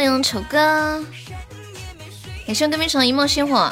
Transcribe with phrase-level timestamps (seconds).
[0.00, 1.04] 欢迎丑哥，
[2.46, 3.70] 感谢对面城一梦星火。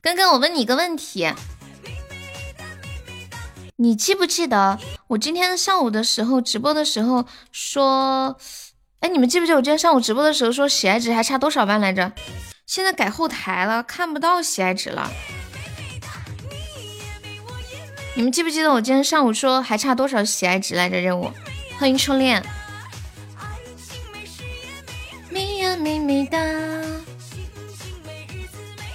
[0.00, 1.30] 刚刚我问你一个问题，
[3.76, 4.78] 你记不记得
[5.08, 8.34] 我今天上午的时候直播的时候说，
[9.00, 12.10] 哎，你们记不记得我今天上午直播的时候说喜爱值还差多少万来着？
[12.64, 15.06] 现在改后台了，看不到喜爱值了。
[18.14, 20.98] 你们记不记得我今天上午说还差多少喜爱值来着？
[20.98, 21.30] 任务，
[21.78, 22.42] 欢迎初恋。
[25.86, 27.00] 美美的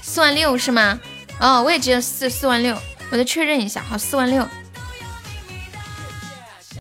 [0.02, 1.00] 四万六是吗？
[1.40, 2.78] 哦，我也只有四四万六，
[3.10, 4.46] 我再确认一下，好，四万六。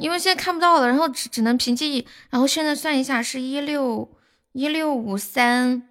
[0.00, 4.10] 因为现在看不到了，然后只只能凭记忆，然后现在算一下是一六
[4.50, 5.88] 一六五三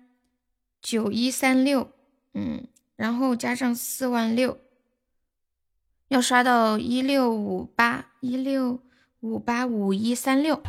[0.81, 1.89] 九一三六，
[2.33, 4.59] 嗯，然后加上四万六，
[6.09, 8.81] 要刷到一六五八一六
[9.22, 10.61] 五八五一三六。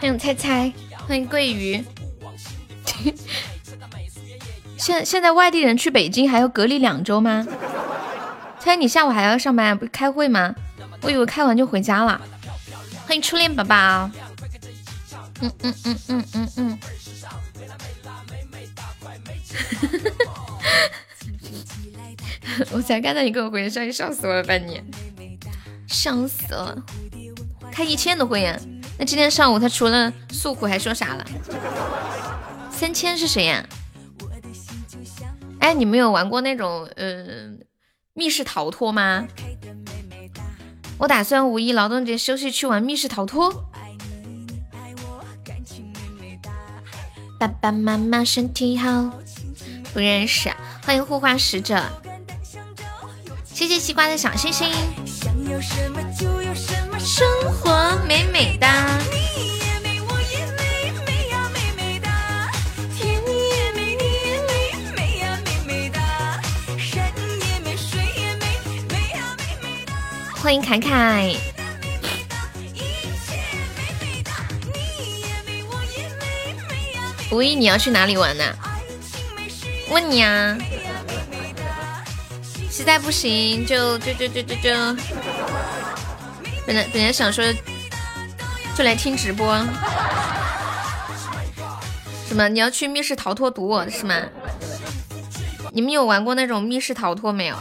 [0.00, 0.72] 欢迎猜猜，
[1.06, 1.84] 欢迎桂鱼。
[4.78, 7.46] 现现在外地人去北京还要隔离两周吗？
[8.58, 10.54] 猜你下午还要上班，不开会吗？
[11.02, 12.20] 我以为开完就回家了。
[13.06, 14.10] 欢迎初恋宝宝。
[15.40, 16.78] 嗯嗯嗯嗯嗯嗯。
[22.72, 24.82] 我才看到你给我回的消息，笑死我了，吧你
[25.86, 26.76] 笑死了。
[27.70, 28.60] 开一千的会员，
[28.98, 31.24] 那今天上午他除了诉苦还说啥了？
[32.76, 33.66] 三千是谁呀？
[35.60, 37.64] 哎，你们有玩过那种嗯
[38.12, 39.26] 密室逃脱吗？
[40.98, 43.64] 我打算五一劳动节休息去玩密室逃脱。
[47.40, 49.10] 爸爸妈妈身体好，
[49.94, 50.50] 不认识。
[50.84, 51.82] 欢迎护花使者，
[53.44, 54.68] 谢谢西瓜的小星星。
[56.98, 58.98] 生活美美哒。
[70.46, 71.34] 欢迎凯凯。
[77.32, 78.44] 五一你要去哪里玩呢？
[79.90, 80.56] 问你啊。
[82.70, 84.70] 实在不行就就就就就就。
[86.64, 87.44] 本来本来想说
[88.76, 89.52] 就来听直播。
[92.28, 92.48] 什么？
[92.48, 94.14] 你要去密室逃脱堵我是吗？
[95.72, 97.56] 你们有玩过那种密室逃脱没有？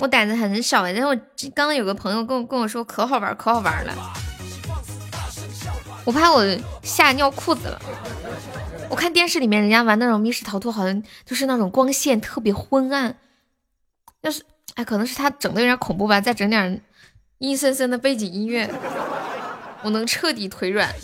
[0.00, 1.14] 我胆子很小哎，但是我
[1.54, 3.94] 刚刚有个朋友跟我跟我说可好玩可好玩了，
[6.04, 6.44] 我怕我
[6.82, 7.80] 吓尿裤子了。
[8.90, 13.16] 我看电视里面人家玩那种密室逃脱，好像就是那种光线特别昏暗，
[14.20, 14.44] 要是
[14.74, 16.82] 哎，可能是他整的有点恐怖吧，再整点
[17.38, 18.70] 阴森森的背景音乐，
[19.82, 20.94] 我能彻底腿软。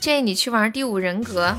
[0.00, 1.56] 建议你去玩第五人格。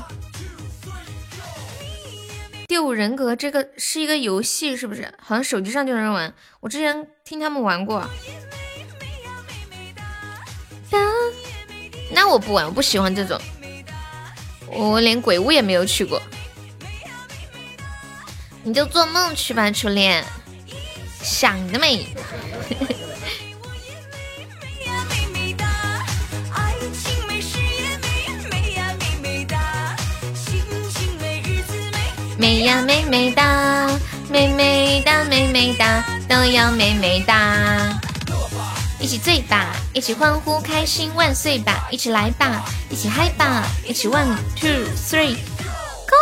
[2.70, 5.12] 第五人格这个是一个游戏，是不是？
[5.18, 6.32] 好像手机上就能玩。
[6.60, 8.08] 我之前听他们玩过。
[12.12, 13.36] 那我不玩，我不喜欢这种。
[14.68, 16.22] 我连鬼屋也没有去过。
[18.62, 20.24] 你就做梦去吧，初恋。
[21.20, 22.06] 想得美。
[32.40, 33.86] 美呀美美哒，
[34.30, 38.00] 美美哒美美哒，都要美美哒。
[38.98, 41.86] 一起醉吧，一起欢呼，开心万岁吧！
[41.90, 43.66] 一起来吧，一起嗨吧！
[43.86, 45.36] 一起 one two three
[46.08, 46.16] go。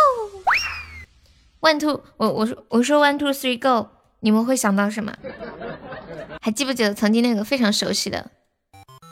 [1.61, 3.87] one two，我我说我说 one two three go，
[4.19, 5.15] 你们会想到什么？
[6.41, 8.29] 还记不记得曾经那个非常熟悉的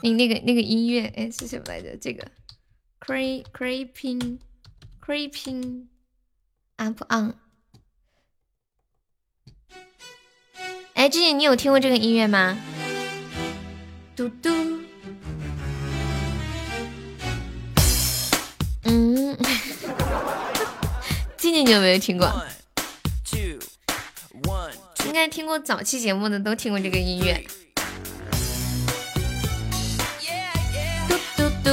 [0.02, 1.10] 那那个那个音乐？
[1.16, 1.96] 哎，是什么来着？
[1.98, 2.28] 这个
[3.00, 4.40] cre creeping
[5.02, 5.86] creeping。
[6.78, 7.34] Up on，
[10.94, 12.56] 哎，静静你有听过这个音乐吗？
[14.14, 14.48] 嘟嘟，
[18.84, 19.36] 嗯，
[21.36, 22.32] 静静你有没有听过？
[25.06, 27.44] 应该听过早期节目的都听过这个音乐。
[31.08, 31.70] 嘟嘟嘟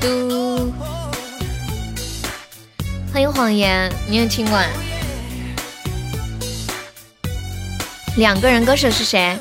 [0.00, 0.47] 嘟
[3.18, 4.56] 欢迎谎言，你也听过？
[8.16, 9.36] 两个人歌手是谁？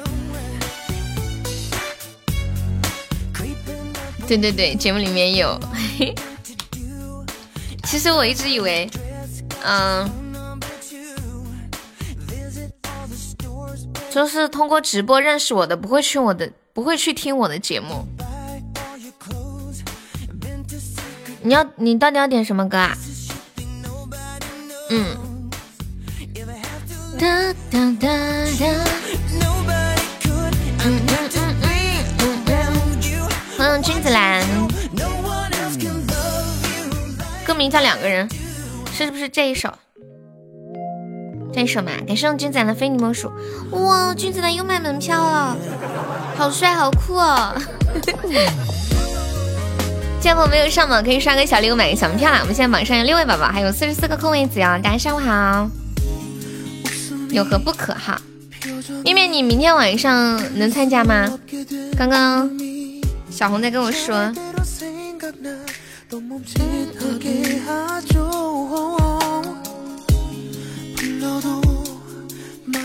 [4.27, 5.59] 对对对，节目里面有。
[7.85, 8.89] 其实我一直以为，
[9.63, 10.09] 嗯，
[14.09, 18.07] 就是通过直播认识我的，不会去我的，不会去听我的节目。
[21.43, 22.97] 你要你到底要点什么歌啊？
[24.89, 25.17] 嗯。
[27.19, 28.07] 哒哒哒
[28.59, 28.65] 哒。
[33.57, 34.45] 欢迎君子兰，
[37.45, 38.29] 歌名叫两个人，
[38.93, 39.73] 是不是这一首？
[41.51, 43.31] 这一首嘛，感谢君子兰的非你莫属。
[43.71, 45.57] 哇，君子兰又买门票了，
[46.37, 47.53] 好帅好酷哦！
[50.19, 52.39] 见我没有上榜，可以刷个小礼物买个小门票啦。
[52.41, 54.79] 我们现在榜上有六位宝宝，还有四十四个空位子哦。
[54.83, 55.69] 大家下午好，
[57.29, 58.19] 有何不可哈？
[59.03, 61.39] 面面，你明天晚上能参加吗？
[61.97, 62.49] 刚刚
[63.29, 64.33] 小红在跟我说。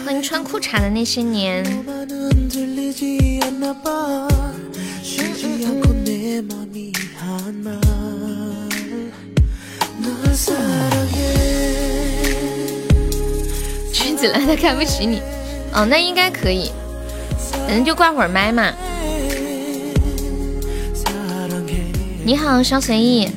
[0.05, 1.65] 欢迎穿裤衩的那些年。
[13.93, 15.21] 君子兰他看不起你。
[15.75, 16.71] 哦，那应该可以，
[17.67, 18.73] 反正就挂会儿麦嘛。
[22.25, 23.29] 你好，稍随意。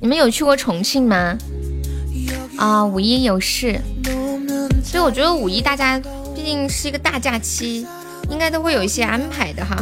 [0.00, 1.36] 你们有去过重庆吗？
[2.56, 3.78] 啊，五一有事，
[4.82, 6.00] 所以我觉得五一大家
[6.34, 7.86] 毕竟是一个大假期，
[8.30, 9.76] 应该都会有一些安排的哈。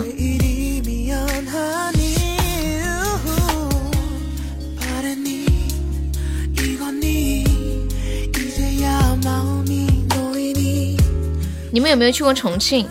[11.76, 12.88] 你们有没有去过重庆？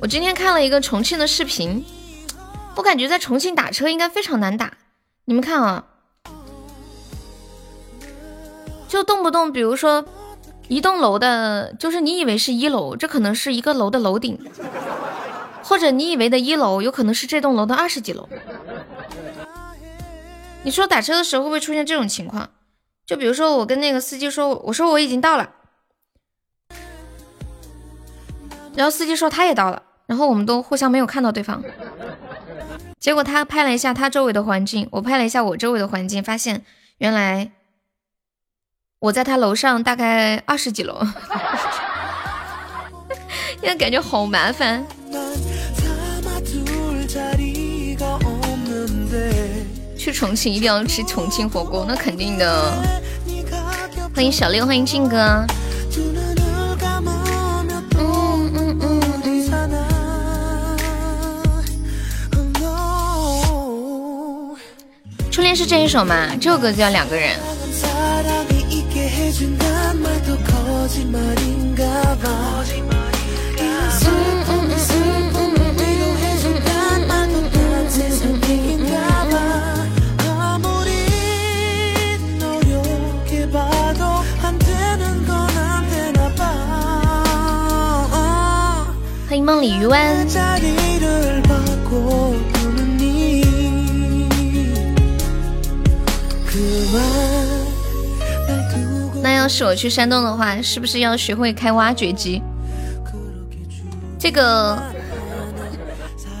[0.00, 1.84] 我今天看了一个重庆的视频，
[2.74, 4.72] 我感觉在重庆打车应该非常难打。
[5.26, 5.84] 你们看啊，
[8.88, 10.02] 就动不动，比如说
[10.68, 14.38] 一栋楼的，就是你以为是一楼，这可能是一个楼的楼顶，
[15.62, 18.26] 或者你以为的一楼，有可能是这栋楼的二十几楼。
[20.62, 22.48] 你说打车的时候会不会出现这种情况？
[23.04, 25.50] 就比如说我跟那个司机说，我说我已经到了。
[28.76, 31.62] 然后司机说他也到了，然后我们都互相没有看到对方。
[33.00, 36.62] 结果他拍了一下他周围的环境，我拍了一下我周围的环境，发现
[36.98, 37.52] 原来
[38.98, 41.00] 我在他楼上大概二十几楼，
[43.60, 44.84] 现在感觉好麻烦。
[49.98, 52.72] 去重庆一定要吃重庆火锅，那肯定的。
[54.14, 55.44] 欢迎小六，欢迎静哥。
[65.36, 66.30] 初恋是这一首吗？
[66.40, 67.38] 这首歌就叫两个人。
[89.28, 90.16] 欢迎梦里鱼湾。
[99.22, 102.40] 那要是我去山东的话，是不是要学会开挖掘机？
[104.18, 104.78] 这个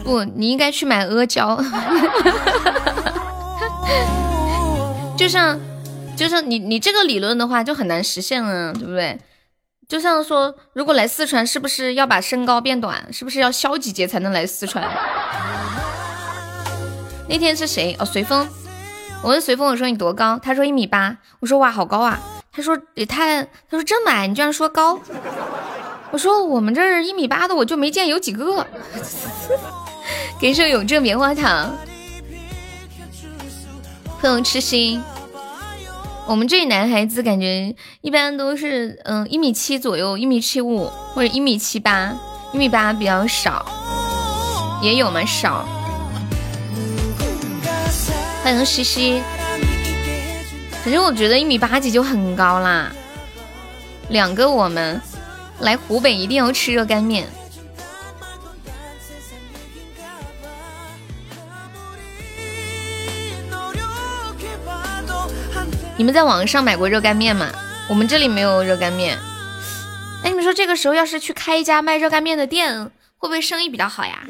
[0.04, 1.60] 不，你应该去买阿胶。
[5.16, 5.58] 就像，
[6.16, 9.18] 就像你你这个理论的话，就很难实现了，对不对？
[9.88, 13.12] 就像说，如果来四川，是不是要把身高变短？
[13.12, 14.84] 是不是要削几节才能来四川？
[17.28, 17.96] 那天是谁？
[17.98, 18.46] 哦，随风。
[19.22, 20.38] 我问随风，我说你多高？
[20.40, 21.16] 他说一米八。
[21.40, 22.20] 我说哇，好高啊！
[22.52, 23.42] 他说也太……
[23.42, 24.98] 他说这么矮，你居然说高？
[26.12, 28.66] 我说我们这儿一米八的我就没见有几个。
[30.38, 31.74] 给首永正棉花糖，
[34.20, 35.02] 欢迎痴心。
[36.26, 42.14] 我们这里男孩子感觉一般都是嗯一米七左右，一米七五或者一米七八，
[42.52, 43.66] 一米八比较少，
[44.82, 45.24] 也有嘛？
[45.24, 45.66] 少。
[48.46, 49.20] 欢迎西西，
[50.84, 52.92] 反正我觉得一米八几就很高啦。
[54.08, 55.02] 两个我们
[55.58, 57.26] 来湖北一定要吃热干面。
[65.96, 67.50] 你们在网上买过热干面吗？
[67.88, 69.18] 我们这里没有热干面。
[70.22, 72.84] 哎，你们说这个时候要是去开一家卖热干面的店，
[73.18, 74.20] 会不会生意比较好呀？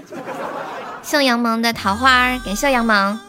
[1.02, 3.20] 向杨萌的桃花，感谢杨萌。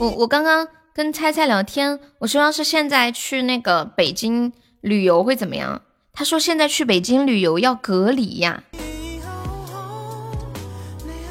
[0.00, 5.82] 我我刚刚跟猜猜聊天，我说要是现在去那个北京旅游会怎么样？
[6.14, 8.64] 他说现在去北京旅游要隔离呀。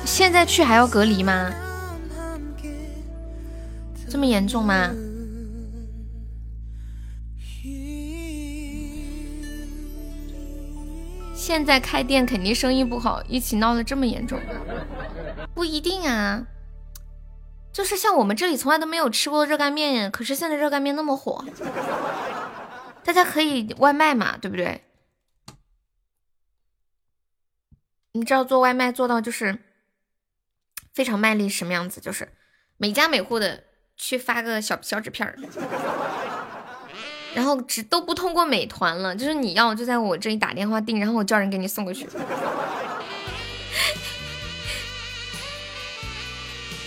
[0.06, 1.52] 现在去还要隔离吗？
[4.08, 4.92] 这么严重吗？
[11.34, 14.40] 现在开店肯定生意不好，一起闹得这么严重，
[15.56, 16.46] 不一定啊。
[17.72, 21.46] 就是像我们这里从来都没有吃过热干面，可是现在热干面那么火，
[23.04, 24.84] 大家可以外卖嘛，对不对？
[28.14, 29.60] 你知道做外卖做到就是
[30.94, 32.02] 非常卖力什么样子？
[32.02, 32.34] 就是
[32.78, 33.64] 每家每户的
[33.96, 35.38] 去发个小小纸片儿。
[37.36, 42.10] 然后只都不通过美团了，就是你要就在我这里打电话订，然后我叫人给你送过去。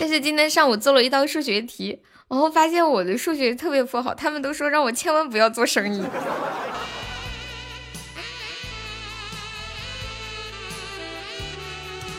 [0.03, 6.03] 但是今天上午做了一道数学题，然后发现我的数学特别不好，他们都说让我千万不要做生意。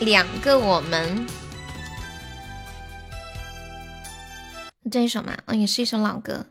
[0.00, 1.26] 两个我们，
[4.90, 6.46] 这一首嘛，嗯，也是一首老歌。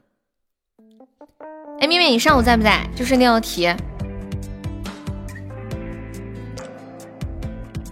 [1.80, 2.88] 哎，妹妹，你上午在不在？
[2.96, 3.76] 就是那道题，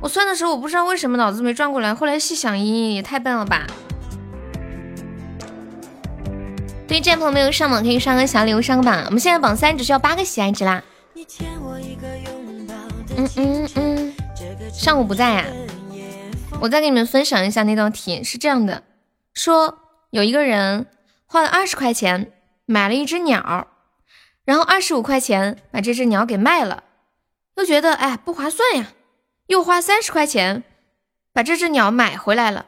[0.01, 3.67] 我算的时候，我不知道为什么脑子没转过来，后来细想，咦，也太笨了吧！
[6.87, 9.03] 对于这朋友没有上榜，可以上个小礼物上个榜。
[9.05, 10.83] 我们现在榜三只需要八个喜爱值啦。
[13.15, 14.13] 嗯嗯嗯，
[14.73, 15.45] 上午不在呀，
[16.59, 18.83] 我再给你们分享一下那道题，是这样的：
[19.33, 19.77] 说
[20.09, 20.87] 有一个人
[21.27, 22.31] 花了二十块钱
[22.65, 23.67] 买了一只鸟。
[24.43, 26.83] 然后二十五块钱把这只鸟给卖了，
[27.57, 28.87] 又觉得哎不划算呀，
[29.51, 30.63] 又花三十块钱
[31.33, 32.67] 把这只鸟买回来了，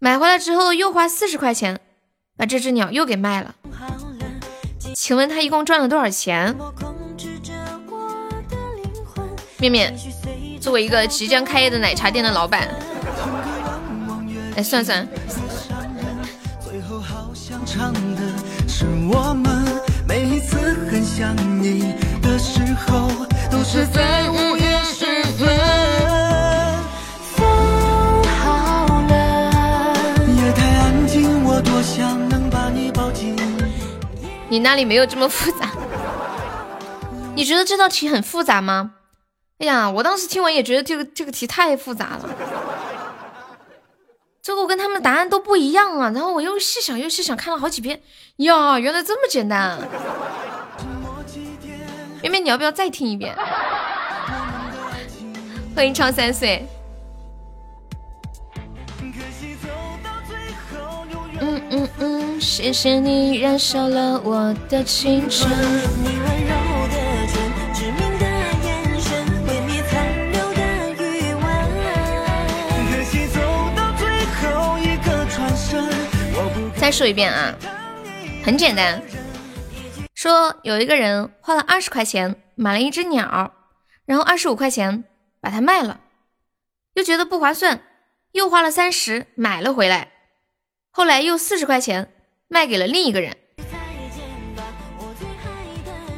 [0.00, 1.78] 买回来之后又花四十块钱
[2.36, 3.54] 把这只鸟又给卖了，
[4.92, 6.56] 请问他一共赚了多少钱？
[9.58, 9.96] 面面，
[10.60, 12.68] 作为一个即将开业的奶茶店的老板，
[14.56, 15.06] 哎算算。
[20.08, 20.56] 每一次
[20.90, 23.08] 很想你的时候，
[23.48, 24.49] 都是在午
[34.50, 35.70] 你那里没有这么复杂？
[37.34, 38.92] 你觉得这道题很复杂吗？
[39.58, 42.28] 哎呀，我当时听完也觉得这个这个题太复杂了。
[44.42, 46.10] 最后跟他们答案都不一样啊！
[46.14, 48.02] 然后我又细想又细想，看了好几遍，
[48.36, 49.78] 呀，原来这么简单。
[52.22, 53.36] 妹妹，你要不要再听一遍？
[55.76, 56.66] 欢迎超三岁。
[61.72, 65.48] 嗯嗯，谢谢你燃烧了我的青春。
[76.76, 77.54] 再说一遍啊，
[78.42, 79.00] 很简单。
[80.14, 83.52] 说有一个人花了二十块钱买了一只鸟，
[84.06, 85.04] 然后二十五块钱
[85.40, 86.00] 把它卖了，
[86.94, 87.80] 又觉得不划算，
[88.32, 90.08] 又花了三十买了回来，
[90.92, 92.10] 后来又四十块钱
[92.48, 93.36] 卖给了另一个人，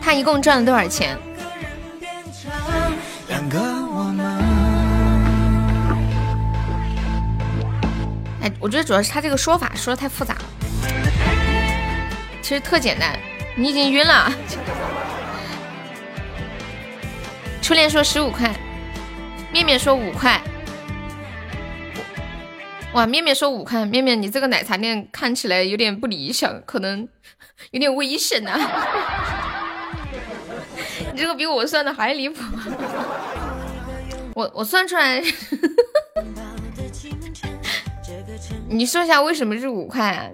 [0.00, 1.18] 他一共赚了多少钱？
[8.40, 10.44] 哎，我觉得主要是他这个说法说的太复杂了，
[12.40, 13.14] 其实特简单。
[13.54, 14.32] 你已经晕了。
[17.60, 18.50] 初恋说十五块，
[19.52, 20.40] 面面说五块。
[22.94, 27.08] 哇，面面说五块，面面你这个奶茶店看起来有点不理想，可能
[27.70, 28.52] 有点危险呐。
[31.14, 32.42] 你这个比我算的还离谱。
[34.34, 35.22] 我我算出来。
[38.68, 40.30] 你说一下为什么是五块？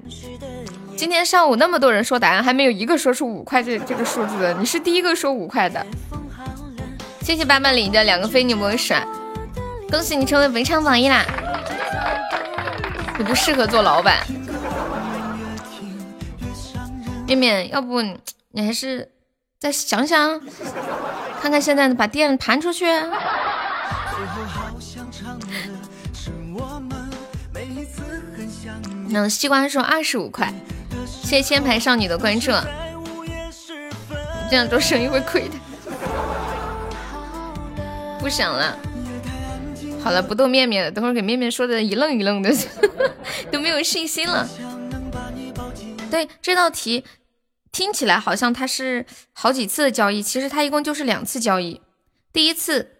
[0.96, 5.86] 今天上午那么多人说答案，还没有一个说出五块这这个数字的，你是第一个说五块的。
[7.22, 8.94] 谢谢八八零的两个非你莫属，
[9.90, 11.24] 恭喜你成为本场榜一啦！
[13.18, 14.24] 你不适合做老板，
[17.26, 19.10] 面面，要不你还是
[19.58, 20.40] 再想想，
[21.42, 22.86] 看看现在把店盘出去。
[29.08, 30.54] 那西瓜说二十五块，
[31.04, 32.52] 谢谢千牌少女的关注。
[34.48, 35.56] 这样做生意会亏的，
[38.20, 38.78] 不想了。
[40.02, 42.50] 好了，不逗面面了，等会儿给面面说的一愣一愣的，
[43.52, 44.48] 都没有信心了。
[46.10, 47.04] 对这道题
[47.70, 51.82] 听起来好像它是好几次的交易，其实它一共就是两次交易。
[52.32, 52.96] 第一次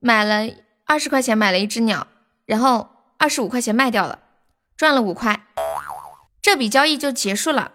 [0.00, 0.54] 买了
[0.84, 2.06] 二十块钱买了一只鸟，
[2.46, 4.20] 然后二十五块钱卖掉了，
[4.76, 5.46] 赚了五块，
[6.40, 7.72] 这笔交易就结束了。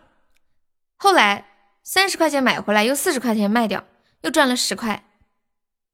[0.96, 1.48] 后来
[1.84, 3.84] 三十块钱买回来，又四十块钱卖掉，
[4.22, 5.04] 又赚了十块，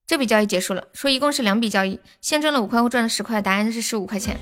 [0.08, 0.88] 这笔交易结束了。
[0.94, 4.38] 说一共是两笔交易，先赚了五块，后赚了十块，答案是十五块钱。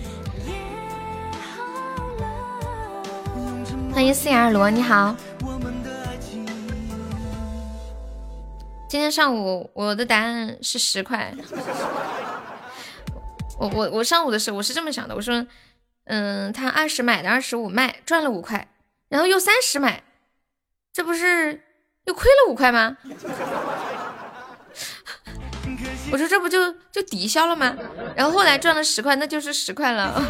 [3.93, 5.15] 欢迎四眼二罗，你好。
[8.89, 11.33] 今天上午我的答案是十块。
[13.57, 15.45] 我我我上午的时候我是这么想的，我说，
[16.05, 18.67] 嗯，他二十买的二十五卖赚了五块，
[19.07, 20.03] 然后又三十买，
[20.91, 21.63] 这不是
[22.05, 22.97] 又亏了五块吗？
[26.13, 27.75] 我说这不就就抵消了吗？
[28.15, 30.23] 然后后来赚了十块，那就是十块了。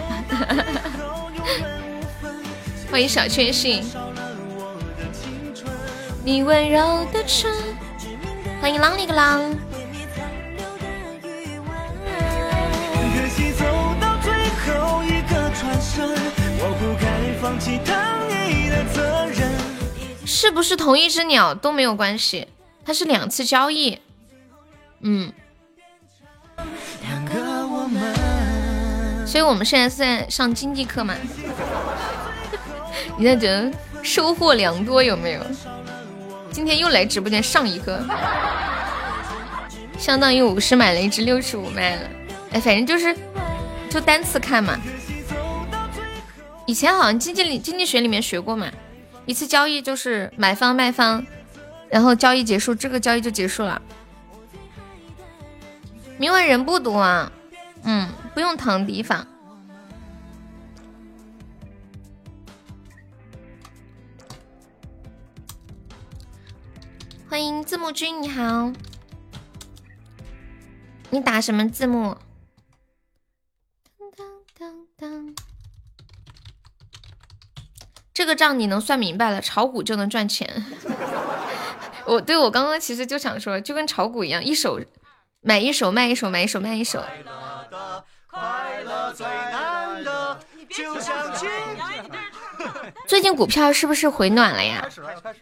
[2.90, 3.84] 欢迎小确幸，
[6.24, 7.52] 你温柔的唇。
[8.62, 9.42] 欢迎啷里个啷。
[20.26, 22.48] 是不是同一只鸟都没有关系？
[22.86, 24.00] 它是两次交易。
[25.02, 25.34] 嗯。
[27.02, 31.16] 两个我们所以我们现在是在上经济课嘛？
[33.18, 35.42] 你在觉得收获良多有没有？
[36.52, 38.00] 今天又来直播间上一课，
[39.98, 42.02] 相当于五十买了一只六十五卖了。
[42.52, 43.16] 哎，反正就是
[43.90, 44.80] 就单次看嘛。
[46.68, 48.68] 以前好像经济里经济学里面学过嘛，
[49.26, 51.26] 一次交易就是买方卖方，
[51.90, 53.82] 然后交易结束，这个交易就结束了。
[56.18, 57.32] 明晚人不多啊，
[57.84, 59.28] 嗯，不用躺地方。
[67.28, 68.72] 欢迎字幕君，你好，
[71.10, 72.16] 你打什么字幕？
[73.98, 74.28] 当当
[74.60, 75.36] 当当
[78.14, 80.64] 这个账你能算明白了，炒股就能赚钱。
[82.06, 84.80] 我对我刚刚其实就想说，就跟炒股一样，一手
[85.44, 87.04] 买一手卖一手，买一手卖一手。
[93.06, 94.88] 最近股票是不是回暖了呀？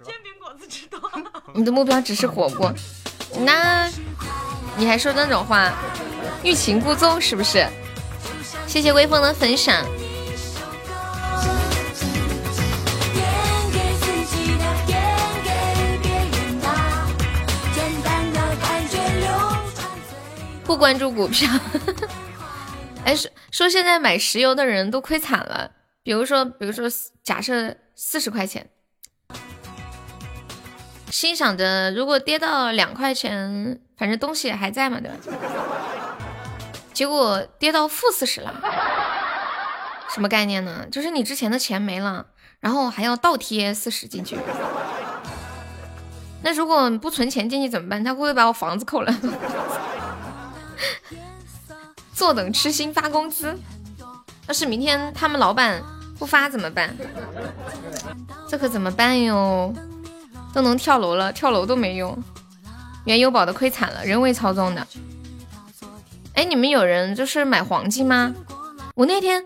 [0.04, 1.00] 煎饼果子知道
[1.54, 2.74] 你的目标只是火锅，
[3.40, 3.88] 那
[4.76, 5.72] 你还说那种话，
[6.44, 7.66] 欲擒故纵是不是？
[8.68, 9.86] 谢谢微风的分享。
[20.64, 21.50] 不关注股票，
[23.04, 25.72] 哎，说说现在买石油的人都亏惨了。
[26.04, 26.88] 比如说，比如说，
[27.24, 28.70] 假设四十块钱，
[31.12, 35.18] 心想着如果跌到两块钱，反正东西还在嘛，对吧？
[36.94, 38.54] 结果跌到负四十了，
[40.10, 40.88] 什么概念呢？
[40.92, 42.26] 就是你之前的钱没了，
[42.60, 44.38] 然后还要倒贴四十进去。
[46.44, 48.04] 那如果不存钱进去怎么办？
[48.04, 49.16] 他会不会把我房子扣了？
[52.14, 53.58] 坐等吃心发工资，
[54.48, 55.82] 要是明天他们老板
[56.20, 56.96] 不发怎么办？
[58.48, 59.74] 这可怎么办哟？
[60.54, 62.18] 都能跳楼了，跳楼都没用。
[63.06, 64.86] 原油宝的亏惨了，人为操纵的。
[66.34, 68.36] 哎，你们有人就是买黄金吗？
[68.96, 69.46] 我那天，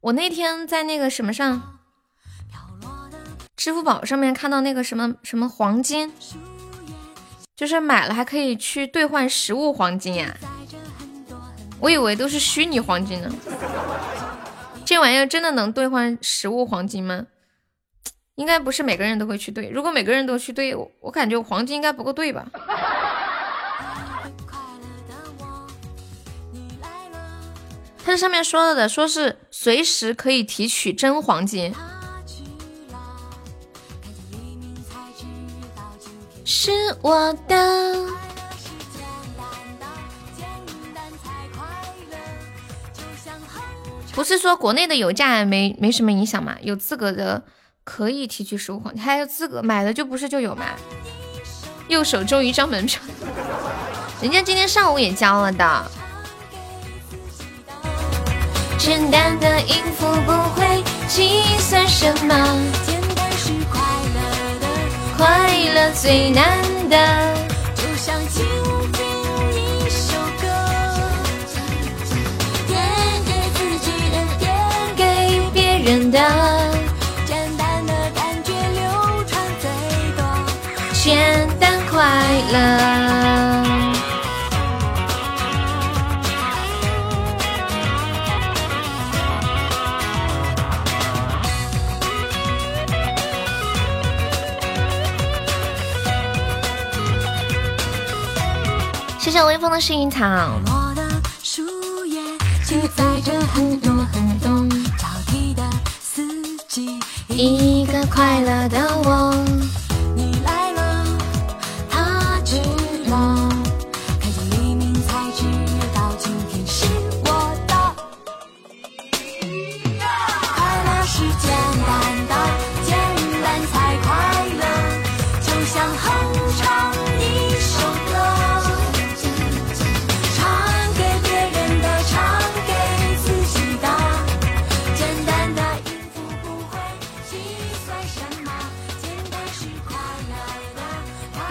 [0.00, 1.78] 我那天在那个什么上，
[3.56, 6.12] 支付宝上面看到那个什么什么黄金，
[7.54, 10.36] 就是买了还可以去兑换实物黄金呀。
[11.80, 13.30] 我以为都是虚拟黄金呢，
[14.84, 17.26] 这玩意儿真的能兑换实物黄金吗？
[18.36, 19.68] 应该不是每个人都会去兑。
[19.68, 22.46] 如果每个人都去兑，我感觉黄金应该不够兑吧。
[28.02, 31.74] 它这上面说了的，说是随时可以提取真黄金。
[36.44, 36.70] 是
[37.02, 38.29] 我的。
[44.14, 46.56] 不是说国内的油价没没什么影响吗？
[46.60, 47.42] 有资格的
[47.84, 50.66] 可以提取实物黄金，还有资格买的就不是就有吗？
[51.88, 53.00] 右手中一张门票，
[54.20, 55.90] 人家今天上午也交了的。
[58.78, 62.34] 简单的应付不会计算什么，
[62.86, 63.80] 简单是快
[64.14, 64.20] 乐
[64.60, 64.66] 的，
[65.16, 67.34] 快乐最难的，
[67.74, 68.18] 就像
[75.90, 76.22] 简单
[77.26, 79.68] 简单的感觉流传最
[80.16, 80.22] 多
[80.92, 82.06] 简单快
[82.52, 82.58] 乐。
[99.18, 100.24] 谢谢微风的幸运草
[100.94, 101.02] 的
[101.42, 102.20] 树叶
[103.52, 104.79] 很多很多
[107.28, 109.79] 一个快乐的我。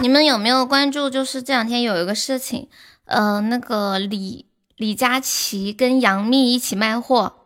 [0.00, 1.10] 你们有没有关注？
[1.10, 2.68] 就是这两天有一个事情，
[3.04, 7.42] 呃，那个李李佳琦跟杨幂一起卖货，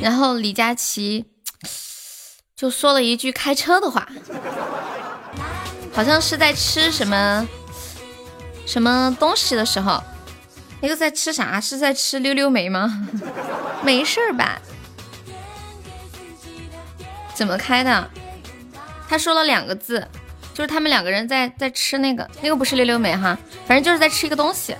[0.00, 1.24] 然后李佳琦
[2.54, 4.08] 就说了一句开车的话，
[5.92, 7.48] 好像是在吃什么
[8.64, 10.00] 什么东西的时候，
[10.80, 11.60] 那个在吃啥？
[11.60, 13.08] 是在吃溜溜梅吗？
[13.82, 14.62] 没事儿吧？
[17.34, 18.08] 怎么开的？
[19.08, 20.06] 他说了两个字。
[20.56, 24.74] 就是他们两个人在在吃那个那个不是溜溜梅哈，反正就是在吃一个东西。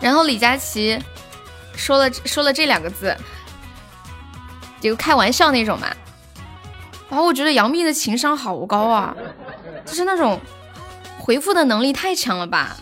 [0.00, 0.98] 然后李佳琦
[1.76, 3.14] 说了说了这两个字，
[4.80, 5.88] 就开玩笑那种嘛。
[7.10, 9.14] 然后我觉得杨幂的情商好高啊，
[9.84, 10.40] 就是那种
[11.18, 12.78] 回复的能力太强了吧。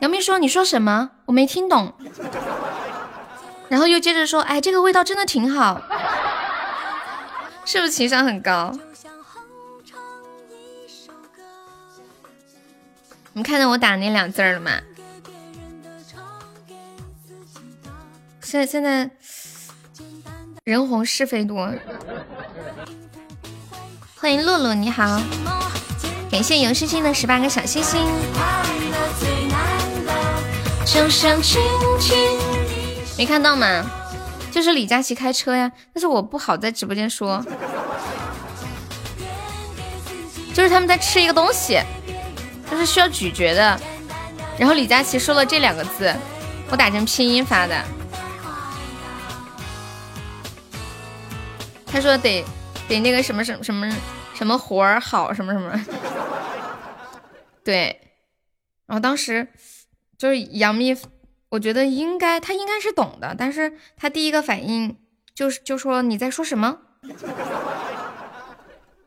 [0.00, 1.08] 杨幂说：“你说什么？
[1.24, 1.94] 我没听懂。”
[3.70, 5.80] 然后又接着说：“哎，这个味道真的挺好。”
[7.64, 8.76] 是不是情商很高？
[13.32, 14.70] 你看到我打那两字了吗？
[18.42, 19.10] 现在现在
[20.64, 21.72] 人红是非多。
[24.16, 25.20] 欢迎露露，你好，
[26.30, 28.06] 感谢游诗欣的十八个小星星。
[33.16, 34.01] 没看到吗？
[34.52, 37.42] 就是李佳琦开车呀，但是我不好在直播间说。
[40.52, 41.80] 就是他们在吃一个东西，
[42.70, 43.80] 就是需要咀嚼的。
[44.58, 46.14] 然后李佳琦说了这两个字，
[46.70, 47.82] 我打成拼音发的。
[51.86, 52.44] 他说得
[52.86, 53.90] 得那个什么什么什么
[54.34, 55.86] 什么活儿好什么什么。
[57.64, 57.98] 对，
[58.86, 59.48] 然后当时
[60.18, 60.94] 就是杨幂。
[61.52, 64.96] 我觉得应该，他应该是懂的，但是他第一个反应
[65.34, 66.78] 就是就说你在说什么，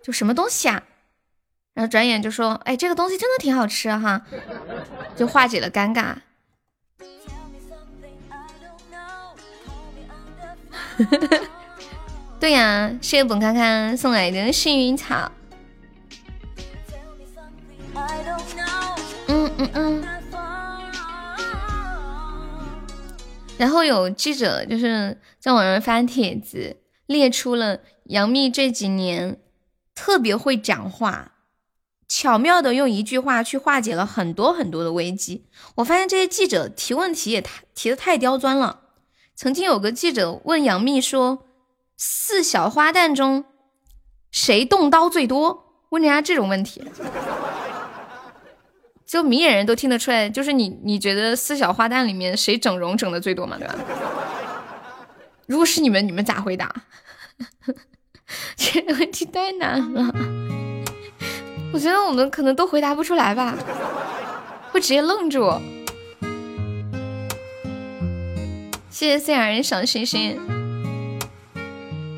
[0.04, 0.84] 就什么东西啊？
[1.74, 4.22] 然后转眼就说，哎，这个东西真的挺好吃哈，
[5.16, 6.18] 就化解了尴尬。
[12.40, 15.32] 对呀，谢谢本康康送来的幸运草。
[19.28, 20.15] 嗯嗯嗯。
[23.58, 29.40] 然后有记者就是在网上发帖子，列出了杨幂这几年
[29.94, 31.32] 特别会讲话，
[32.08, 35.46] 巧妙的用一句话去化解了很多很多的危机。
[35.76, 38.82] 我发现这些记者提问题也太提的太刁钻了。
[39.36, 41.46] 曾经有个记者问杨幂说
[41.98, 43.46] ：“四小花旦中
[44.32, 46.84] 谁动刀最多？”问人家这种问题。
[49.06, 53.76] 就明眼人都听得出来，就是你，你觉得四小花旦里面谁整容整的最多嘛，对吧？
[55.46, 56.74] 如果是你们，你们咋回答？
[58.56, 60.12] 这个问题太难了，
[61.72, 63.56] 我觉得我们可能都回答不出来吧，
[64.72, 65.54] 会直接愣住。
[68.90, 70.40] 谢谢四雅人小星星，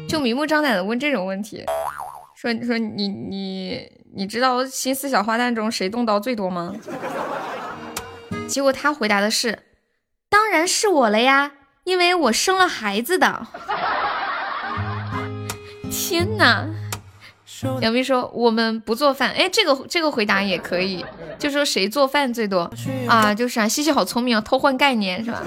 [0.07, 1.65] 就明目张胆的问这种问题，
[2.33, 3.96] 说说你你。
[4.17, 6.73] 你知道新四小花旦中谁动刀最多吗？
[8.49, 9.59] 结果他回答的是，
[10.27, 11.51] 当然是我了呀，
[11.83, 13.45] 因为我生了孩子的。
[15.91, 16.65] 天哪！
[17.79, 21.05] 杨幂说我们不做饭，哎，这个这个回答也可以，
[21.37, 22.71] 就说谁做饭最多
[23.07, 23.31] 啊？
[23.35, 25.43] 就是啊，西西好聪明啊，偷换概念是吧？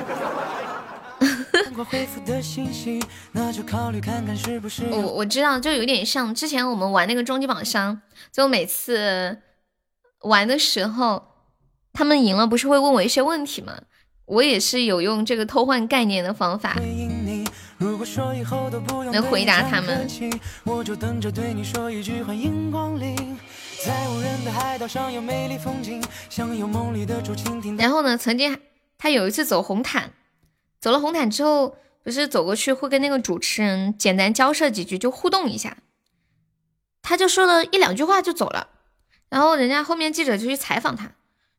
[4.91, 8.01] 我我知道，就有点像之前我们玩那个终极宝箱，
[8.33, 9.39] 就每次
[10.23, 11.23] 玩的时候，
[11.93, 13.75] 他们赢了不是会问我一些问题吗？
[14.27, 16.77] 我也是有用这个偷换概念的方法，
[19.13, 20.09] 能回答他们。
[27.77, 28.57] 然后呢，曾经
[28.97, 30.13] 他有一次走红毯。
[30.81, 35.77] 走了红毯之后，不是走过去会跟那个主持人简单交涉几句，就互动一下。
[37.03, 38.69] 他就说了一两句话就走了。
[39.29, 41.13] 然后人家后面记者就去采访他，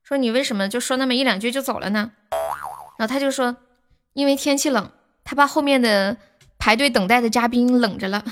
[0.03, 2.11] 说你为什么就说那么一两句就走了呢？
[2.97, 3.57] 然后他就说，
[4.13, 4.91] 因为天气冷，
[5.23, 6.17] 他怕后面的
[6.57, 8.25] 排队等待的嘉宾冷着了。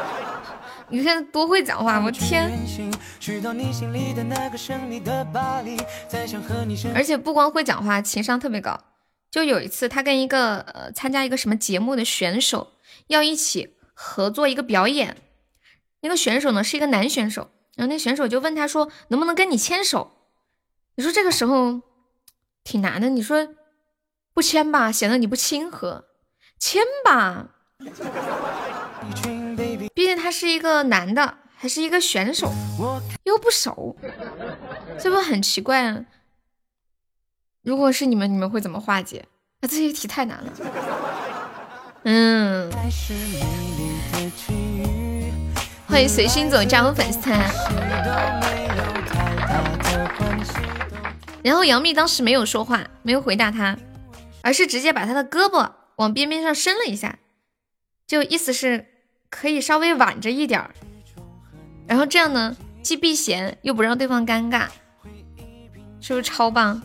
[0.88, 2.50] 你看多会讲话，我天！
[6.94, 8.78] 而且不光会讲话，情商特别高。
[9.30, 12.72] 就有一次，他跟一个呃参加一个什么节目的选手
[13.08, 15.16] 要一起合作一个表演，
[16.00, 20.12] 那个选手呢是一个男选手，然后那选手就问他说能不能跟你牵手？
[20.94, 21.82] 你说这个时候
[22.64, 23.48] 挺难的，你说
[24.32, 26.04] 不牵吧，显得你不亲和；
[26.58, 27.50] 牵吧。
[29.94, 32.50] 毕竟他是一个男的，还是一个选手，
[33.24, 33.96] 又不熟，
[34.98, 36.04] 这不很奇怪啊？
[37.66, 39.24] 如果是你们，你们会怎么化解？
[39.60, 40.52] 啊，这一题太难了。
[42.04, 42.70] 嗯，
[45.88, 47.40] 欢迎随心走加入粉丝团。
[51.42, 53.76] 然后杨幂当时没有说话，没有回答他，
[54.42, 57.18] 而是直接把他的胳膊往边边上伸了一下，
[58.06, 58.86] 就意思是。
[59.28, 60.70] 可以稍微挽着一点儿，
[61.88, 64.66] 然后这样呢，既避嫌又不让对方尴尬，
[66.00, 66.80] 是不是超棒？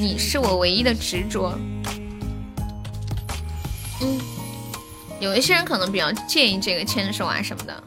[0.00, 1.52] 你是我唯一的执着。
[4.00, 4.18] 嗯，
[5.20, 7.84] 有一些人可能比较介意这个牵手啊什么的。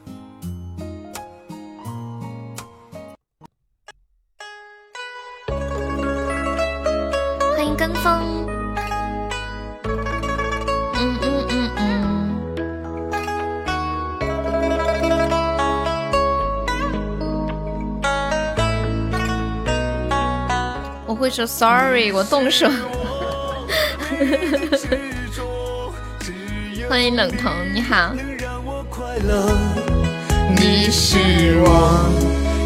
[7.55, 8.42] 欢迎跟风。
[21.23, 22.67] 会说 sorry，我动手。
[26.89, 28.13] 欢迎冷彤，你好。
[30.57, 31.17] 你是
[31.61, 32.09] 我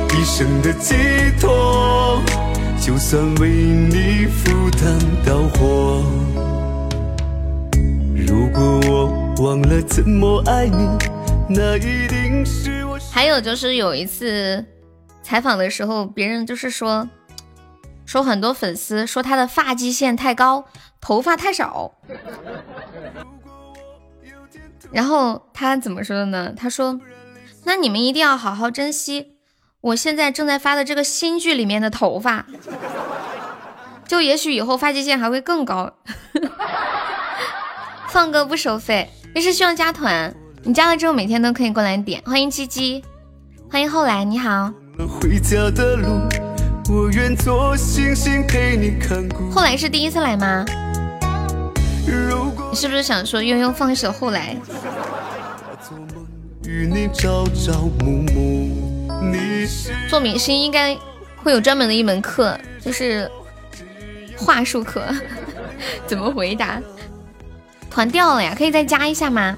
[0.10, 0.96] 一生的寄
[1.40, 2.20] 托，
[2.82, 6.04] 就算为你赴汤蹈火。
[8.16, 10.98] 如果我忘了怎么爱你，
[11.48, 12.98] 那一定是我。
[13.12, 14.66] 还有就是有一次
[15.22, 17.08] 采访的时候，别人就是说。
[18.08, 20.66] 说很多粉丝说他的发际线太高，
[21.02, 21.92] 头发太少。
[24.92, 26.54] 然后他怎么说的呢？
[26.56, 27.02] 他说
[27.66, 29.34] ：“那你们一定要好好珍惜
[29.82, 32.46] 我现在正在发的这个新剧里面的头发，
[34.08, 35.92] 就也许以后发际线还会更高。
[38.08, 42.24] ”放歌不收费，要是希望加团，你加了之后每天都可以过来点。
[42.26, 43.04] 欢迎鸡鸡，
[43.70, 44.72] 欢迎后来，你好。
[46.90, 50.64] 我愿做星星陪你看后来是第一次来吗？
[52.72, 54.56] 你是不是想说悠悠放一首后来？
[60.10, 60.98] 做明星应该
[61.44, 63.30] 会有专门的一门课，就是
[64.38, 65.04] 话术课，
[66.08, 66.82] 怎么回答？
[67.90, 69.58] 团掉了呀，可以再加一下吗？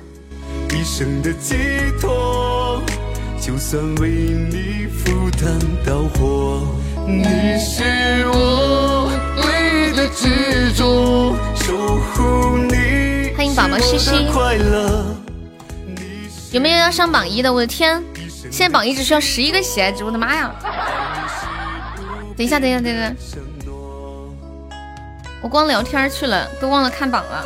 [0.72, 1.56] 一生的寄
[2.02, 2.82] 托，
[3.40, 5.48] 就算为你赴汤
[5.86, 6.66] 蹈火。
[7.10, 13.34] 你是我唯一的执着，守护你。
[13.36, 14.28] 欢迎宝宝西西。
[16.52, 17.52] 有没有要上榜一的？
[17.52, 18.04] 我的天，
[18.52, 20.54] 现在榜一只需要十一个喜爱值，我的妈呀！
[22.38, 23.12] 等一下，等一下，等一下，
[25.42, 27.44] 我光聊天去了，都忘了看榜了。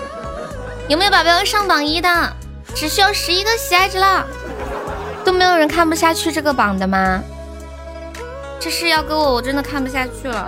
[0.90, 2.10] 有没有宝宝要上榜一的？
[2.76, 4.28] 只需要十一个喜爱值了，
[5.24, 7.24] 都没有人看不下去这个榜的吗？
[8.64, 10.48] 这是要给我，我真的看不下去了。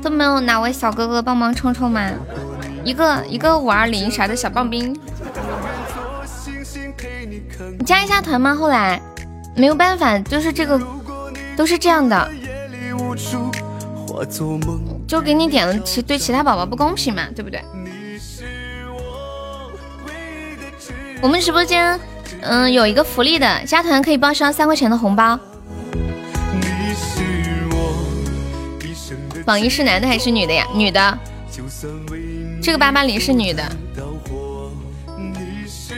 [0.00, 2.08] 都没有哪位小哥哥帮忙冲冲吗？
[2.84, 4.96] 一个一个五二零啥的小棒冰，
[7.76, 8.54] 你加一下团吗？
[8.54, 9.02] 后来
[9.56, 10.80] 没有办法，就是这个
[11.56, 12.30] 都是这样的，
[15.08, 17.60] 就给你点了，其对其他宝宝不公平嘛，对不对？
[21.20, 21.98] 我们直播间。
[22.42, 25.38] 嗯，有一个福利的，加团可以报销三块钱的红包。
[29.44, 30.66] 榜一是男的还是女的呀？
[30.74, 31.18] 女的。
[32.62, 33.62] 这个八八零是女的。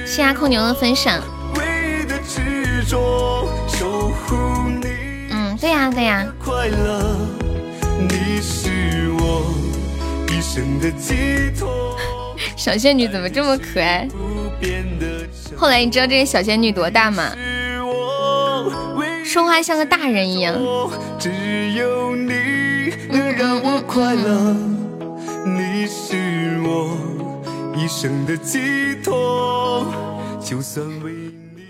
[0.07, 1.21] 谢谢空牛的分享。
[5.31, 6.27] 嗯，对呀对呀。
[12.61, 14.07] 小仙女怎么这么可爱？
[15.57, 17.33] 后来你知道这个小仙女多大吗？
[19.25, 20.55] 说话像个大人一样。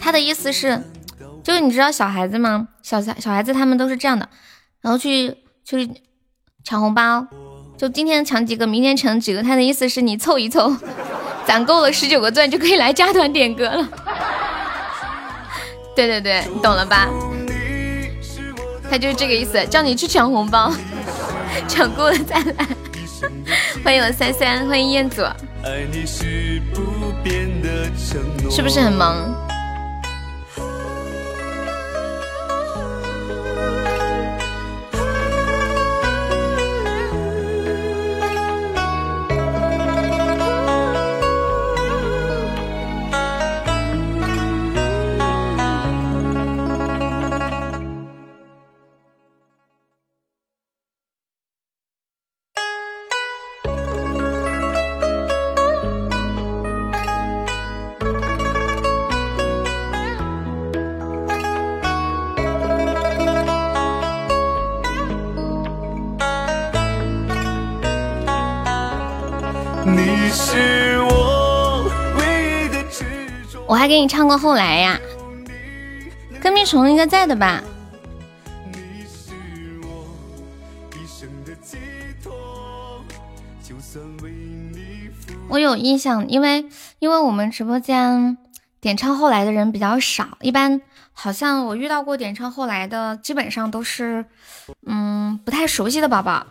[0.00, 0.82] 他的意思是，
[1.44, 2.66] 就是你知道小孩子吗？
[2.82, 4.28] 小小小孩子他们都是这样的，
[4.80, 5.88] 然后去去
[6.64, 7.24] 抢红包，
[7.80, 9.42] 就今天抢几个，明天抢几个。
[9.42, 10.76] 他的意思是你凑一凑，
[11.48, 13.88] 攒够了十九个钻就可以来加团点歌了。
[15.96, 17.08] 对对对，你懂了吧？
[18.90, 20.70] 他就是这个意思，叫你去抢红包，
[21.66, 22.68] 抢够了再来。
[23.82, 25.22] 欢迎我三三，欢迎彦祖，
[28.50, 29.34] 是不是很萌？
[73.80, 75.00] 还给你唱过后来呀，
[76.38, 77.62] 跟屁虫应该在的吧？
[85.48, 88.36] 我有印象，因为因为我们直播间
[88.82, 90.82] 点唱后来的人比较少，一般
[91.14, 94.26] 好像我遇到过点唱后来的，基本上都是
[94.84, 96.46] 嗯不太熟悉的宝宝。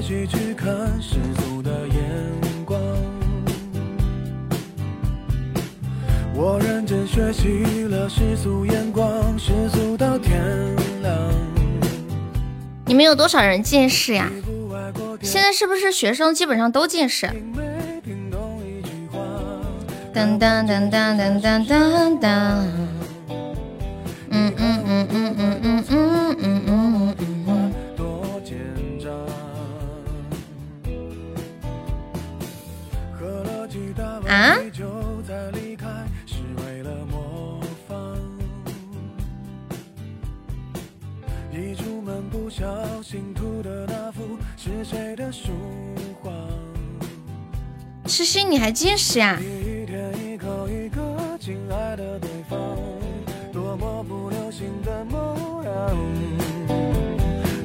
[0.00, 0.26] 你
[12.94, 14.30] 们有多少人近视呀？
[15.20, 17.26] 现在是不是学生基本上都近视？
[20.14, 22.28] 噔噔噔噔噔噔噔噔。
[24.30, 26.67] 嗯嗯嗯嗯嗯嗯嗯嗯。
[34.28, 34.58] 啊？
[48.06, 49.38] 诗诗，你还近视呀？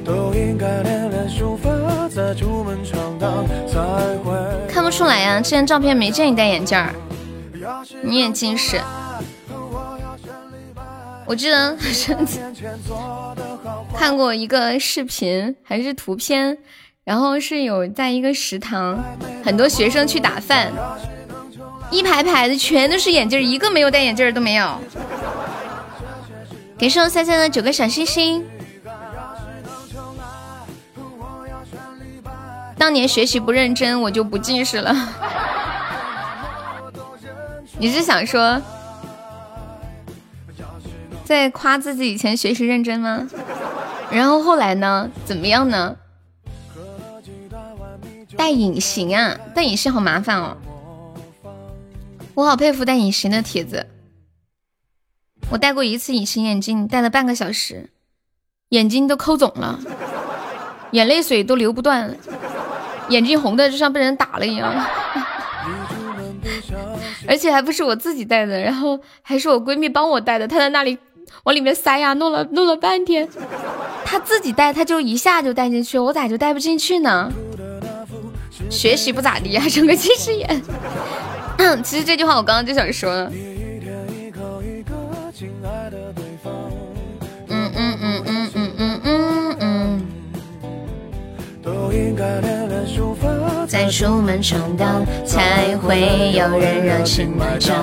[0.04, 1.70] 都应该练练书法，
[2.08, 3.80] 再出门闯荡才
[4.18, 4.32] 会
[4.68, 6.94] 看不出来呀，之前照片没见你戴眼镜儿，
[8.02, 8.80] 你也近视。
[11.26, 12.38] 我记得上次
[13.96, 16.58] 看过一个视频，还是图片，
[17.02, 19.02] 然后是有在一个食堂，
[19.42, 20.70] 很多学生去打饭，
[21.90, 24.78] 一排排的全都是眼镜，一个没有戴眼镜都没有。
[26.76, 28.44] 给瘦三三的九个小星星。
[32.84, 34.94] 当年学习不认真，我就不近视了。
[37.80, 38.60] 你是想说？
[41.24, 43.26] 在夸自己以前学习认真吗？
[44.10, 45.08] 然后后来呢？
[45.24, 45.96] 怎么样呢？
[48.36, 50.58] 戴隐形啊，戴隐形好麻烦哦。
[52.34, 53.86] 我好佩服戴隐形的帖子。
[55.48, 57.88] 我戴过一次隐形眼镜，戴了半个小时，
[58.68, 59.80] 眼睛都抠肿了，
[60.90, 62.14] 眼泪水都流不断，
[63.08, 64.72] 眼睛红的就像被人打了一样。
[67.26, 70.98] 而且还不是我自己戴的，然后还是我闺蜜帮我戴的，她在那里。
[71.44, 73.26] 往里面塞呀，弄了弄了半天，
[74.04, 77.30] 她自己戴，她就一下就戴进去，我咋就戴不进去呢？
[78.70, 80.62] 学习不咋地，还整个近视眼。
[81.82, 83.10] 其实这句话我刚刚就想说。
[87.48, 90.06] 嗯嗯嗯嗯嗯嗯嗯嗯。
[93.66, 97.74] 在出门闯荡，才会有人热情的找。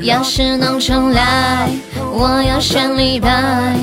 [0.00, 1.70] 要是能重来，
[2.12, 3.76] 我要选李白。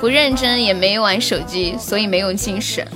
[0.00, 2.86] 不认真也没玩手机，所以没有近视。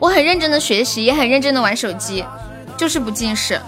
[0.00, 2.24] 我很认真的学习，也很认真的玩手机，
[2.76, 3.60] 就是不近视。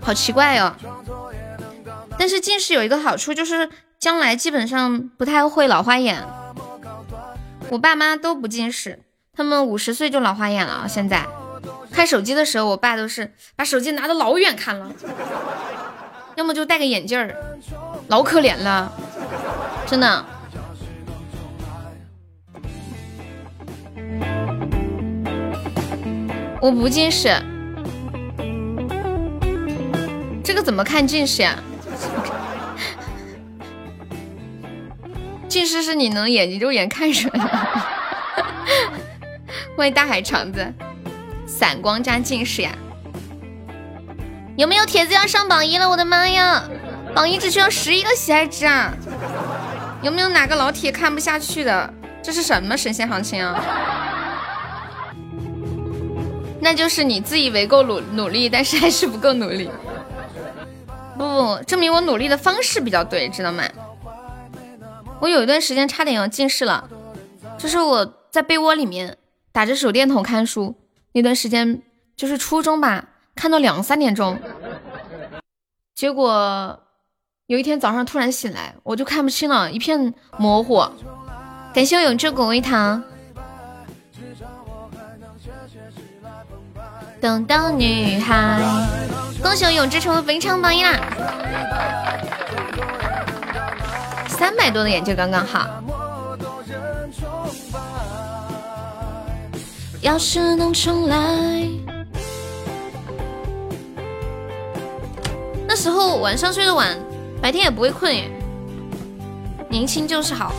[0.00, 0.72] 好奇怪哦。
[2.18, 6.22] 但是近视有一个好处，就是将来基本上不太会老花眼。
[7.70, 9.00] 我爸妈都不近视，
[9.34, 10.86] 他们五十岁就老花眼了。
[10.88, 11.26] 现在
[11.90, 14.92] 看手机的时候，我爸都是把手机拿的老远看了，
[16.36, 17.34] 要么就戴个眼镜儿，
[18.08, 18.92] 老可怜了，
[19.86, 20.24] 真的。
[26.60, 27.28] 我不近视，
[30.44, 31.58] 这个怎么看近视呀？
[35.48, 37.50] 近视是你能眼睛肉眼看出来的。
[39.76, 40.72] 欢迎大海肠子，
[41.46, 42.72] 散光加近视呀？
[44.56, 45.88] 有没有铁子要上榜一了？
[45.88, 46.62] 我的妈呀，
[47.14, 48.92] 榜一只需要十一个喜爱值啊！
[50.02, 51.94] 有没有哪个老铁看不下去的？
[52.22, 53.58] 这是什么神仙行情啊？
[56.60, 59.70] 那就是你自以为够努努力，但是还是不够努力。
[61.16, 63.64] 不不，证明我努力的方式比较对，知道吗？
[65.20, 66.88] 我有一段时间差点要近视了，
[67.58, 69.16] 就是我在被窝里面
[69.52, 70.74] 打着手电筒看书，
[71.12, 71.82] 那段时间
[72.16, 74.38] 就是初中吧，看到两三点钟，
[75.94, 76.80] 结果
[77.46, 80.84] 有一天早上突然醒来，我就看不清了，一片模糊。
[81.72, 83.02] 感谢我永志果味糖。
[87.20, 88.60] 等等，女孩，
[89.42, 90.98] 恭喜我永志成为本场榜一啦！
[94.28, 95.66] 三百多的眼镜刚刚好。
[100.00, 101.68] 要是能重来，
[105.66, 106.96] 那时候晚上睡得晚，
[107.40, 108.30] 白天也不会困耶。
[109.68, 110.52] 年轻就是好，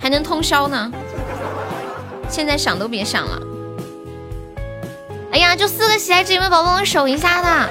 [0.00, 0.92] 还能通宵呢。
[2.28, 3.51] 现在想都别想了。
[5.32, 7.70] 哎呀，就四个喜爱值，有没有宝宝帮我守一下的？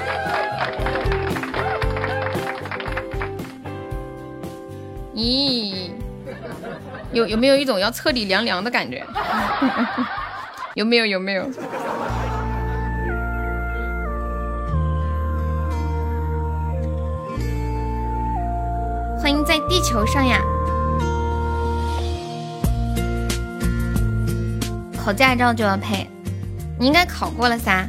[5.14, 5.90] 咦，
[7.12, 9.06] 有有没有一种要彻底凉凉的感觉？
[10.74, 11.06] 有没有？
[11.06, 11.44] 有没有？
[19.20, 20.40] 欢迎在地球上呀！
[25.04, 26.08] 考驾照就要配。
[26.82, 27.88] 你应该考过了噻。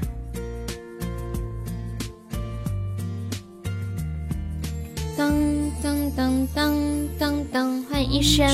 [5.18, 5.34] 当
[5.82, 6.78] 当当当
[7.18, 8.48] 当当，欢迎一轩。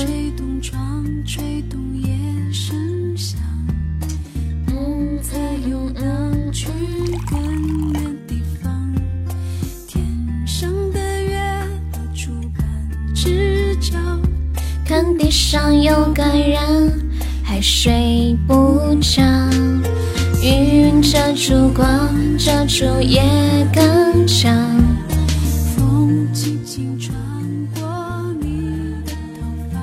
[14.86, 17.10] 看地上有个人
[17.44, 19.22] 还睡不着。
[20.42, 23.20] 云遮住光，遮住夜
[23.74, 24.50] 更长。
[25.76, 27.14] 风轻轻穿
[27.74, 29.78] 过你的头发。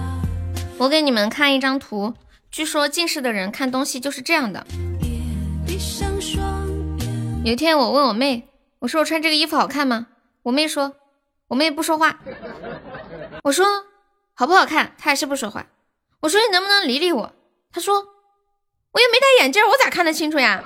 [0.79, 2.15] 我给你们看一张图，
[2.49, 4.65] 据说近视的人看东西就是这样的。
[7.45, 8.47] 有一天我问我妹，
[8.79, 10.07] 我说我穿这个衣服好看吗？
[10.41, 10.95] 我妹说，
[11.49, 12.19] 我妹不说话。
[13.43, 13.63] 我说
[14.33, 14.93] 好不好看？
[14.97, 15.67] 她还是不说话。
[16.21, 17.31] 我说你能不能理理我？
[17.71, 18.16] 她说。
[18.97, 20.59] 我又没戴眼镜，我咋看得清楚呀？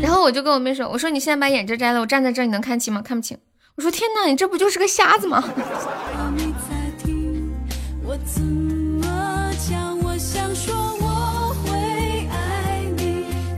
[0.00, 3.02] 然后我就跟我妹说：“我说你现在把眼镜摘了，我站在这儿，你能看清吗？
[3.02, 3.36] 看不清。”
[3.76, 5.44] 我说：“天哪，你这不就是个瞎子吗？”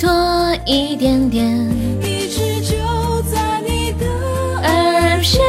[0.01, 1.47] 多一点点，
[2.03, 2.75] 一直就
[3.33, 4.05] 在你的
[4.65, 5.41] 耳边，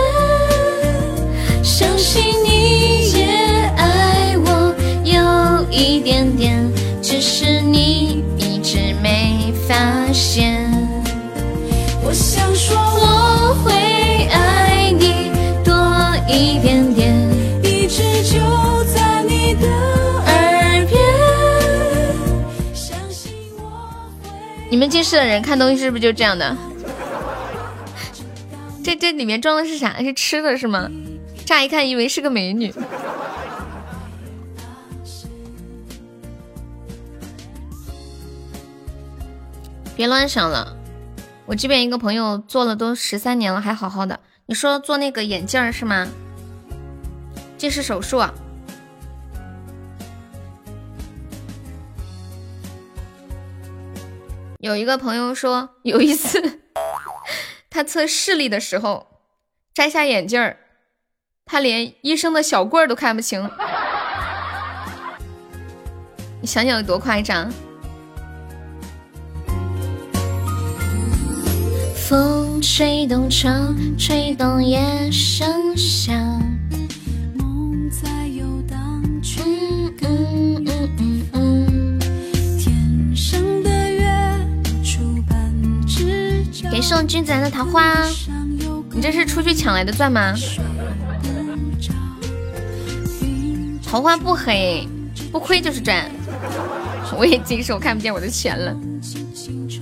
[1.64, 3.05] 相信你也。
[5.76, 6.72] 一点点，
[7.04, 9.76] 只是你一直没发
[10.14, 10.72] 现。
[12.02, 13.74] 我想说我会
[14.32, 15.32] 爱你
[15.66, 15.76] 多
[16.30, 17.14] 一点点，
[17.62, 18.40] 一直就
[18.86, 19.68] 在你的
[20.28, 21.04] 耳边。
[22.74, 23.92] 相信我。
[24.70, 26.56] 你们近视的人看东西是不是就这样的？
[28.82, 30.02] 这这里面装的是啥？
[30.02, 30.90] 是吃的是吗？
[31.46, 32.74] 乍一看以为是个美女。
[39.96, 40.76] 别乱想了，
[41.46, 44.20] 我这边一个朋友做了都十三年了，还好好的。
[44.48, 46.08] 你说做那个眼镜是吗？
[47.58, 48.22] 近视手术。
[54.60, 56.60] 有一个朋友说，有一次
[57.70, 59.08] 他测视力的时候
[59.74, 60.58] 摘下眼镜儿，
[61.46, 63.50] 他连医生的小棍儿都看不清。
[66.42, 67.50] 你想想有多夸张？
[72.08, 76.40] 风吹动窗，吹动夜声响。
[86.72, 87.96] 给送君子兰的桃花，
[88.92, 90.36] 你这是出去抢来的钻吗？
[93.84, 94.88] 桃花不黑，
[95.32, 96.08] 不亏就是赚。
[97.18, 98.78] 我已经收看不见我的钱了，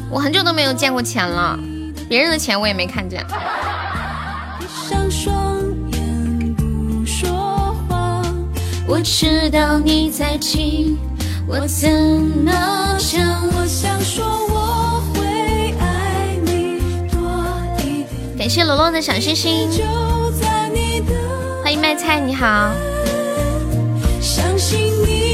[0.09, 1.59] 我很久都没有见过钱了。
[2.13, 3.25] 别人的钱我也没看见。
[8.85, 10.95] 我知道你在听，
[11.47, 12.51] 我怎么
[12.99, 13.19] 讲？
[13.57, 16.77] 我想说我会爱你
[17.09, 17.17] 多
[17.79, 18.37] 一点。
[18.37, 19.67] 感谢罗罗的小星星，
[21.63, 22.75] 欢迎卖菜，你好。
[24.21, 25.32] 相信你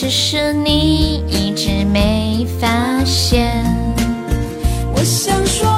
[0.00, 3.62] 只是你一直没发现。
[4.94, 5.68] 我想说。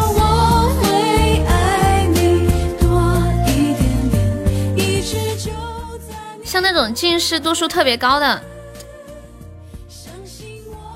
[6.44, 8.40] 像那种近视度数特别高的，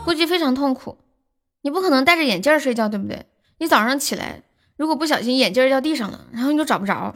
[0.04, 0.96] 估计非常痛苦。
[1.62, 3.26] 你不可能戴着眼镜睡觉，对不对？
[3.58, 4.42] 你早上起来，
[4.76, 7.12] 如果不小心眼镜掉地上了，然后你就找不着。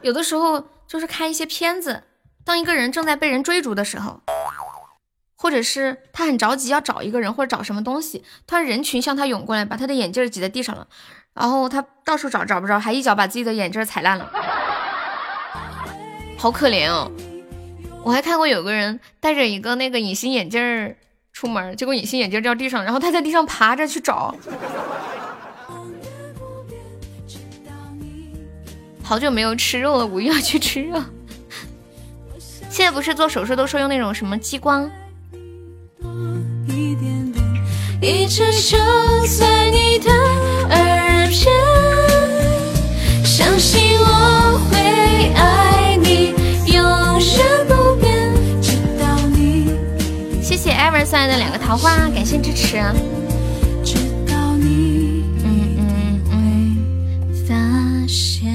[0.00, 2.04] 有的时候就是看一些片子，
[2.46, 4.22] 当一个人正在被人追逐的时候，
[5.40, 10.88] 或者是他很着急要找一个人或者找什么东西，他人群向他涌过来，把他的眼镜挤在地上了，
[11.32, 14.28] 然后他到处找找不着，还一脚把自己的眼镜踩烂了。
[16.36, 17.10] 好可怜哦！
[18.02, 20.96] 我还看过有个人戴着一个那个隐形眼镜
[21.32, 24.34] 出门，结果隐形眼镜掉地上，然后他在地上爬着去找。
[29.04, 31.00] 好久没有吃肉了，五一要去吃肉。
[32.68, 34.90] 现在不是做手术都说用那种什么激光？
[38.08, 38.78] 一直就
[39.26, 40.10] 在你的
[40.70, 41.46] 耳边，
[43.22, 45.98] 相信我会爱。
[50.40, 52.78] 谢谢 Ever 送来的两个桃花，感谢支持。
[52.78, 52.94] 嗯
[55.44, 57.54] 嗯嗯，发
[58.08, 58.50] 现。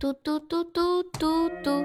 [0.00, 1.84] 嘟嘟嘟嘟嘟嘟。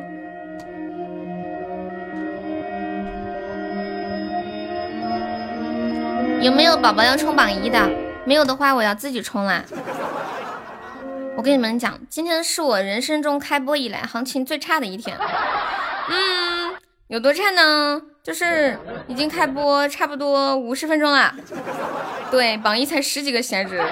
[6.42, 7.88] 有没有宝宝要冲榜一的？
[8.26, 9.64] 没有的话，我要自己冲啦。
[11.38, 15.16] 我跟你们讲，今天是我人生中开播以来行情最差的一天。
[16.10, 16.74] 嗯，
[17.10, 18.02] 有多差呢？
[18.24, 18.76] 就是
[19.08, 21.32] 已经开播差不多五十分钟了，
[22.32, 23.88] 对，榜一才十几个闲人，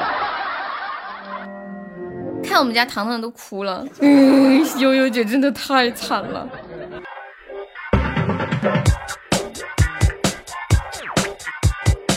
[2.43, 3.86] 看我们家糖糖都哭了。
[4.00, 6.47] 嗯，悠悠姐真的太惨了。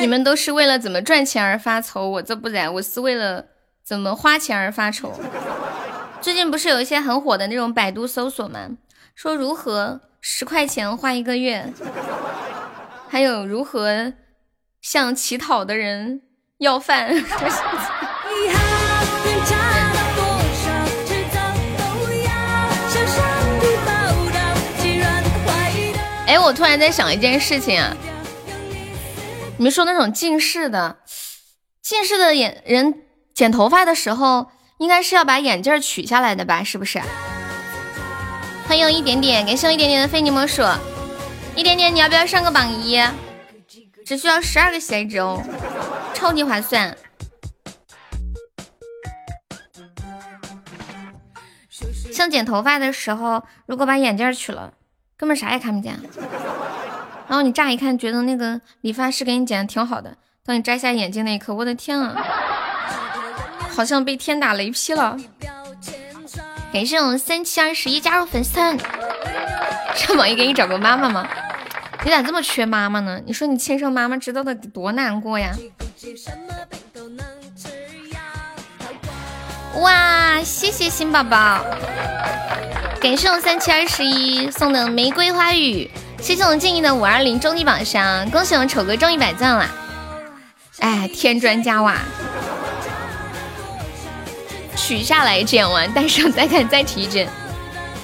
[0.00, 3.46] 你们都是为了怎么赚钱而发愁，我这不然，我是为了
[3.82, 5.18] 怎么花钱而发愁。
[6.20, 8.68] 最近不是有一些很火的那种百度搜索吗？
[9.14, 11.72] 说如何十块钱花一个月，
[13.08, 14.12] 还有如何
[14.82, 16.20] 向乞讨的人
[16.58, 17.14] 要饭。
[26.44, 27.96] 我突然在想一件事情啊，
[29.56, 30.98] 你们说那种近视的，
[31.80, 34.50] 近视的眼人剪头发的时候。
[34.78, 36.64] 应该是要把眼镜取下来的吧？
[36.64, 37.00] 是不是？
[38.66, 40.62] 欢迎一点点，感谢一点点的非你莫属。
[41.54, 43.00] 一点点，你要不要上个榜一？
[44.04, 45.40] 只需要十二个喜爱值哦，
[46.12, 46.94] 超级划算。
[52.12, 54.74] 像剪头发的时候，如果把眼镜取了，
[55.16, 55.98] 根本啥也看不见。
[57.26, 62.14] 然后你乍一看觉得那个理发师给你剪的挺好的，当你摘下眼镜那一刻，我的天啊！
[63.70, 65.16] 好像被天打雷劈了！
[66.72, 68.78] 感谢我们三七二十一加入粉丝团，
[69.96, 71.26] 上榜一给你找个妈妈吗？
[72.04, 73.20] 你咋这么缺妈妈呢？
[73.24, 75.52] 你说你亲生妈妈知道的多难过呀！
[79.80, 81.64] 哇，谢谢新宝宝，
[83.04, 85.90] 感谢我三七二十一送的玫瑰花语，
[86.22, 89.68] 谢谢我静怡的五二零终极榜上，恭喜我丑哥中一百钻了！
[90.78, 91.98] 哎，添砖加瓦。
[94.74, 97.28] 取下来剪完，戴上再看再体检。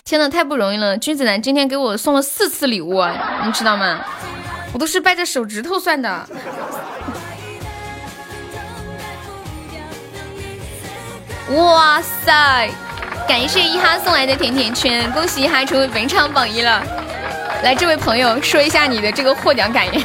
[0.04, 0.98] 天呐，太不容易了！
[0.98, 3.02] 君子兰今天给我送了四次礼物，
[3.46, 4.04] 你知道吗？
[4.74, 6.28] 我都是掰着手指头算的。
[11.54, 12.70] 哇塞！
[13.30, 16.82] 感谢一哈送来的甜甜圈，恭喜一哈成为本场榜一了。
[17.62, 20.04] 来，这位朋友说一下你的这个获奖感言。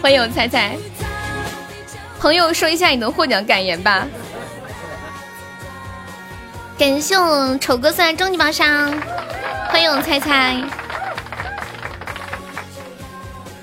[0.00, 0.70] 欢迎我猜猜，
[2.18, 4.06] 朋友说一下你的获奖感言吧。
[6.78, 8.90] 感谢我丑哥送来终极宝箱，
[9.68, 10.56] 欢迎我猜猜。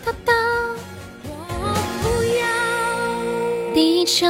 [0.06, 0.34] 哒哒。
[3.74, 4.28] 地球。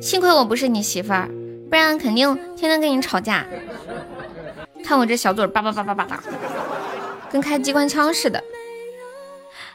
[0.00, 1.28] 幸亏我不是你媳妇儿，
[1.68, 3.46] 不然肯定天天跟你吵架。
[4.84, 6.22] 看我这小嘴叭叭叭叭叭叭，
[7.30, 8.42] 跟开机关枪似的。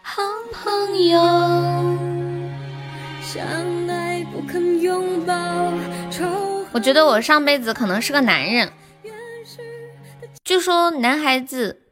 [0.01, 1.19] 好朋友，
[3.21, 3.43] 相
[3.87, 5.33] 爱不肯拥抱
[6.71, 8.71] 我觉得我上辈子可能是个男人。
[10.43, 11.83] 据说男孩子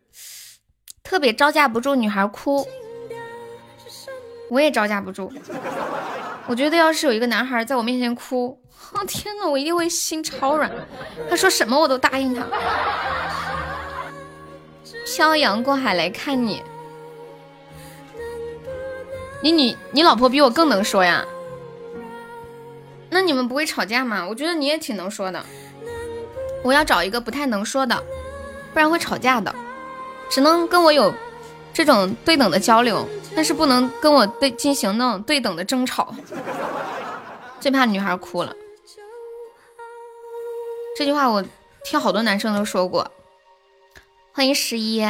[1.04, 2.68] 特别招架不住女孩哭，
[4.50, 5.32] 我也招架不住。
[6.48, 8.61] 我觉得要是有一个男孩在我面前哭，
[8.94, 10.72] 哦天呐，我一定会心超软。
[11.30, 12.46] 他说什么我都答应他。
[15.06, 16.64] 漂洋过海来看你，
[19.42, 21.26] 你你你老婆比我更能说呀？
[23.10, 24.26] 那你们不会吵架吗？
[24.28, 25.44] 我觉得你也挺能说的。
[26.64, 27.96] 我要找一个不太能说的，
[28.74, 29.54] 不然会吵架的。
[30.30, 31.14] 只能跟我有
[31.74, 33.08] 这种对等的交流。
[33.34, 36.14] 但是不能跟我对进行那种对等的争吵，
[37.62, 38.54] 最怕女孩哭了。
[40.98, 41.44] 这句话我
[41.84, 43.12] 听好多男生都说过。
[44.34, 45.02] 欢迎十一。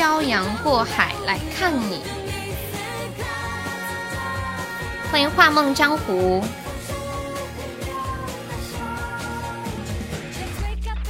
[0.00, 2.00] 漂洋过海来看你。
[5.12, 6.42] 欢迎画梦江湖。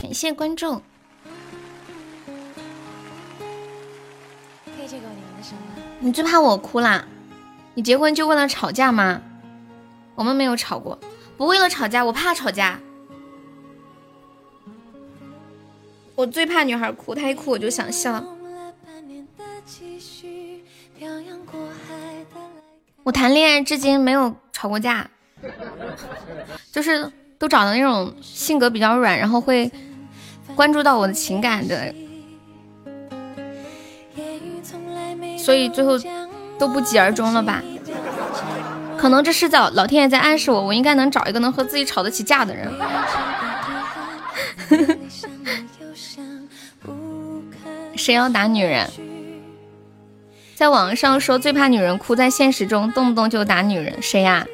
[0.02, 0.82] 感谢关注。
[6.03, 7.05] 你最怕我哭啦？
[7.74, 9.20] 你结婚就为了吵架吗？
[10.14, 10.98] 我们没有吵过，
[11.36, 12.80] 不为了吵架，我怕吵架。
[16.14, 18.24] 我最怕女孩哭，她一哭我就想笑。
[23.03, 25.09] 我谈恋爱至今没有吵过架，
[26.72, 29.70] 就是都找的那种性格比较软，然后会。
[30.57, 31.94] 关注到我的情感的，
[35.43, 35.99] 所以最后
[36.59, 37.62] 都不疾而终了吧？
[38.97, 42.70] 可能这是在老天爷在暗示我，我应该能找一个能和自己吵得起架的人。
[47.97, 48.88] 谁要打女人？
[50.55, 54.47] 在网上说最怕女人哭，在现实中动不动就打女人，谁呀？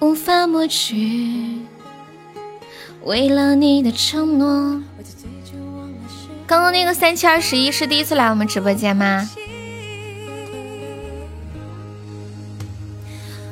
[0.00, 1.58] 无法抹去。
[3.04, 4.82] 为了你的承诺。
[6.48, 9.28] 刚刚那个三七二十一是第一次来我们直播间吗？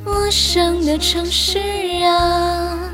[0.02, 1.58] 陌生的城市
[2.06, 2.88] 啊，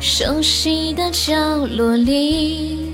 [0.00, 1.34] 熟悉的角
[1.66, 2.92] 落里，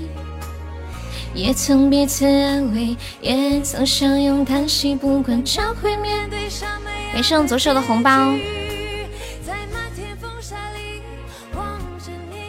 [1.35, 6.89] 也曾彼此安慰，也曾相拥叹息，不管将会面对什么。
[7.13, 8.33] 没上左手的红包。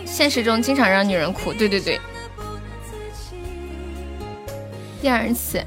[0.07, 2.01] 现实中经常让女人哭，对对对。
[5.03, 5.61] 第二次，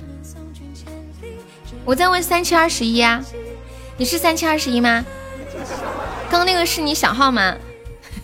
[1.84, 3.22] 我在问三七二十一啊，
[3.98, 5.04] 你是三七二十一吗？
[6.32, 7.54] 刚那个是你小号吗？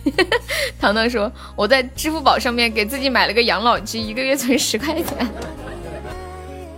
[0.80, 5.30] 糖糖说我在支付宝上面给自己买了个养老金，一个月存十块钱。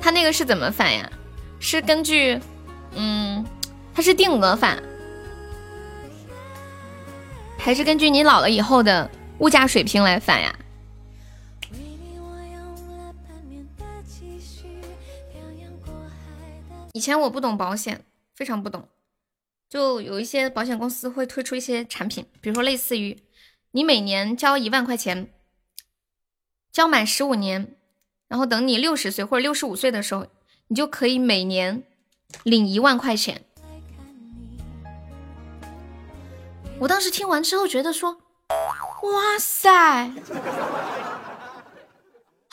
[0.03, 1.09] 他那个是怎么返呀？
[1.61, 2.41] 是根据，
[2.97, 3.47] 嗯，
[3.95, 4.83] 他是定额返，
[7.57, 9.09] 还是根据你老了以后的？
[9.39, 10.55] 物价水平来返呀！
[16.95, 18.05] 以前我不懂保险，
[18.37, 18.89] 非常不懂，
[19.69, 23.21] 就有一些保险公司会推出一些产品，比如说类似于
[23.73, 25.35] 你每年交一万块钱，
[26.71, 27.77] 交满十五年，
[28.29, 30.29] 然后等你六十岁或者六十五岁的时候，
[30.69, 31.83] 你就可以每年
[32.45, 33.45] 领一万块钱。
[36.79, 38.21] 我当时听完之后觉得说。
[39.03, 40.13] 哇塞，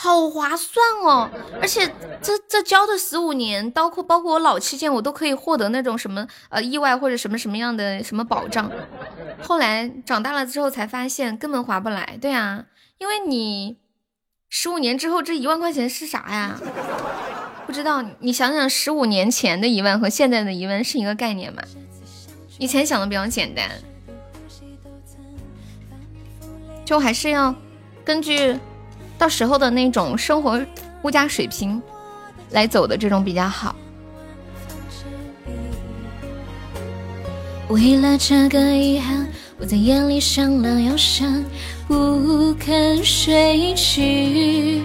[0.04, 1.30] 好划算哦！
[1.62, 1.86] 而且
[2.24, 8.72] 这这交的十五年，包括包括我老期间，我都可以获得那种什么呃意外或者什么什么样的什么保障。
[9.44, 12.66] 后来长大了之后才发现根本划不来，对啊，
[12.98, 13.78] 因为你
[14.50, 16.60] 十五年之后这一万块钱是啥呀？
[17.68, 21.62] 不知道，你想想十五年前的一万和现在的一万是一个概念吗？
[22.58, 23.70] 以前想的比较简单，
[26.84, 27.54] 就还是要
[28.04, 28.60] 根据
[29.22, 30.60] 到时候的那种生活
[31.04, 31.80] 物价水平
[32.50, 33.76] 来走的这种比较好。
[37.70, 39.28] 为了这个遗憾，
[39.60, 41.46] 我在夜里想了又想，
[41.88, 44.82] 不肯睡去。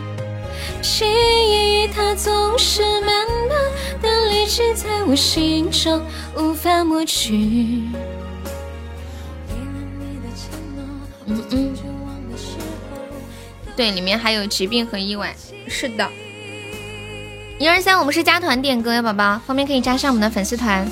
[0.83, 1.07] 记
[1.49, 3.59] 忆它总是慢慢
[4.03, 6.03] 的累积在我心中，
[6.37, 7.89] 无法抹去。
[11.25, 11.75] 嗯嗯，
[13.77, 15.37] 对，里面还有疾病和意外，
[15.69, 16.09] 是的。
[17.59, 20.91] 一二三，我们是加团点歌呀，宝宝，方便可以加上我们的粉丝团。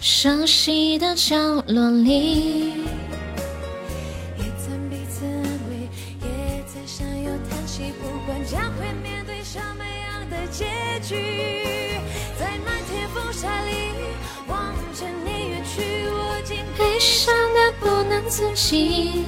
[0.00, 1.36] 熟悉的角
[1.66, 2.84] 落里，
[4.38, 5.88] 也曾彼此安慰，
[6.20, 7.92] 也曾相拥叹息。
[8.00, 10.66] 不管将会面对什么样的结
[11.02, 11.98] 局，
[12.38, 13.72] 在漫天风沙里
[14.46, 19.24] 望着你远去，我竟悲伤的不能自己。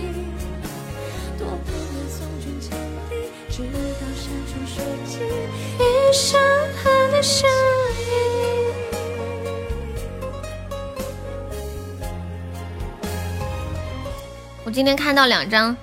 [14.64, 15.74] 我今天看到两张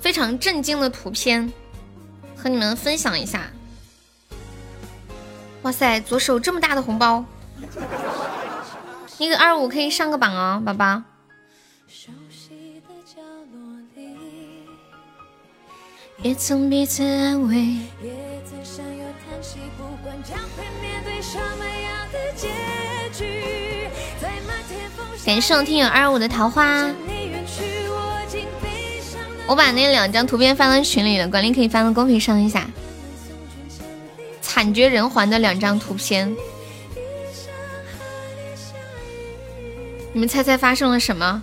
[0.00, 1.52] 非常震惊的图片，
[2.36, 3.50] 和你们分享一下。
[5.62, 7.24] 哇塞，左手这么大的红包，
[9.18, 11.02] 一个二五可以上个榜哦，宝宝。
[16.20, 17.76] 也曾彼此安慰，
[25.24, 26.90] 感谢我听友二五的桃花。
[29.46, 32.66] 我把那两张图片发到群里了，管理可以发到公屏上一下。
[34.40, 36.34] 惨绝人寰的两张图片，
[40.12, 41.42] 你们猜猜发生了什么？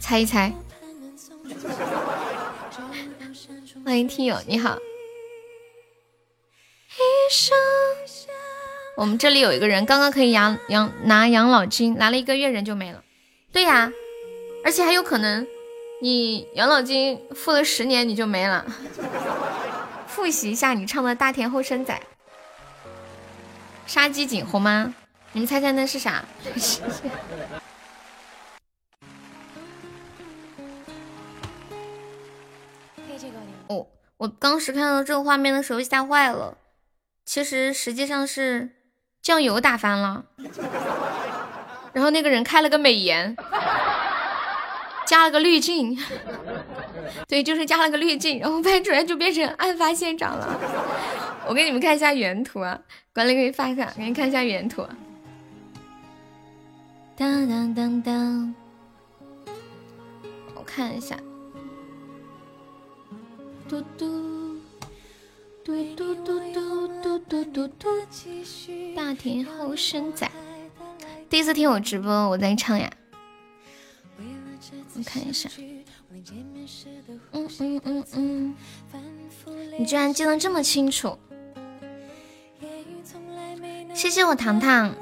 [0.00, 0.52] 猜一猜。
[3.84, 4.76] 欢迎听友，你好。
[9.02, 13.02] 我们这里有一个人刚刚可以养养拿养老金，拿了一个月人就没了。
[13.50, 13.90] 对呀，
[14.64, 15.44] 而且还有可能。
[16.00, 18.64] 你养老金付了十年，你就没了。
[20.06, 22.00] 复习一下你唱的《大田后生仔》，
[23.88, 24.94] 杀鸡儆猴吗？
[25.32, 26.24] 你们猜猜那是啥？
[33.66, 33.88] 哦，
[34.18, 36.56] 我当时看到这个画面的时候吓坏了。
[37.26, 38.70] 其实实际上是
[39.22, 40.24] 酱油打翻了，
[41.92, 43.34] 然后那个人开了个美颜。
[45.04, 45.98] 加了个滤镜，
[47.28, 50.58] 对，就是加了个滤镜，然后拍出来就变成案发现场了。
[51.46, 52.78] 我给你们看一下原图啊，
[53.12, 54.86] 管理可以发一下，给你看一下原图。
[57.14, 58.54] 当当当当，
[60.54, 61.14] 我看一下。
[63.68, 64.31] 嘟嘟
[65.72, 67.88] 嘟嘟嘟嘟嘟嘟嘟嘟，
[68.94, 70.30] 大田后生仔，
[71.30, 72.92] 第一次听我直播，我在唱呀。
[74.94, 75.48] 我看一下，
[77.32, 78.54] 嗯嗯嗯嗯，
[79.78, 81.18] 你居然记得这么清楚，
[83.94, 84.94] 谢谢我糖糖。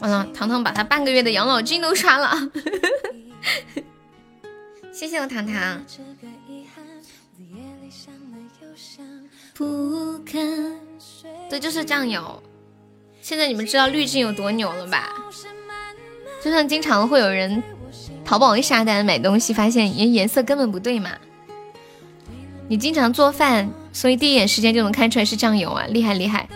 [0.00, 2.50] 完了，糖糖把他半个月的养老金都刷了，
[4.92, 5.82] 谢谢我糖糖。
[11.50, 12.42] 对，就是酱油。
[13.20, 15.12] 现在你们知道滤镜有多牛了吧？
[16.42, 17.62] 就像经常会有人。
[18.24, 21.10] 淘宝一下单买东西，发现颜颜色根本不对嘛。
[22.68, 26.48] 你经常做饭，所以第一眼时间就能看出来是酱油啊，厉害厉害！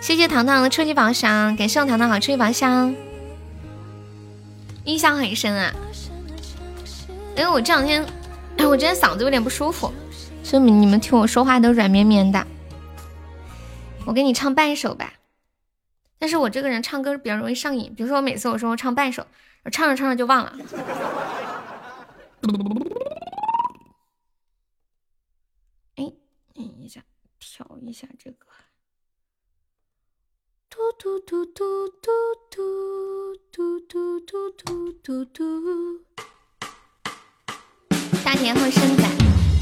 [0.00, 2.94] 谢谢糖糖的初级宝箱，感谢我糖糖好初级宝箱，
[4.84, 5.74] 印象很深啊。
[7.36, 8.06] 因为我这两天，
[8.56, 9.92] 哎，我今天嗓子有点不舒服，
[10.48, 12.46] 所以你们听我说话都软绵绵的。
[14.06, 15.12] 我给你唱半首吧，
[16.18, 19.26] 但是我这个人唱歌比较容易上瘾，比如说我每次我说我唱半首。
[19.64, 20.56] 我唱着唱着就忘了。
[25.96, 26.10] 哎，
[26.54, 27.02] 等一下，
[27.38, 28.46] 调一下这个。
[30.70, 32.08] 嘟嘟嘟嘟嘟
[32.50, 32.60] 嘟
[33.50, 36.00] 嘟嘟嘟嘟嘟嘟。
[38.24, 39.02] 大田后生仔，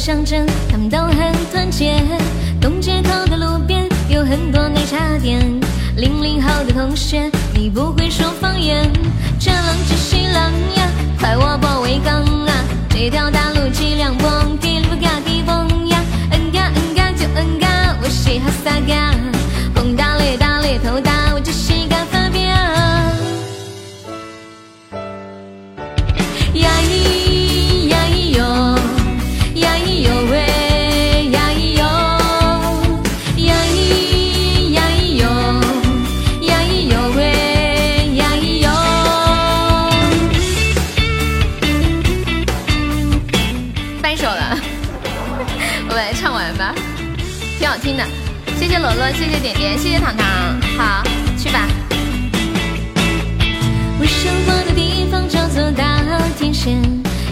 [0.00, 2.02] 乡镇，他们都很团结。
[2.58, 5.38] 东街口的路边有很多奶茶店。
[5.94, 8.90] 零零后的同学，你不会说方言。
[9.38, 10.88] 这浪这西浪呀，
[11.18, 12.14] 快我波围岗
[12.46, 12.64] 啊！
[12.88, 19.14] 这条大路几辆蹦，给路嘎给蹦呀，嗯嘎嗯嘎就嗯嘎，我嘻哈撒嘎，
[48.80, 50.26] 罗罗，谢谢点点，谢谢糖糖，
[50.78, 51.02] 好，
[51.36, 51.68] 去吧。
[53.98, 56.02] 我生活的地方叫做大
[56.38, 56.80] 田县，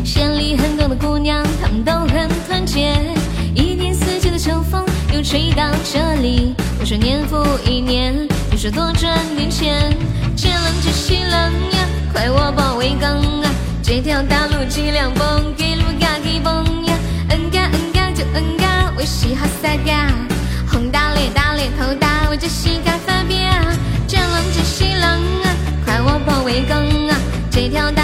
[0.05, 2.92] 县里很多的姑娘，她们都很团结。
[3.55, 4.84] 一年四季的秋风
[5.14, 8.14] 又吹到这里，我说年复一年，
[8.51, 9.96] 你说多赚点钱。
[10.36, 11.78] 见冷就西冷呀，
[12.12, 13.51] 快我保卫岗啊！
[13.82, 16.94] 这条大路几辆蹦，给路嘎给蹦呀，
[17.30, 20.12] 嗯嘎嗯嘎就嗯嘎，我嘻哈撒嘎，
[21.59, 23.36] 大咧大咧头大，我就膝盖发飙。
[24.06, 25.02] 见浪就西冷
[25.42, 26.78] 啊，夸我保卫岗
[27.09, 27.16] 啊！
[27.50, 28.02] 这条道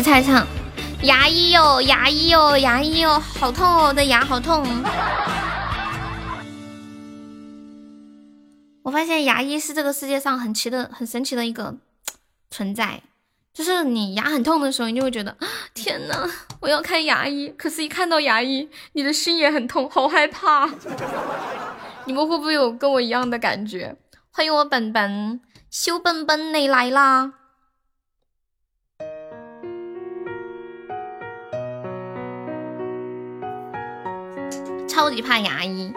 [0.00, 0.46] 后就一直在唱，
[1.02, 4.66] 牙医哟，牙医哟，牙医哟，好痛哦，我的牙好痛。
[8.82, 11.76] 我发现牙医是这个世界上很奇的、很神奇的一个
[12.50, 13.02] 存在，
[13.52, 16.28] 就是你牙很痛的时候，你就会觉得啊 天呐，
[16.60, 17.48] 我要看牙医。
[17.58, 20.68] 可是，一看到牙医，你的心也很痛，好害怕。
[22.06, 23.94] 你们会不会有跟我一样的感觉？
[24.32, 25.40] 欢迎我本本，
[25.70, 27.34] 小本本你来啦！
[34.90, 35.92] 超级怕牙医。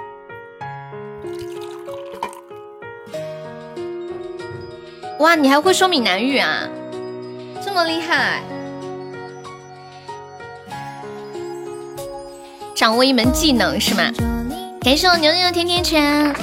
[5.17, 6.67] 哇，你还会说闽南语啊？
[7.65, 8.43] 这么厉害！
[12.75, 14.11] 掌握一门技能是吗？
[14.81, 16.35] 感谢我牛牛的甜甜圈，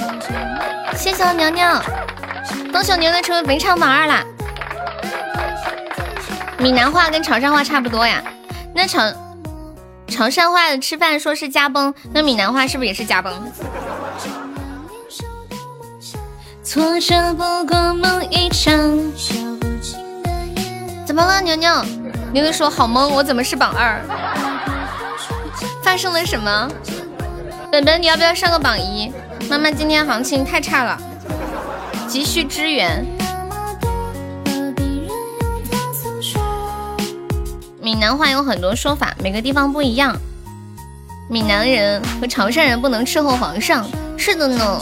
[0.95, 1.63] 谢谢我牛牛，
[2.71, 4.25] 恭喜我牛牛成为本场榜二啦！
[6.57, 8.21] 闽南话跟潮汕话差不多呀？
[8.73, 9.01] 那潮
[10.11, 13.33] 潮汕话的吃饭说是加崩，那闽南话是不是也是加崩？
[16.63, 18.73] 挫折不过梦一场。
[21.05, 21.83] 怎么了，牛牛？
[22.33, 24.01] 牛牛说好懵，我怎么是榜二？
[25.81, 26.69] 发生了什么？
[27.71, 29.11] 本本，你要不要上个榜一？
[29.49, 31.01] 妈妈今天行情太差了，
[32.07, 33.05] 急需支援。
[37.81, 40.15] 闽南话有很多说法，每个地方不一样。
[41.27, 43.83] 闽南人和潮汕人不能伺候皇上，
[44.15, 44.81] 是的呢。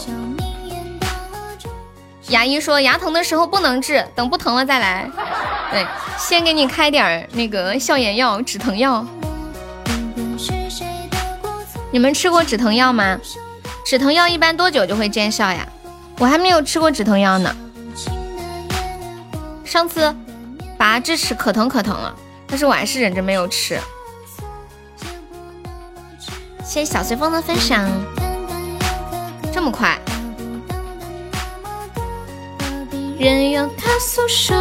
[2.28, 5.10] 牙医说牙疼的时候不能治，等不疼了再来。
[5.70, 5.86] 对，
[6.18, 9.04] 先给你开点那个消炎药、止疼药。
[11.90, 13.18] 你们吃过止疼药吗？
[13.86, 15.66] 止疼药一般多久就会见效呀？
[16.18, 17.56] 我还没有吃过止疼药呢。
[19.64, 20.14] 上次
[20.76, 22.14] 拔智齿可疼可疼了，
[22.50, 23.78] 但是我还是忍着没有吃。
[26.64, 27.88] 谢谢小随风的分享，
[29.52, 29.98] 这么快。
[33.18, 34.56] 任由他诉说，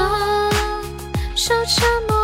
[1.36, 2.18] 受折磨。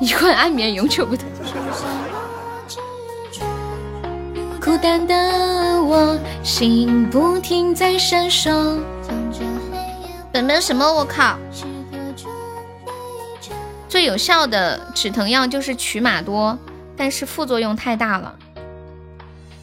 [0.00, 1.26] 一罐安眠永久不疼。
[4.80, 8.78] 的我，心不停在闪烁。
[10.32, 10.84] 本本什么？
[10.92, 11.38] 我靠！
[13.88, 16.58] 最有效的止疼药就是曲马多，
[16.96, 18.36] 但是副作用太大了。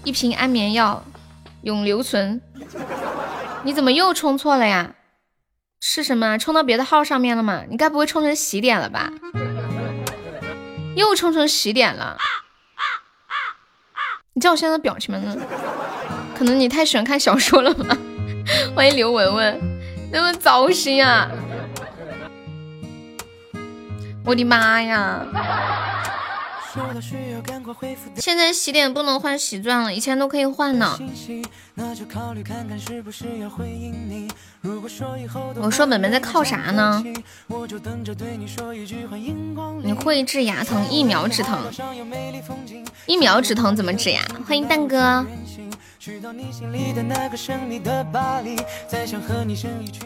[0.03, 1.03] 一瓶安眠药，
[1.61, 2.41] 永留存。
[3.63, 4.95] 你怎么又充错了呀？
[5.79, 6.37] 是什么？
[6.37, 7.63] 充到别的号上面了吗？
[7.69, 9.11] 你该不会充成喜点了吧？
[10.95, 12.17] 又充成喜点了。
[14.37, 15.35] 你知道我现在的表情吗？
[16.37, 17.97] 可能你太喜欢看小说了吧？
[18.75, 19.57] 欢迎刘文文，
[20.11, 21.31] 那么糟心啊！
[24.25, 25.25] 我的妈呀！
[28.17, 30.99] 现在洗脸不能换洗钻了，以前都可以换呢。
[35.55, 37.03] 我说本本在靠啥呢？
[39.83, 41.59] 你会治牙疼，一秒止疼，
[43.05, 44.21] 一秒止疼怎么治呀？
[44.45, 45.25] 欢迎蛋哥。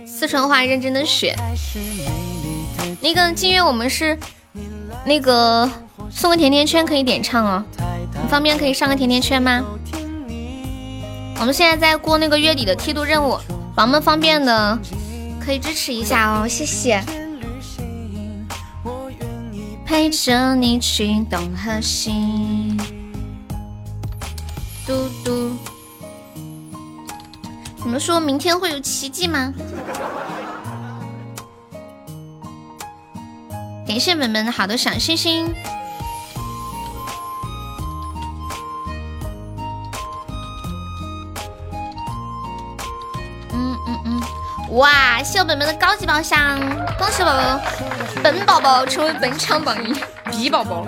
[0.05, 1.35] 四川话认真的学。
[3.01, 4.17] 那个金月我们是
[5.05, 5.69] 那个
[6.11, 7.63] 送个甜甜圈可以点唱哦，
[8.21, 9.63] 你方便可以上个甜甜圈吗？
[11.39, 13.39] 我们现在在过那个月底的梯度任务，
[13.73, 14.77] 宝宝们方便的
[15.39, 17.03] 可以支持一下哦，谢谢。
[19.85, 22.77] 陪着你去东和西，
[24.85, 25.51] 嘟嘟。
[27.83, 29.53] 你们说明天会有奇迹吗？
[33.89, 35.51] 感谢本本的好的小心心。
[43.51, 44.21] 嗯嗯嗯，
[44.77, 45.23] 哇！
[45.23, 46.59] 谢我本本的高级宝箱，
[46.99, 47.59] 恭喜宝宝，
[48.21, 49.91] 本宝宝成为本场榜一
[50.29, 50.85] 比宝宝。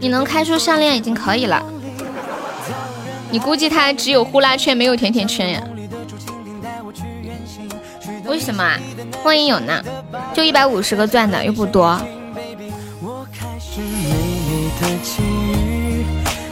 [0.00, 1.62] 你能开出项链已经可以了。
[3.30, 5.62] 你估计他只有呼啦圈没有甜甜圈呀？
[8.28, 8.78] 为什么啊？
[9.24, 9.82] 万一有呢，
[10.34, 12.00] 就一百五十个钻的又不多。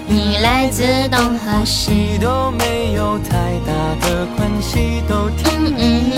[0.07, 3.31] 你来自东和西都没有太
[3.67, 6.15] 大的关系，都听你。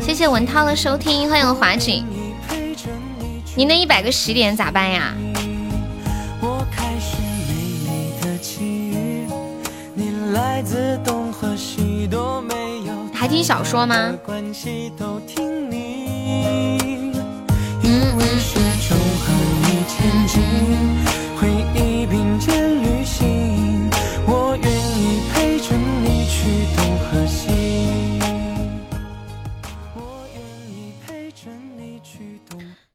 [0.00, 2.04] 谢谢文涛的收听，欢迎华锦。
[3.54, 5.14] 你那一百个十点咋办呀？
[13.12, 14.14] 还听小说吗？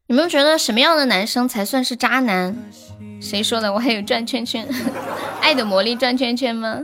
[0.08, 2.56] 你们觉得什么样的男生才算是渣男？
[3.20, 3.74] 谁说的？
[3.74, 4.68] 我还有转圈圈，
[5.42, 6.84] 爱的魔力转圈圈吗？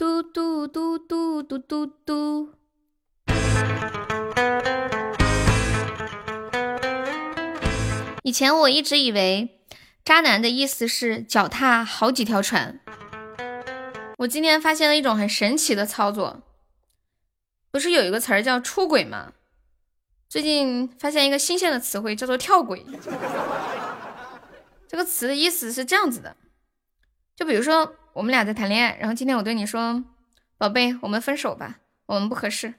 [0.00, 2.54] 嘟嘟嘟嘟嘟嘟嘟。
[8.22, 9.60] 以前我一直以为
[10.02, 12.80] 渣男的意思是脚踏好几条船。
[14.16, 16.40] 我今天发现了一种很神奇的操作，
[17.70, 19.34] 不是有一个词儿叫出轨吗？
[20.30, 22.86] 最近发现一个新鲜的词汇，叫做“跳轨”。
[24.88, 26.38] 这个词的意思是这样子的：
[27.36, 30.04] 就比如说我们俩在谈恋爱，然后今天我对你说
[30.58, 32.74] ：“宝贝，我们分手吧，我们不合适。”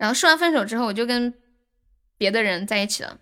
[0.00, 1.34] 然后说完分手之后，我就跟
[2.16, 3.18] 别的人在一起了，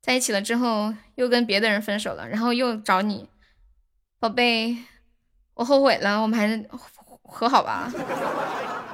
[0.00, 3.28] 在一起了之后又跟别的人分手了，然后又找你，
[4.20, 4.76] 宝贝，
[5.54, 6.68] 我后悔了，我们还是
[7.22, 7.90] 和好吧。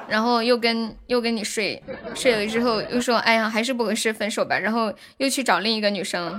[0.07, 1.83] 然后又跟又跟你睡
[2.15, 6.39] 睡了之后又说哎呀还是不合适分手吧，然后又去找另一个女生，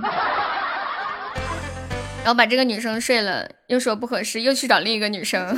[2.26, 5.56] 然后把这个女生睡了又说不合适又去找另一个女生，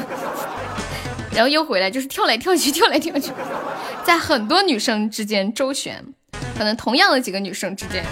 [1.33, 3.33] 然后又回来就是跳来跳去跳来跳去，
[4.05, 6.05] 在很多女生之间周旋，
[6.59, 8.05] 可能同样的几个女生之间。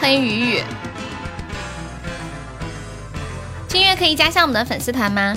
[0.00, 0.62] 欢迎雨雨。
[3.68, 5.36] 订阅可以加下我们的粉丝团吗？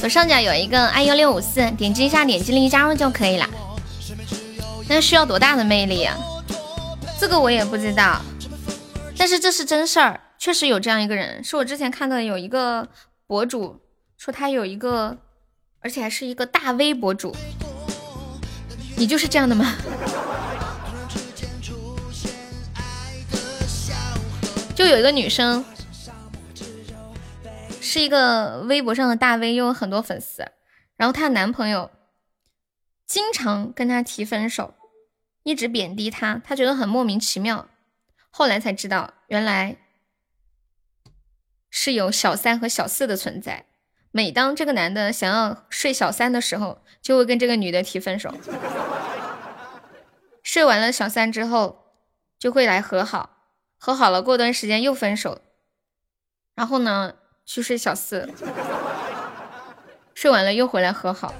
[0.00, 3.46] 左上角有一个 i u 六五四，点击一下，点击立即加入就可以了。
[4.88, 6.16] 那需要多大的魅力啊？
[7.18, 8.20] 这个我也不知道，
[9.18, 12.88] 但是这是真事儿，确实有这样一个人，是我之前看到有一个
[13.26, 13.80] 博主
[14.16, 15.18] 说他有一个，
[15.80, 17.34] 而且还是一个大 V 博主。
[18.96, 19.74] 你就是这样的吗？
[24.74, 25.64] 就有一个女生。
[27.80, 30.46] 是一个微博上的大 V，又有很多粉丝。
[30.96, 31.90] 然后她的男朋友
[33.06, 34.74] 经常跟她提分手，
[35.46, 37.68] 一直贬低他，他觉得很莫名其妙。
[38.30, 39.76] 后来才知道，原来
[41.70, 43.66] 是有小三和小四的存在。
[44.10, 48.34] 每当这个男的想要睡小三的时候，就会跟这个女的提分手。
[50.42, 51.92] 睡完了小三之后，
[52.40, 53.36] 就会来和好，
[53.78, 55.40] 和好了过段时间又分手，
[56.56, 58.28] 然后呢去睡小四，
[60.12, 61.32] 睡完了又回来和好。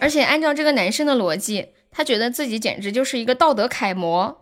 [0.00, 4.36] 而且按照这个男生的逻辑，他觉得自己简直就是一个道德楷模，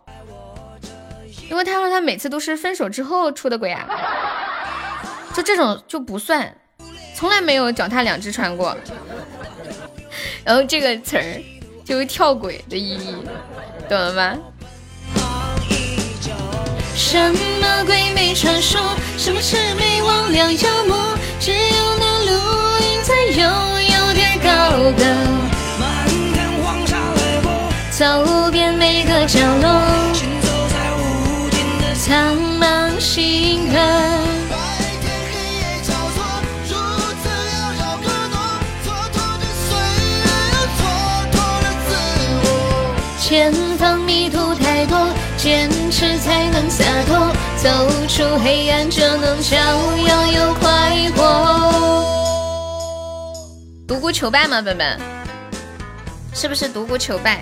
[1.49, 3.87] 因为他说他每次都是分手之后出的轨啊，
[5.33, 6.53] 就这种就不算，
[7.15, 8.75] 从来没有脚踏两只船过。
[10.43, 11.41] 然后这个词儿
[11.85, 13.15] 就有跳轨的意义，
[13.87, 14.37] 懂了吗？
[16.93, 18.81] 什么鬼魅传说，
[19.17, 22.31] 什么魑魅魍魉妖魔，只有那录
[22.83, 23.47] 音才有
[23.79, 25.44] 有点高的。
[27.97, 29.81] 走遍每个角落，
[31.97, 33.77] 苍茫星河。
[43.21, 47.69] 前方迷途太多，坚持才能洒脱，走
[48.09, 52.03] 出黑暗就能逍遥又快活。
[53.87, 54.99] 独孤求败吗，本本？
[56.33, 57.41] 是不是独孤求败？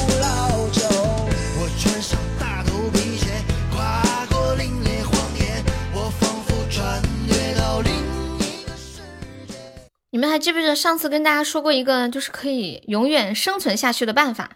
[10.13, 14.51] 你们还记不记得上次跟大家说过一个，就是可以永远生存下去的办法，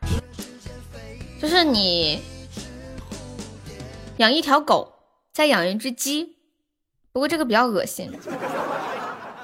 [1.42, 2.22] 就是你
[4.18, 4.96] 养一条狗，
[5.32, 6.36] 再养一只鸡。
[7.14, 8.12] 不过这个比较恶心，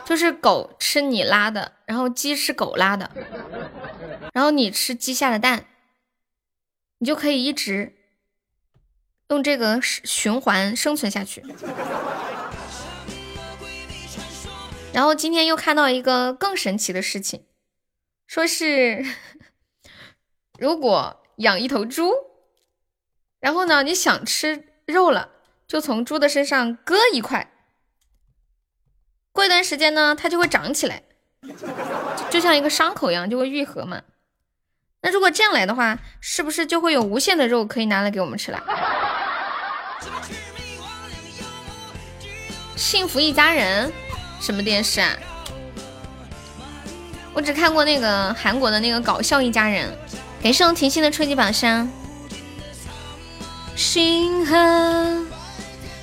[0.04, 3.10] 就是狗吃你拉的，然后鸡吃狗拉的，
[4.34, 5.64] 然后你吃鸡下的蛋，
[6.98, 7.96] 你就可以一直
[9.30, 11.42] 用这个循环生存下去。
[14.94, 17.46] 然后今天又看到一个更神奇的事情，
[18.28, 19.06] 说是
[20.60, 22.12] 如果养一头猪，
[23.40, 25.30] 然后呢你想吃肉了，
[25.66, 27.52] 就从猪的身上割一块，
[29.32, 31.04] 过一段时间呢它就会长起来，
[32.30, 34.04] 就像一个伤口一样就会愈合嘛。
[35.02, 38.62] 那如果这样来的话，是不是就会有无限的肉可以拿来给我们吃了？
[42.76, 43.92] 幸福一家人。
[44.42, 45.16] 什么电视啊？
[47.34, 49.90] 我只看过那个韩国的那个搞笑一家人。
[50.44, 51.88] 感谢我甜心的初级宝箱，
[53.76, 55.24] 星河，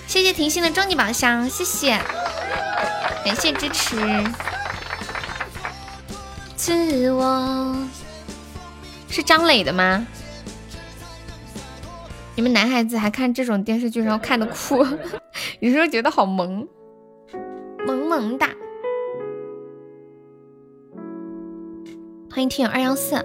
[0.06, 2.00] 谢谢甜心的终极宝箱，谢谢，
[3.24, 3.96] 感谢支持。
[6.54, 7.76] 自我
[9.10, 10.06] 是张磊的吗？
[12.36, 14.86] 你们男孩子还看这种电视剧，然后看的哭，
[15.58, 16.64] 有时候觉得好萌。
[18.08, 18.48] 萌萌哒，
[22.30, 23.16] 欢迎听友二幺四。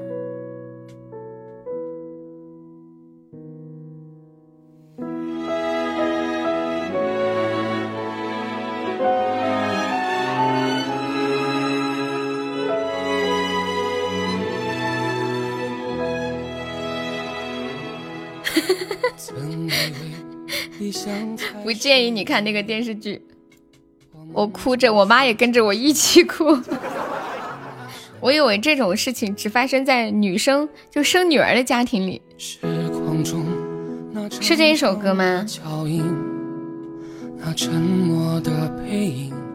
[21.63, 23.21] 不建议你看那个电视剧。
[24.33, 26.57] 我哭着，我妈也跟着我一起哭。
[28.19, 32.21] 我以为这种事情只发生在女生就生女儿的家庭里。
[34.41, 35.45] 是这一首歌吗？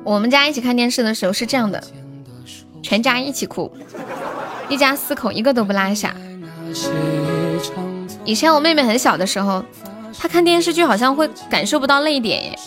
[0.05, 1.83] 我们家一起看电视的时候是这样的，
[2.83, 3.73] 全家一起哭，
[4.69, 6.15] 一家四口一个都不落下。
[8.25, 9.65] 以前我妹妹很小的时候，
[10.19, 12.59] 她看电视剧好像会感受不到泪点耶。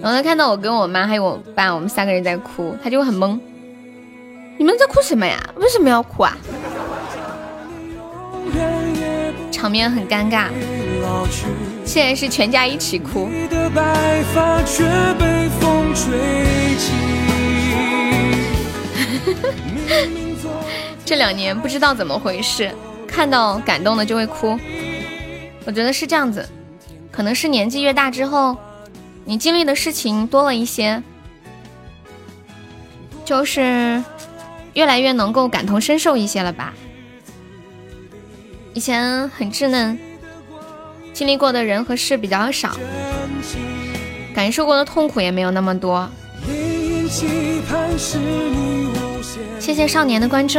[0.00, 3.38] 然后他看到我跟我妈还有我爸，我们三个人在哭，他就很懵。
[4.56, 5.38] 你们在哭什么呀？
[5.56, 6.36] 为什么要哭啊？
[9.50, 10.46] 场面很尴尬。
[11.84, 13.28] 现在是全家一起哭。
[21.04, 22.70] 这两年不知道怎么回事，
[23.06, 24.58] 看到感动的就会哭。
[25.64, 26.46] 我觉得是这样子，
[27.10, 28.56] 可能是年纪越大之后。
[29.28, 31.02] 你经历的事情多了一些，
[33.26, 34.02] 就是
[34.72, 36.72] 越来越能够感同身受一些了吧？
[38.72, 39.98] 以前很稚嫩，
[41.12, 42.74] 经历过的人和事比较少，
[44.34, 46.08] 感受过的痛苦也没有那么多。
[49.60, 50.58] 谢谢少年的关注。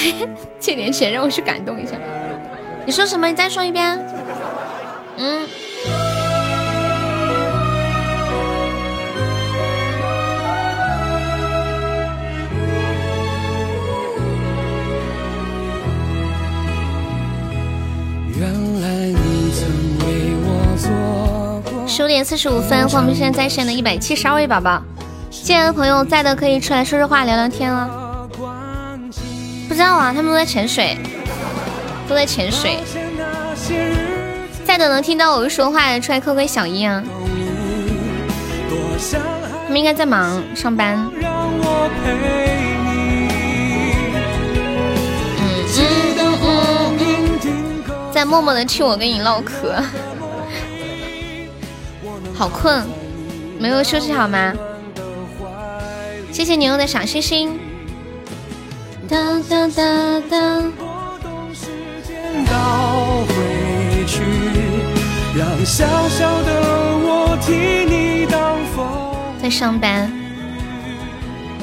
[0.58, 1.92] 借点钱让我去感动一下。
[2.86, 3.26] 你说什么？
[3.26, 3.98] 你再说一遍。
[5.16, 5.46] 嗯。
[18.38, 18.48] 原
[18.80, 19.68] 来你曾
[19.98, 24.82] 为我做过十五点四十五分，我们现在在线的一百七十二位宝宝，
[25.30, 28.09] 进来的朋友在的可以出来说说话、聊聊天了。
[29.70, 30.98] 不知道啊，他们都在潜水，
[32.08, 32.80] 都在潜水。
[34.64, 37.00] 在的能听到我说话的，出来扣个小一啊。
[39.64, 40.96] 他们应该在忙上班。
[41.14, 41.22] 嗯
[46.18, 49.80] 嗯嗯在默默的听我跟你唠嗑。
[52.34, 52.84] 好困，
[53.60, 54.52] 没有休息好吗？
[56.32, 57.59] 谢谢牛的小星星。
[59.10, 60.72] 当当当当。
[69.42, 70.08] 在上班。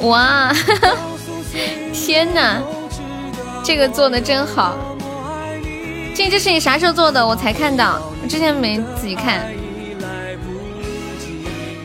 [0.02, 0.54] 哇，
[1.94, 2.62] 天哪，
[3.64, 4.78] 这个做的真好。
[6.14, 7.26] 这这是你啥时候做的？
[7.26, 9.50] 我才看到，我之前没仔细看。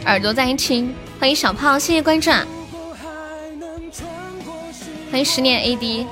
[0.06, 2.32] 耳朵在听，欢迎小胖，谢谢关注，
[5.12, 6.06] 欢迎十年 AD。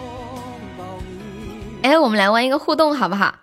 [1.81, 3.35] 哎，我们来玩一个互动好不好？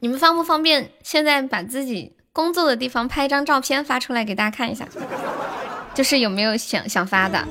[0.00, 4.88] 你们方不方便现在把自己工作的地方拍一张照片发出来给大家看一下？
[5.92, 7.46] 就是有没有想想发的，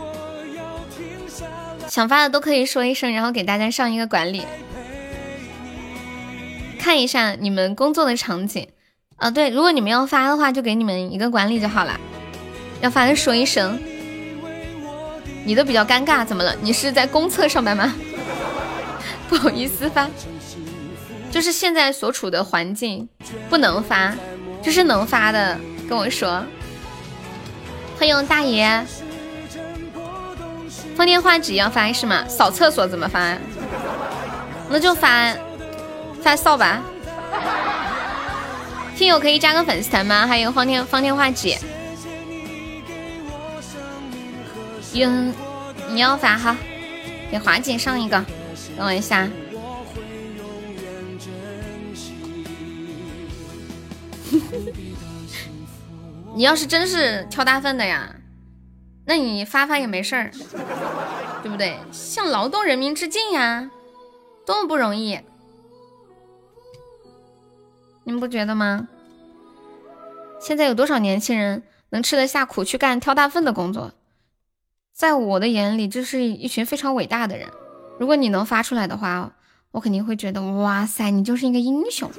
[1.87, 4.41] 想发的都可以说一声，然后给大家上一个管理，
[6.79, 8.67] 看一下你们工作的场景。
[9.17, 11.99] 啊，对，如果你们要发的话，就给你们一个管理就好了。
[12.81, 13.79] 要发的说一声。
[15.45, 16.55] 你都比较尴尬，怎么了？
[16.59, 17.93] 你是在公厕上班吗？
[19.29, 20.09] 不好意思发，
[21.31, 23.07] 就是现在所处的环境
[23.49, 24.13] 不能发，
[24.61, 25.57] 就是能发的
[25.87, 26.43] 跟我说。
[27.97, 28.85] 欢迎大爷。
[30.95, 32.25] 放电话机要发是吗？
[32.27, 33.37] 扫厕所怎么发？
[34.69, 35.31] 那就发
[36.21, 36.81] 发扫把。
[38.95, 40.25] 听友可以加个粉丝团吗？
[40.25, 41.57] 还有放电放电话机，
[45.03, 45.33] 嗯，
[45.89, 46.55] 你要发哈，
[47.29, 48.23] 给华姐上一个，
[48.77, 49.27] 等我一下。
[56.33, 58.15] 你要是真是挑大粪的呀，
[59.05, 60.31] 那你发发也没事儿，
[61.43, 61.77] 对不对？
[61.91, 63.69] 向劳动人民致敬呀，
[64.45, 65.19] 多么不容易。
[68.03, 68.87] 你们不觉得吗？
[70.39, 73.91] 现在有多少年轻人能吃得下苦去干挑大粪的工作？
[74.95, 77.49] 在我的眼里，这是一群非常伟大的人。
[77.99, 79.29] 如果你能发出来的话，
[79.71, 82.09] 我肯定会觉得哇塞，你就是一个英雄，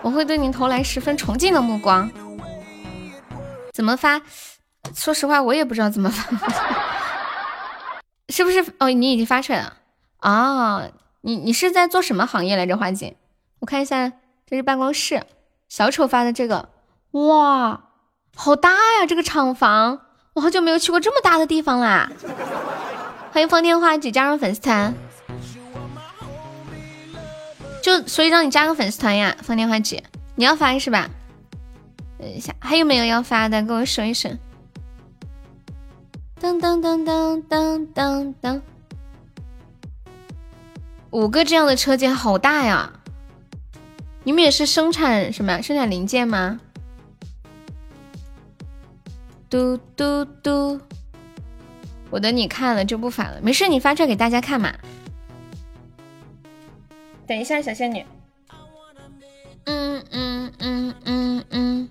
[0.00, 2.10] 我会对你投来十分崇敬的目光。
[3.74, 4.22] 怎么发？
[4.94, 6.24] 说实话，我也不知道怎么发。
[8.32, 8.64] 是不是？
[8.78, 9.76] 哦，你已经发出来了
[10.20, 10.88] 啊？
[11.20, 13.18] 你你是在做什么行业来着，花姐？
[13.58, 14.14] 我看一下。
[14.46, 15.24] 这是办公室，
[15.68, 16.70] 小丑发的这个，
[17.10, 17.82] 哇，
[18.34, 19.04] 好大呀！
[19.06, 20.05] 这个厂房，
[20.36, 22.12] 我好久没有去过这么大的地方啦。
[23.32, 24.92] 欢迎放电话姐加入粉丝团，
[27.82, 30.04] 就所以让你加个粉丝团呀，放电话姐，
[30.34, 31.08] 你要发是吧？
[32.18, 33.62] 等一下，还有没有要发的？
[33.62, 34.38] 跟我说一声。
[36.38, 38.60] 当当当当当当当，
[41.12, 42.92] 五个这样的车间，好大呀！
[44.22, 45.62] 你们也是生产什么？
[45.62, 46.60] 生产零件吗？
[49.48, 50.80] 嘟嘟嘟，
[52.10, 53.40] 我等你看了就不发了。
[53.40, 54.74] 没事，你发出来给大家看嘛。
[57.26, 58.04] 等一下，小仙女。
[59.64, 61.88] 嗯嗯嗯嗯嗯。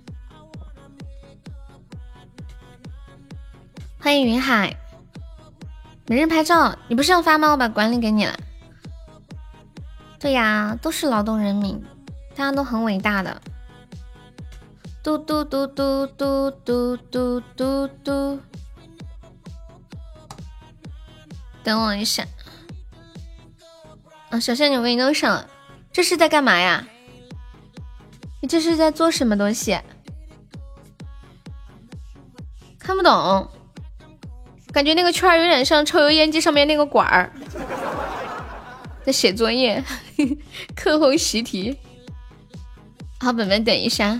[4.00, 4.76] 欢迎云海。
[6.08, 7.52] 每日拍照，你不是要发吗？
[7.52, 8.38] 我把管理给你了。
[10.20, 11.82] 对呀，都是劳动人民。
[12.36, 13.42] 大家都很伟大的，
[15.06, 18.40] 嘟嘟嘟嘟嘟嘟嘟嘟嘟，
[21.64, 22.26] 等我一下，
[24.32, 25.48] 啊，小仙女我给你弄上了，
[25.94, 26.88] 这是在干嘛呀？
[28.42, 29.80] 你这是在做什么东西？
[32.80, 33.48] 看不懂，
[34.74, 37.32] 感觉那个圈有点像抽油烟机上面那个管儿。
[39.06, 39.84] 在写作业，
[40.76, 41.78] 课后习题。
[43.20, 44.20] 好，本本等一下。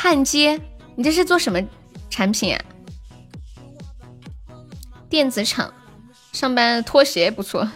[0.00, 0.60] 焊接，
[0.94, 1.60] 你这是做什么
[2.08, 2.62] 产品啊？
[5.10, 5.74] 电子厂，
[6.30, 7.68] 上班拖鞋不错。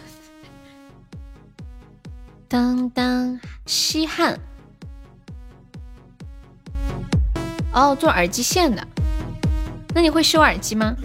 [2.47, 4.39] 当当，吸焊。
[7.73, 8.87] 哦，做耳机线的。
[9.93, 10.95] 那你会修耳机吗？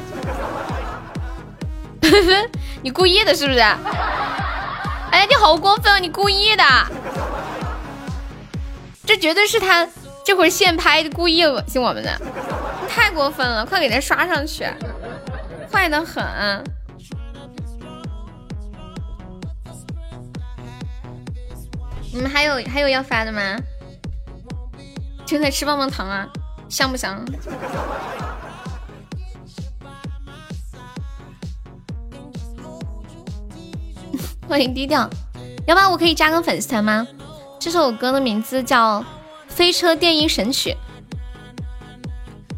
[2.81, 3.59] 你故意的，是不是？
[3.59, 5.99] 哎，你好过分啊！
[5.99, 6.63] 你故意的，
[9.05, 9.85] 这绝对是他
[10.29, 12.21] 这会儿现拍的，故意恶心我们的，
[12.87, 13.65] 太过分了！
[13.65, 14.63] 快给他刷上去，
[15.73, 16.23] 坏的很。
[22.13, 23.57] 你们还有还有要发的吗？
[25.25, 26.29] 正在吃棒棒糖啊，
[26.69, 27.25] 香不香？
[34.47, 35.09] 欢迎低调，
[35.67, 37.09] 要不然我可以加个粉丝团吗？
[37.59, 39.01] 这首歌的名字叫
[39.59, 40.71] 《飞车电音神曲》。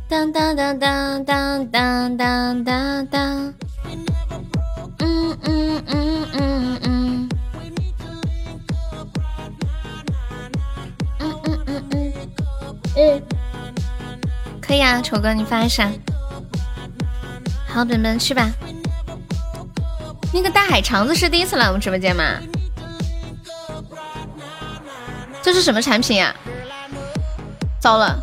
[0.07, 3.55] 当当当当当当当当当。
[4.99, 7.29] 嗯嗯嗯嗯嗯。
[11.21, 12.13] 嗯嗯嗯嗯。
[12.95, 13.23] 嗯。
[14.61, 15.91] 可以啊，丑哥你发一下。
[17.67, 18.51] 好，本本去吧。
[20.35, 22.39] 那个大海肠子是第一次来我们直播间吗？
[25.41, 26.37] 这是什么产品呀？
[27.81, 28.21] 糟了，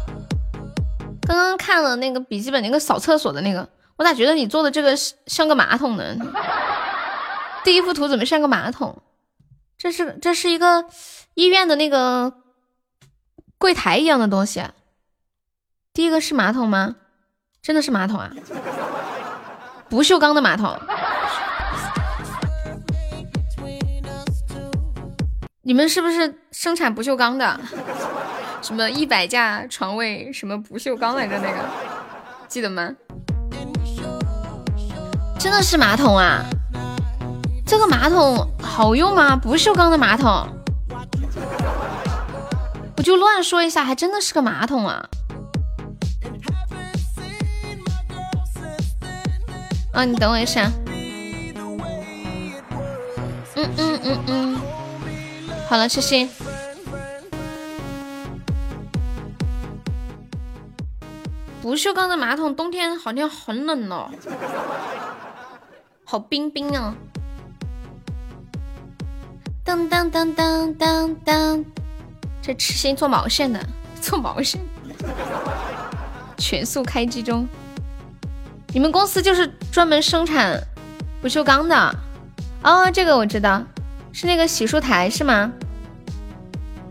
[1.24, 6.16] 刚刚看了那个笔记本那个扫厕所的那个，我咋觉得你做的这个像个马桶呢？
[7.66, 9.02] 第一幅图怎么像个马桶？
[9.78, 10.86] 这是这是一个
[11.34, 12.34] 医院的那个
[13.58, 14.64] 柜台一样的东西。
[15.92, 16.96] 第一个是马桶吗？
[17.62, 18.32] 真的是马桶啊？
[19.90, 20.80] 不锈钢的马桶。
[25.64, 27.60] 你们是不是生产不锈钢的？
[28.62, 31.40] 什么一百架床位，什么不锈钢来着？
[31.40, 31.58] 那个
[32.48, 32.92] 记得吗？
[35.40, 36.44] 真的是马桶啊！
[37.66, 39.36] 这个马桶好用吗？
[39.36, 40.48] 不锈钢的马桶，
[42.98, 45.08] 我就乱说一下，还真的是个马桶啊！
[49.94, 50.70] 啊，你等我一下。
[53.56, 54.62] 嗯嗯嗯嗯。
[55.70, 56.28] 好了，谢谢。
[61.68, 64.10] 不锈钢的马桶，冬天好像很冷哦，
[66.06, 66.96] 好冰冰啊！
[69.66, 71.66] 当当当当当当，
[72.42, 73.62] 这痴心做毛线的，
[74.00, 74.62] 做毛线，
[76.38, 77.46] 全速开机中。
[78.70, 80.64] 你们公司就是专门生产
[81.22, 81.94] 不锈钢的
[82.64, 83.62] 哦，这个我知道。
[84.14, 85.52] 是那个洗漱台是吗？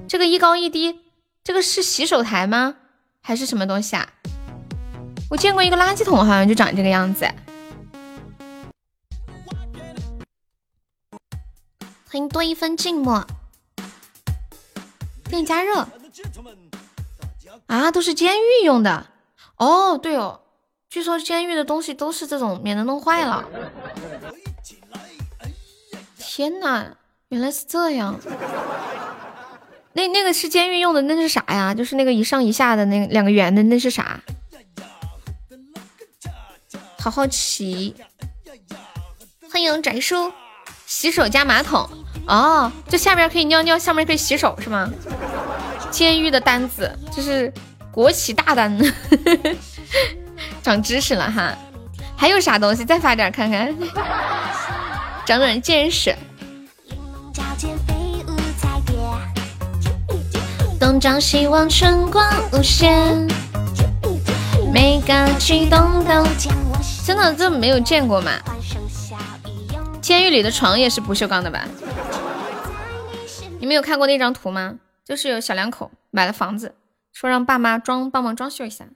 [0.06, 1.00] 这个一高一低，
[1.42, 2.74] 这个是洗手台吗？
[3.22, 4.06] 还是什么东西啊？
[5.28, 7.28] 我见过一个垃圾桶，好像就长这个样子。
[12.08, 13.26] 欢迎多一分静默。
[15.28, 15.88] 电加热
[17.66, 19.06] 啊，都是监狱用的。
[19.56, 20.40] 哦，对哦，
[20.88, 23.44] 据说监狱的东西都是这种，免得弄坏了。
[26.16, 26.86] 天哪！
[27.30, 28.20] 原来是这样，
[29.94, 31.74] 那那个是监狱用的，那是啥呀？
[31.74, 34.20] 就是那个一上一下的那两个圆的，那是啥？
[37.06, 37.94] 好好奇。
[39.52, 40.32] 欢迎翟叔，
[40.86, 41.88] 洗手加马桶
[42.26, 44.90] 哦，这下面可以尿尿，下面可以洗手是吗？
[45.88, 47.54] 监狱的单子，这是
[47.92, 48.76] 国企大单，
[50.64, 51.56] 长知识了哈。
[52.16, 52.84] 还有啥东西？
[52.84, 53.72] 再发点看看，
[55.24, 56.12] 长长见识。
[60.80, 63.28] 东张西望，春光无限。
[64.72, 66.26] 每个举动都
[67.06, 68.32] 真的这没有见过吗？
[70.02, 71.64] 监狱里的床也是不锈钢的吧？
[73.60, 74.80] 你们有看过那张图吗？
[75.04, 76.74] 就是有小两口买了房子，
[77.12, 78.86] 说让爸妈装帮忙装修一下，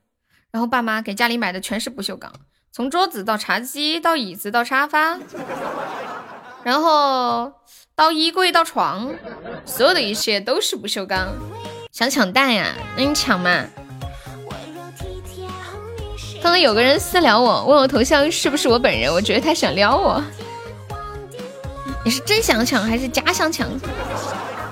[0.50, 2.32] 然后爸妈给家里买的全是不锈钢，
[2.72, 5.16] 从桌子到茶几到椅子到沙发，
[6.64, 7.52] 然后
[7.94, 9.14] 到衣柜到床，
[9.64, 11.28] 所有的一切都是不锈钢。
[11.92, 12.74] 想抢蛋呀？
[12.96, 13.66] 那你抢嘛！
[16.42, 20.22] 刚刚有个人私聊我，问我头像是不是我本人，我觉得他想撩我。
[22.02, 23.68] 你是真想抢还是假想抢？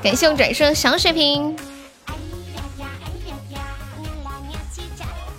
[0.02, 1.54] 感谢我转生小血瓶，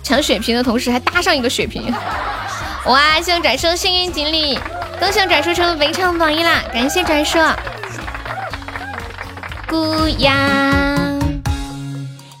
[0.02, 1.92] 抢血瓶的同时还搭上一个血瓶。
[2.86, 3.20] 哇！
[3.20, 4.58] 谢谢转生幸运锦鲤，
[4.98, 6.62] 恭喜我转生成围场榜一啦！
[6.72, 7.54] 感谢转生。
[9.68, 11.19] 姑娘，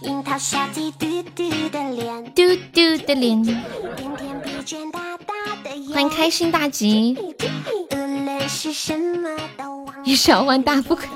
[0.02, 3.44] 樱桃小鸡嘟嘟的脸，嘟嘟的脸。
[5.92, 7.16] 欢迎开心大吉。
[10.04, 11.06] 你小换大不可。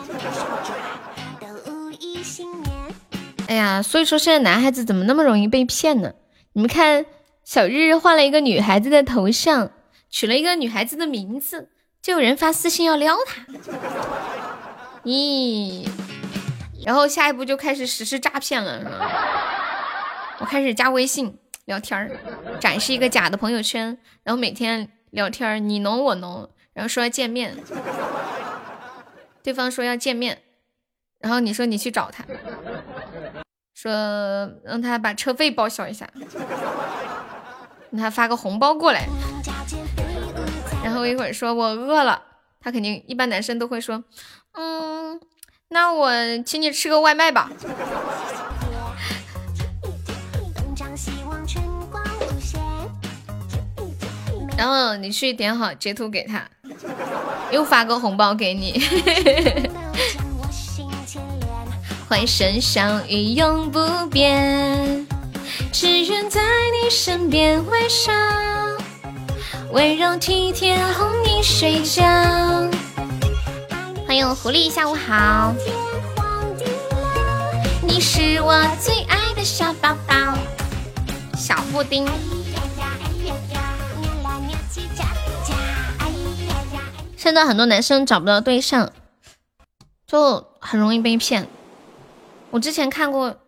[3.46, 6.12] 哎呀，所以说现在男孩子怎么那么容易被骗呢？
[6.52, 7.06] 你们看。
[7.44, 9.70] 小日日换了一个女孩子的头像，
[10.08, 11.68] 取了一个女孩子的名字，
[12.00, 13.44] 就有人发私信要撩他。
[15.04, 15.86] 咦，
[16.84, 19.10] 然后下一步就开始实施诈骗了，是吧？
[20.40, 22.10] 我开始加微信聊天儿，
[22.60, 27.56] 展示一个假的朋友圈，然后每天聊天儿你侬我侬，然后说要见面，
[29.42, 30.42] 对方说要见面，
[31.20, 32.24] 然后你说你去找他，
[33.74, 33.92] 说
[34.64, 36.08] 让他把车费报销一下。
[37.90, 39.06] 让他发个红包过来，
[40.82, 42.20] 然后一会儿说我饿了，
[42.58, 44.02] 他肯定一般男生都会说，
[44.54, 45.20] 嗯，
[45.68, 46.10] 那我
[46.44, 47.50] 请你吃个外卖吧。
[54.56, 56.48] 然后你去点好截图给他，
[57.50, 58.80] 又发个红包给你。
[62.08, 65.06] 欢神相遇永不变。
[65.72, 66.40] 只愿在
[66.82, 68.12] 你身边微笑，
[69.72, 72.04] 温柔体贴哄你睡觉。
[74.14, 75.52] 欢迎狐狸，下午好。
[77.82, 80.38] 你是我最爱的小宝宝，
[81.36, 82.06] 小布丁。
[87.16, 88.92] 现在很多男生找不到对象，
[90.06, 91.48] 就很容易被骗。
[92.50, 93.40] 我之前看过，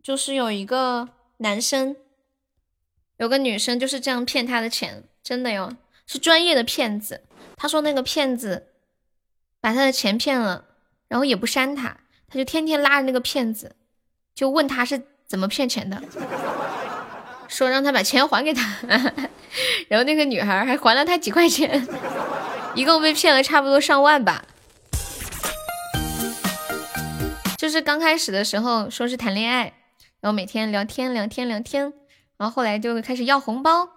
[0.00, 1.08] 就是有一个。
[1.38, 1.96] 男生
[3.16, 5.74] 有个女生就是这样骗他的钱，真的哟，
[6.06, 7.24] 是专业的骗子。
[7.56, 8.68] 他说那个骗子
[9.60, 10.64] 把他的钱骗了，
[11.08, 11.96] 然后也不删他，
[12.28, 13.76] 他就天天拉着那个骗子，
[14.34, 16.02] 就问他是怎么骗钱的，
[17.48, 18.76] 说让他把钱还给他，
[19.88, 21.86] 然后那个女孩还还了他几块钱，
[22.74, 24.44] 一共被骗了差不多上万吧。
[27.56, 29.72] 就是刚开始的时候说是谈恋爱。
[30.18, 31.92] 然后每天聊天聊天聊天，
[32.36, 33.88] 然后后来就开始要红包，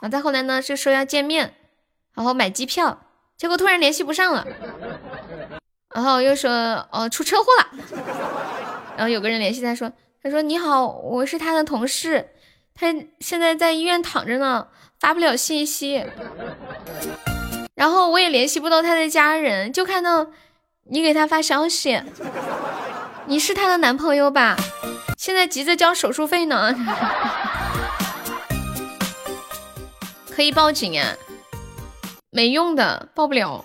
[0.00, 1.54] 然后再后来呢就说要见面，
[2.14, 2.98] 然后买机票，
[3.36, 4.44] 结果突然联系不上了，
[5.94, 6.50] 然后又说
[6.90, 7.68] 哦出车祸了，
[8.96, 12.30] 然后有个人联系他说，他说你好，我是他的同事，
[12.74, 14.66] 他现在在医院躺着呢，
[14.98, 16.04] 发不了信息，
[17.76, 20.26] 然后我也联系不到他的家人，就看到
[20.90, 22.02] 你给他发消息，
[23.26, 24.56] 你是他的男朋友吧？
[25.16, 26.74] 现在急着交手术费呢，
[30.28, 31.14] 可以报警呀，
[32.30, 33.64] 没用的，报不了。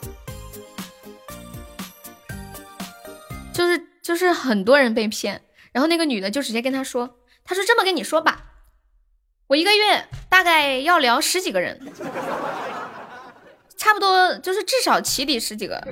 [3.60, 5.42] 就是就是很多人被骗，
[5.74, 8.42] 然后那个女的就直接跟他说，他说这么跟你说吧，
[9.48, 11.78] 我一个月大概要聊十几个人，
[13.76, 15.86] 差不多就是至少起底十几个，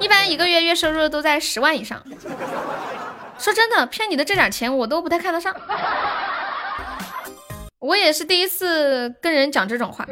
[0.00, 2.02] 一般一个月月收入都在十万以上。
[3.38, 5.54] 说真的，骗你的这点钱我都不太看得上。
[7.78, 10.04] 我也是第一次跟人讲这种话，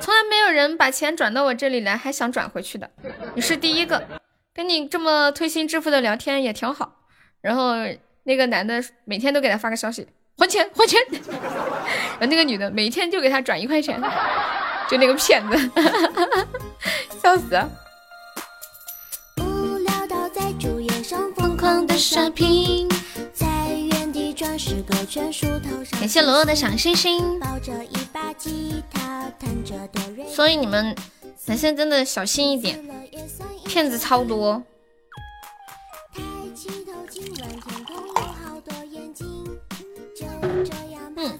[0.00, 2.88] 从来没有人把钱转到我这里来还想转回去的。
[3.34, 4.00] 你是第一个，
[4.60, 6.92] 跟你这么推心置腹的聊天也挺好。
[7.40, 7.72] 然后
[8.24, 10.06] 那个男的每天都给他发个消息，
[10.36, 11.00] 还钱还钱。
[12.20, 13.98] 然后那个女的每天就给他转一块钱，
[14.86, 15.56] 就那个骗子，
[17.22, 17.58] 笑死。
[25.92, 27.40] 感谢罗罗的小星星。
[30.28, 30.94] 所以你们
[31.46, 32.82] 男生真的小心一点，
[33.64, 34.62] 骗子超多。
[41.16, 41.38] 嗯，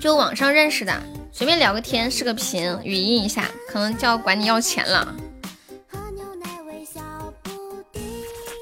[0.00, 1.02] 就网上认识的，
[1.32, 5.16] 随便聊个天，视个频，语音一下，可能就要管你要钱了。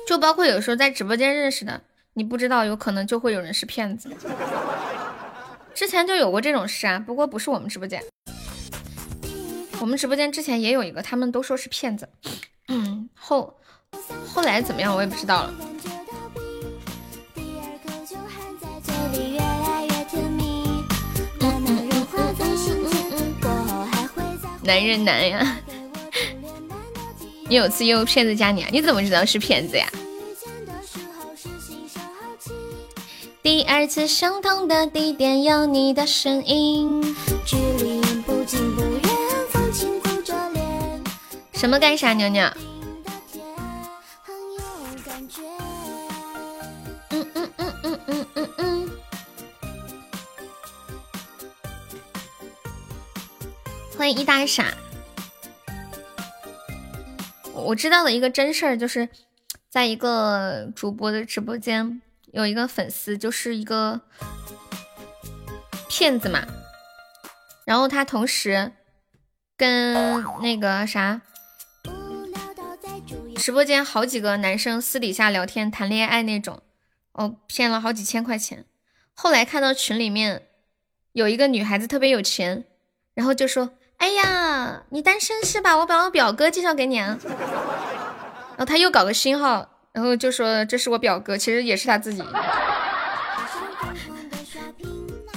[0.06, 1.80] 就包括有时候在直播间认识的，
[2.12, 4.10] 你不知道，有可能就会有人是骗子。
[5.74, 8.00] 之前就有过这种事啊，不过不是我们直播间，
[9.80, 12.08] 我们直播间之前也有一个，他们都说是骗子。
[12.68, 13.54] 嗯，后
[14.26, 15.54] 后来怎么样我也不知道了。
[24.62, 25.58] 男人难呀。
[27.46, 28.68] 你 有次又骗子加你啊？
[28.72, 29.86] 你怎么知道是骗子呀？
[33.42, 37.02] 第二次相同的地点有你的身影，
[37.44, 38.83] 距离不近不，
[41.64, 42.44] 什么干啥，牛牛？
[47.08, 48.90] 嗯嗯嗯嗯嗯嗯嗯。
[53.96, 54.74] 欢迎一大傻。
[57.54, 59.08] 我知道的一个真事儿，就是
[59.70, 62.02] 在一个主播的直播间。
[62.32, 64.02] 有一个粉丝就是一个
[65.88, 66.44] 骗子嘛，
[67.64, 68.70] 然后他同时
[69.56, 71.22] 跟那个啥
[73.36, 76.62] 直播间好几个男生私底下聊天谈恋爱那种，
[77.12, 78.64] 哦，骗了好几千块钱。
[79.12, 80.46] 后来看到群里面
[81.12, 82.64] 有一个女孩子特别有钱，
[83.14, 85.76] 然后就说：“哎呀，你单身是吧？
[85.78, 87.18] 我把我表哥介绍给你啊。”
[88.56, 89.70] 然后他又搞个新号。
[89.92, 92.20] 然后就说这是我表哥，其实也是他自己。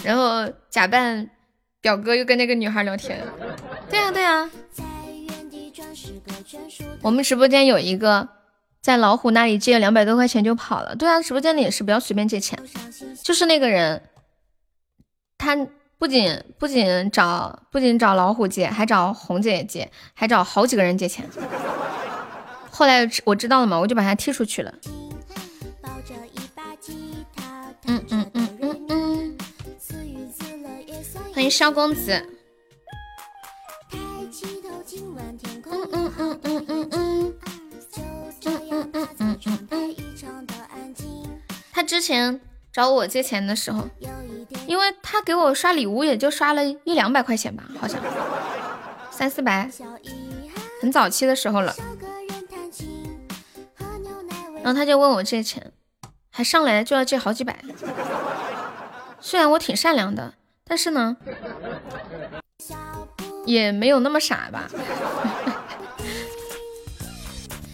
[0.04, 1.30] 然后假扮
[1.80, 3.24] 表哥又跟那个女孩聊天。
[3.88, 4.50] 对呀对呀。
[7.02, 8.28] 我们直播间有一个
[8.82, 10.96] 在老虎那里借了两百多块钱就跑了。
[10.96, 12.58] 对啊，直播间里也是不要随便借钱。
[13.24, 14.02] 就是那个人，
[15.38, 15.56] 他
[15.98, 21.28] 不仅不仅找不仅找老虎借，还找红姐借，还找好几个人借钱。
[22.70, 24.74] 后来我知道了嘛，我就把他踢出去了。
[27.86, 29.38] 嗯嗯嗯嗯嗯。
[31.34, 32.37] 欢迎萧公子。
[41.98, 42.40] 之前
[42.72, 43.90] 找我借钱的时候，
[44.68, 48.00] 因为他给我刷礼物也就刷了一两百块钱吧，好像
[49.10, 49.68] 三四百，
[50.80, 51.76] 很早期的时候了。
[54.64, 55.72] 然后他就问我借钱，
[56.30, 57.60] 还上来就要借好几百。
[59.20, 61.18] 虽然我挺善良的，但是呢，
[63.44, 64.70] 也没有那么傻吧。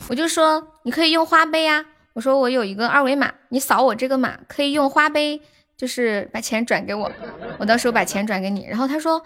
[0.07, 1.83] 我就说你可以用花呗呀，
[2.13, 5.41] 我说我有一个二维码，你扫我这个码可以用花呗，
[5.75, 7.11] 就是把钱转给我，
[7.57, 8.67] 我到时候把钱转给你。
[8.69, 9.23] 然后他说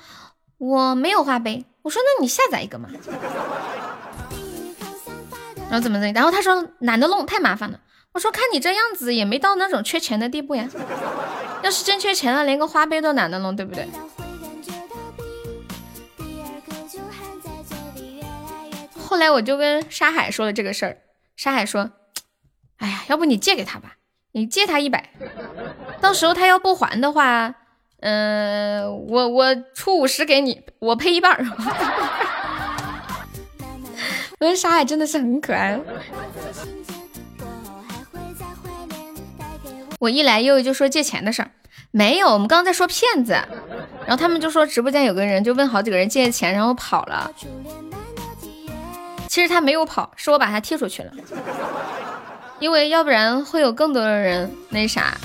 [0.57, 2.89] 我没有花呗，我说那你下载一个嘛。
[5.69, 6.13] 然后怎么怎么？
[6.13, 7.77] 然后他说懒得弄，太麻烦了。
[8.13, 10.69] 我说看你这样子也没到那种缺钱的地步呀。
[11.63, 13.85] 要是真缺钱了，连个花呗都懒得弄，对不对？
[18.97, 20.97] 后来我就跟沙海说了这个事儿，
[21.35, 21.91] 沙海说
[22.77, 23.97] ：“哎呀，要不你借给他吧，
[24.33, 25.11] 你借他一百，
[25.99, 27.53] 到时候他要不还的话，
[28.01, 31.37] 嗯，我我出五十给你，我赔一半。”
[34.39, 35.79] 我觉得沙海真的是很可爱。
[39.99, 41.49] 我一来又就说借钱的事儿，
[41.89, 43.33] 没有，我们刚刚在说骗子。
[44.05, 47.31] 然后他们就说直播间有个人就问好几个人借钱，然后跑了。
[49.27, 51.11] 其实他没有跑，是我把他踢出去了。
[52.59, 55.17] 因为要不然会有更多的人那啥。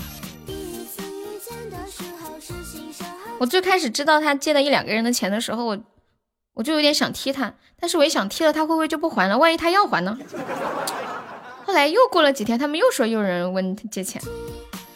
[3.39, 5.79] 我最开始知道他借了一两个人的钱的时候，我。
[6.55, 9.39] 我就有点想踢他，但是我一想踢了他会不会就不还了？
[9.39, 10.19] 万一他要还呢？
[11.65, 14.21] 后来又过了几天，他们又说又有人问他借钱，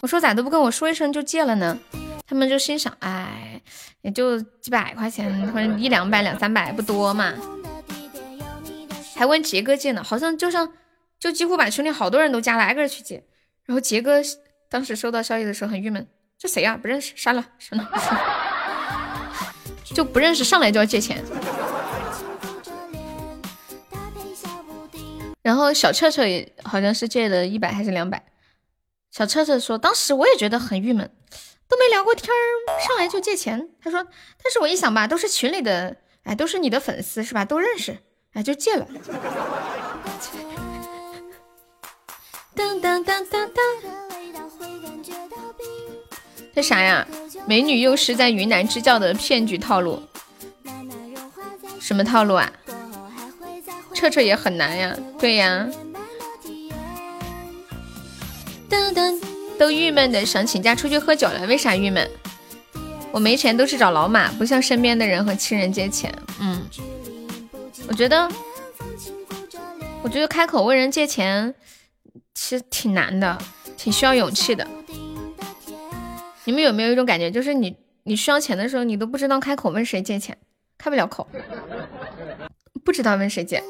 [0.02, 1.78] 我说咋都不跟我说一声就借了呢？
[2.26, 3.58] 他们就心想，哎，
[4.02, 7.32] 也就几百块钱或者一两百、两三百不多嘛。
[9.14, 10.70] 还问杰哥借呢，好像就像
[11.18, 13.24] 就几乎把群里好多人都加了，挨个去借。
[13.64, 14.20] 然后杰哥
[14.68, 16.06] 当时收到消息的时候很郁闷，
[16.38, 16.76] 这谁呀？
[16.76, 17.88] 不认识，删了，删了。
[19.94, 21.24] 就不认识，上来就要借钱。
[25.42, 28.24] 然后小彻彻也好像是借了一百还是两百。
[29.10, 31.10] 小彻彻说，当时我也觉得很郁闷，
[31.68, 32.36] 都没聊过天儿，
[32.86, 33.70] 上来就借钱。
[33.80, 34.04] 他说，
[34.42, 37.44] 但是我一想吧，都是群里的，哎，都是你的粉丝是吧？
[37.44, 37.96] 都认识，
[38.34, 38.86] 哎，就借了。
[42.56, 43.64] 当当当当当。
[46.54, 47.06] 这啥呀？
[47.46, 50.02] 美女幼师在云南支教的骗局套路，
[51.78, 52.50] 什么套路啊？
[53.94, 55.68] 彻彻也很难呀，对呀。
[58.68, 59.20] 噔噔，
[59.58, 62.10] 都郁闷的想请假出去喝酒了，为啥郁闷？
[63.12, 66.12] 我没钱都是找老马，不向身边的人和亲人借钱。
[66.40, 66.66] 嗯，
[67.86, 68.28] 我觉得，
[70.02, 71.54] 我觉得开口问人借钱
[72.36, 73.38] 其实挺难的，
[73.78, 74.64] 挺需要勇气的。
[76.44, 80.36] 你们有没有一种感觉，就是你你需要钱的时候，你都不知道开口问谁借钱，
[80.76, 81.26] 开不了口，
[82.84, 83.64] 不知道问谁借。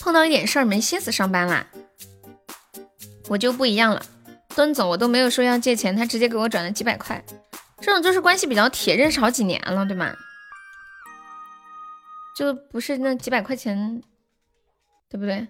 [0.00, 1.64] 碰到一点事儿没心思上班啦，
[3.28, 4.04] 我就不一样了。
[4.56, 7.24] 敦总我都没有说要借钱，他直接给我转了几百块，
[7.80, 10.12] 这种就是关系比较铁，认识好几年了，对吗？
[12.42, 14.02] 就不是那几百块钱，
[15.08, 15.46] 对不对？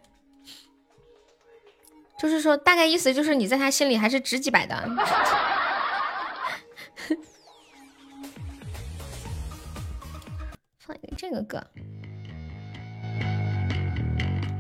[2.21, 4.77] 就是说，大概意思就是你在他心里还是值几百的。
[10.77, 11.67] 放一个这个歌。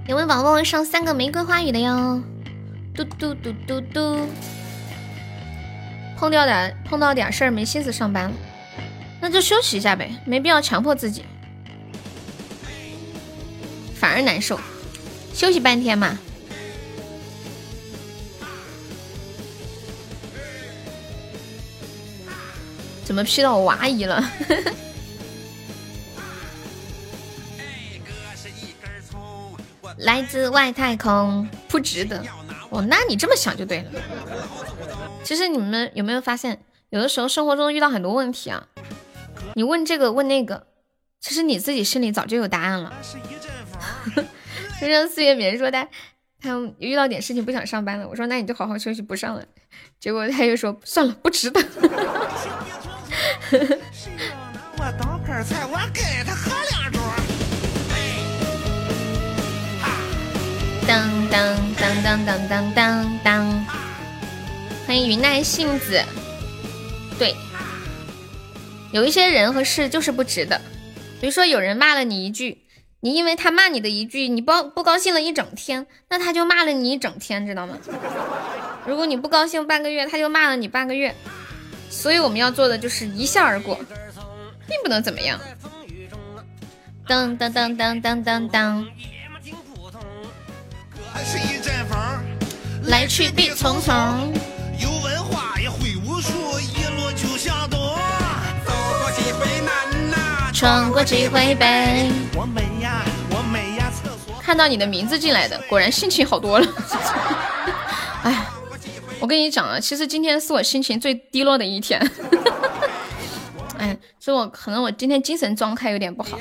[0.09, 2.23] 有位宝宝上三个玫瑰花语的哟，
[2.95, 4.27] 嘟嘟嘟嘟嘟。
[6.17, 8.33] 碰到点碰到点事儿没心思上班，
[9.21, 11.27] 那就休息一下呗，没必要强迫自己，
[14.03, 14.59] 反而难受。
[15.33, 16.19] 休息半天嘛。
[23.05, 24.21] 怎么 P 到我娃姨了？
[29.99, 32.25] 来自外太空，不值得。
[32.71, 33.91] 哦，那你这么想就对了。
[35.23, 36.61] 其实你们有没有发现，
[36.91, 38.67] 有的时候生活中遇到很多问题啊，
[39.55, 40.67] 你问这个问那个，
[41.21, 42.93] 其实你自己心里早就有答案了。
[44.81, 45.89] 就像四月棉说的，
[46.41, 49.45] 他遇到点事情不想上班了，我说那你就好好休息，不上了。
[50.01, 51.63] 结果他又说算了，不值得。
[60.87, 63.67] 当当当当当当当当！
[64.85, 66.03] 欢迎云奈杏子。
[67.19, 67.37] 对，
[68.93, 70.61] 有一些人和事就是不值得。
[71.21, 72.59] 比如说，有人骂了你一句，
[73.05, 77.77] 你因为他骂你的一句，你不不高兴了一整天，那他就骂了你一整天，知道吗？
[78.87, 81.13] 如果你不高兴半个月，他就骂了你半个月。
[81.91, 83.75] 所以我们要做的就是一笑而过，
[84.69, 85.37] 并不能怎么样。
[87.09, 88.87] 当当当当当当当。
[92.85, 94.33] 来去必匆匆。
[94.81, 95.61] 有文化
[100.63, 102.09] 闯过几回悲。
[102.37, 104.41] 我美呀，我美呀，厕所。
[104.41, 106.67] 看到你的名字进来的，果然心情好多了。
[108.23, 108.47] 哎。
[109.19, 112.01] 我跟你讲啊，其实今天是我心情最低落的一天。
[113.77, 116.39] 哎，所以我可能我今天精神状态有点不好。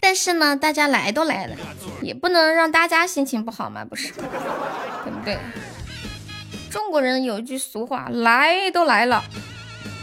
[0.00, 1.54] 但是呢，大家来都来了，
[2.00, 4.10] 也不能让大家心情不好嘛，不是？
[4.12, 5.36] 对不对？
[6.70, 9.22] 中国人有一句俗话，来都来了，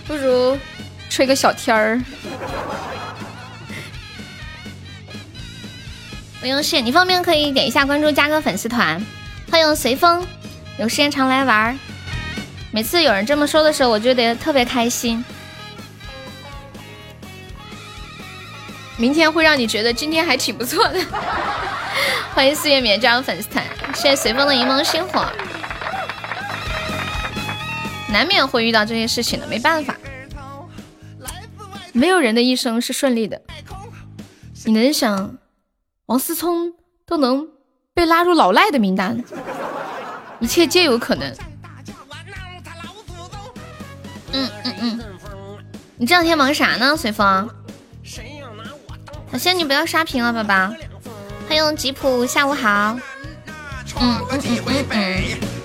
[0.07, 0.57] 不如
[1.09, 2.01] 吹个小天儿。
[6.39, 9.01] 不用谢，你方便可以点一下关注，加个粉丝团。
[9.51, 10.25] 欢迎随风，
[10.77, 11.75] 有时间常来玩儿。
[12.71, 15.23] 每次有人这么说的时候，我就得特别开心。
[18.95, 20.99] 明天会让你觉得今天还挺不错的。
[22.33, 25.25] 欢迎四月棉加入粉丝团，谢谢随风的柠檬星火。
[28.09, 29.95] 难免会遇到这些事情的，没办法。
[31.93, 33.41] 没有人的一生是顺利的。
[34.65, 35.37] 你能想？
[36.05, 36.73] 王思聪
[37.05, 37.49] 都能
[37.93, 39.21] 被拉入老赖的名单，
[40.39, 41.29] 一切皆有可能。
[44.31, 44.99] 嗯嗯嗯，
[45.97, 47.49] 你这两天忙啥呢，随风？
[48.05, 48.21] 小，
[49.37, 50.73] 仙女不要刷屏了，宝宝。
[51.49, 52.97] 欢迎吉普，下午好。
[53.99, 54.85] 嗯嗯嗯嗯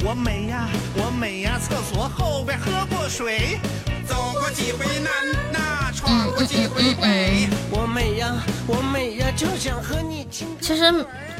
[0.04, 0.81] 嗯。
[0.94, 3.58] 我美呀，厕所后边喝过水，
[4.06, 5.10] 走过几回南
[5.52, 7.48] 呐，闯过几回北。
[7.70, 10.46] 我美呀，我美呀，就想和你亲。
[10.60, 10.84] 其实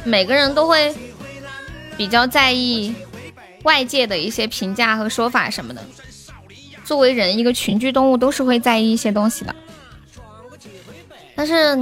[0.04, 0.94] 每个人都会
[1.96, 2.94] 比较在意
[3.64, 5.84] 外界的一些评价和说法什么的。
[6.84, 9.54] 作为人，一个群居动物都是会在意一些东西的。
[11.34, 11.76] 但是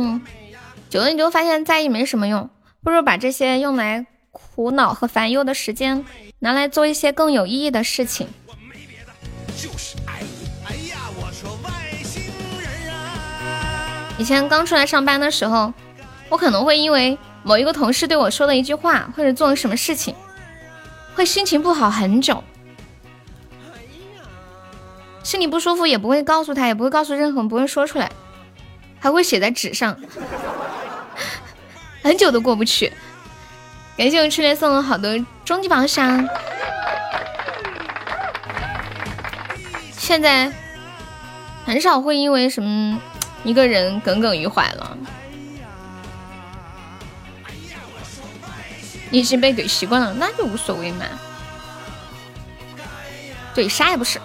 [0.89, 2.51] 久了你就发现在意没什么用，
[2.83, 6.05] 不如把这些用来苦恼和烦忧的时间。
[6.43, 8.27] 拿来做一些更有意义的事情。
[14.17, 15.73] 以前刚出来上班的时候，
[16.31, 20.15] 我可能会因为某一个同事对我说的一句话，或者做了什么事情，
[21.15, 22.43] 会心情不好很久，
[25.23, 28.11] 心里不舒服也不会告诉他，也不会告诉任何人，不会说出来，
[28.99, 29.95] 还会写在纸上，
[32.03, 32.91] 很久都过不去。
[34.01, 35.11] 感谢我赤莲送了好多
[35.45, 36.27] 终极宝箱，
[39.93, 40.51] 现在
[41.67, 42.99] 很少会因为什么
[43.45, 44.97] 一个人耿耿于怀了。
[49.11, 51.05] 你已经被怼习惯了，那就无所谓嘛。
[53.55, 54.19] 怼，啥也不是。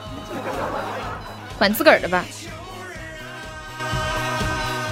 [1.57, 2.23] 管自个儿的吧。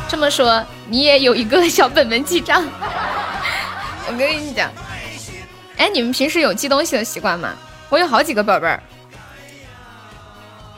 [0.10, 2.66] 这么说，你也有一个小本本记账。
[4.06, 4.72] 我跟你讲，
[5.78, 7.56] 哎，你们平时有记东西的习惯吗？
[7.90, 8.84] 我有好几个本本儿，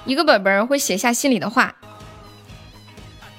[0.06, 1.76] 一个本本儿会写下心里的话，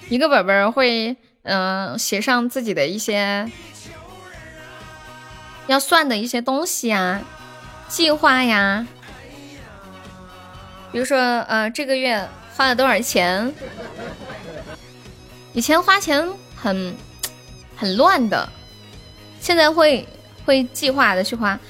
[0.08, 3.50] 一个本本儿会嗯写上自己的一些
[5.66, 7.22] 要算的一些东西呀、
[7.88, 8.86] 计划呀，
[10.90, 13.52] 比如说呃这个月花了多少钱。
[15.52, 16.94] 以前花钱很
[17.76, 18.46] 很乱的，
[19.47, 20.09] 现在会
[20.44, 21.60] 会计划的去花，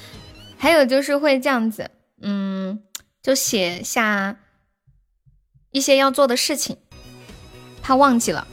[0.57, 2.81] 还有就是会这样子，嗯，
[3.21, 4.35] 就写下
[5.69, 6.77] 一些要做的事情，
[7.83, 8.47] 怕忘记了，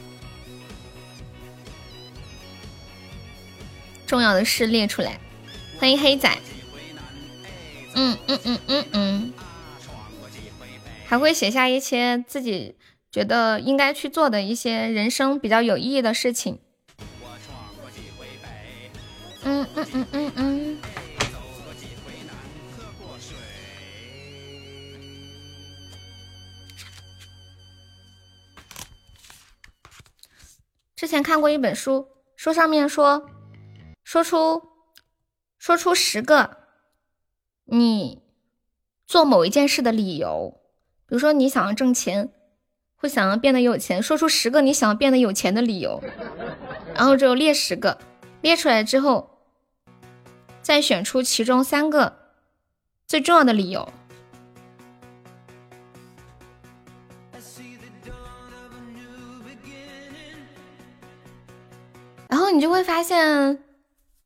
[4.05, 5.19] 重要的事列出来。
[5.79, 6.29] 欢迎黑仔，
[7.95, 9.33] 嗯嗯嗯嗯嗯，
[11.07, 12.75] 还会写下一些自己。
[13.11, 16.59] 觉得应该去做的一些人生比较有意义的事情。
[19.45, 20.77] 嗯嗯嗯嗯嗯。
[30.95, 33.29] 之前看过一本书，书上面说，
[34.03, 34.61] 说出
[35.59, 36.57] 说出十个
[37.65, 38.23] 你
[39.05, 40.59] 做某一件事的理由，
[41.07, 42.31] 比如说你想要挣钱。
[42.97, 46.01] 会想要变得有钱，说出十个你想要变得有钱的理由，
[46.95, 47.99] 然后就列十个，
[48.41, 49.34] 列出来之后，
[50.65, 52.31] 再选出其中三个
[53.05, 53.87] 最重要的理由，
[62.27, 63.59] 然后你就会发现，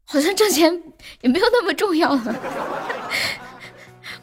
[0.06, 0.82] 好像挣钱
[1.20, 2.34] 也没有那么重要了。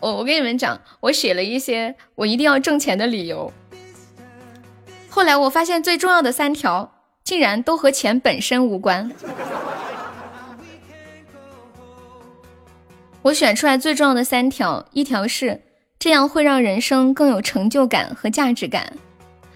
[0.00, 3.52] 我我跟你们讲，我写了一些我一定要挣钱的理由。
[5.10, 9.12] 后来我发现最重要的三条竟然都和钱本身无关。
[13.26, 15.62] 我选出来最重要的三条，一条是
[15.98, 18.92] 这样会让人生更有成就感和价值感，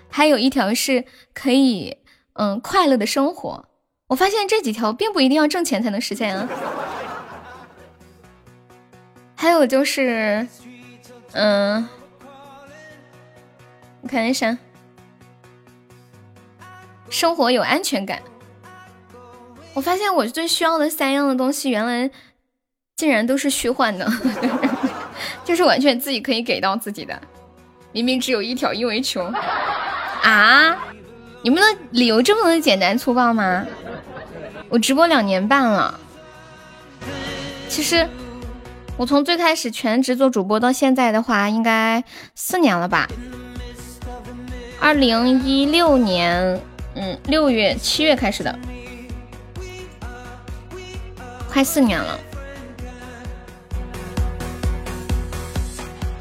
[0.09, 1.99] 还有一条是可以
[2.33, 3.69] 嗯快乐的生活。
[4.09, 6.49] 我发现这几条并不一定要挣钱才能实现啊。
[9.37, 10.49] 还有就是
[11.33, 11.89] 嗯，
[14.03, 14.59] 我看一下。
[17.09, 18.21] 生活有安全感。
[19.75, 22.11] 我发现我最需要的三样的东西，原来
[23.01, 24.07] 竟然都是虚幻的，
[25.43, 27.19] 就是完全自己可以给到自己的。
[27.93, 29.27] 明明只有一条，因为穷
[30.23, 30.77] 啊！
[31.41, 33.65] 你们的理由这么的简单粗暴吗？
[34.69, 35.99] 我直播两年半了，
[37.71, 38.07] 其实
[38.99, 42.05] 我从最开始全职做主播到现在的话，应该
[42.35, 43.09] 四年了吧？
[44.79, 46.61] 二零一六年。
[46.97, 48.59] 嗯，六月、七月开始的，
[51.49, 52.21] 快四年了。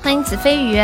[0.10, 0.81] 欢迎子飞鱼，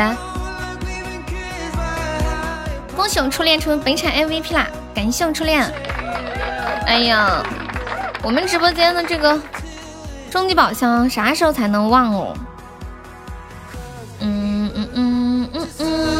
[2.95, 4.67] 恭喜我初恋成为本场 MVP 啦！
[4.93, 5.67] 感谢我初恋。
[6.85, 7.43] 哎呀，
[8.21, 9.41] 我们直播间的这个
[10.29, 12.37] 终极宝箱啥时候才能忘哦？
[14.19, 16.14] 嗯嗯嗯嗯嗯。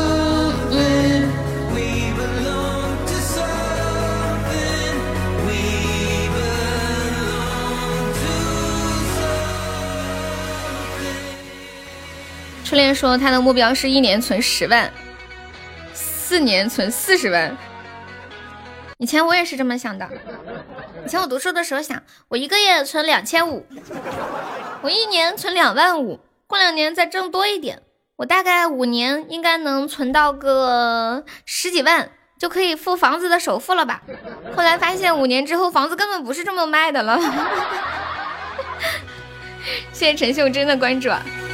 [12.76, 14.92] 初恋说他的目标是一年存十万，
[15.94, 17.56] 四年存四十万。
[18.98, 20.06] 以前我也是这么想的。
[21.06, 23.66] 以前我读书的时候想，我一个月存两千五，
[24.82, 27.82] 我一年存两万五，过两年再挣多一点，
[28.18, 34.02] 我大概五年应该能存到个十几万，就可以付房子的首付了吧。
[34.54, 37.18] 后来发现五年之后房子根本不是这么卖的了。
[39.94, 41.10] 谢谢陈秀珍的关注。
[41.10, 41.45] 嗯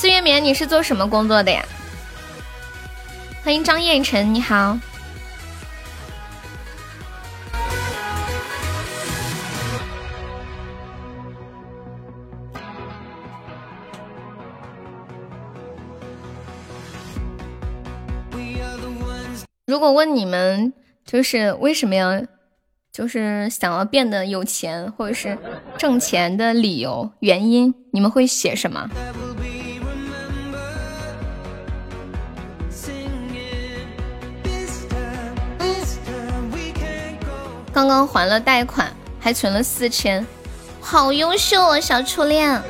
[0.00, 1.62] 四月眠，你是做什么工作的呀？
[3.44, 4.78] 欢迎张彦辰，你好。
[19.66, 20.72] 如果问你们，
[21.04, 22.24] 就是为什么要？
[22.90, 25.36] 就是想要变得有钱，或者是
[25.76, 28.88] 挣钱的理由、原因，你们会写什么？
[37.80, 40.26] 刚刚还了贷款，还存了四千，
[40.82, 42.62] 好优秀啊，小初恋！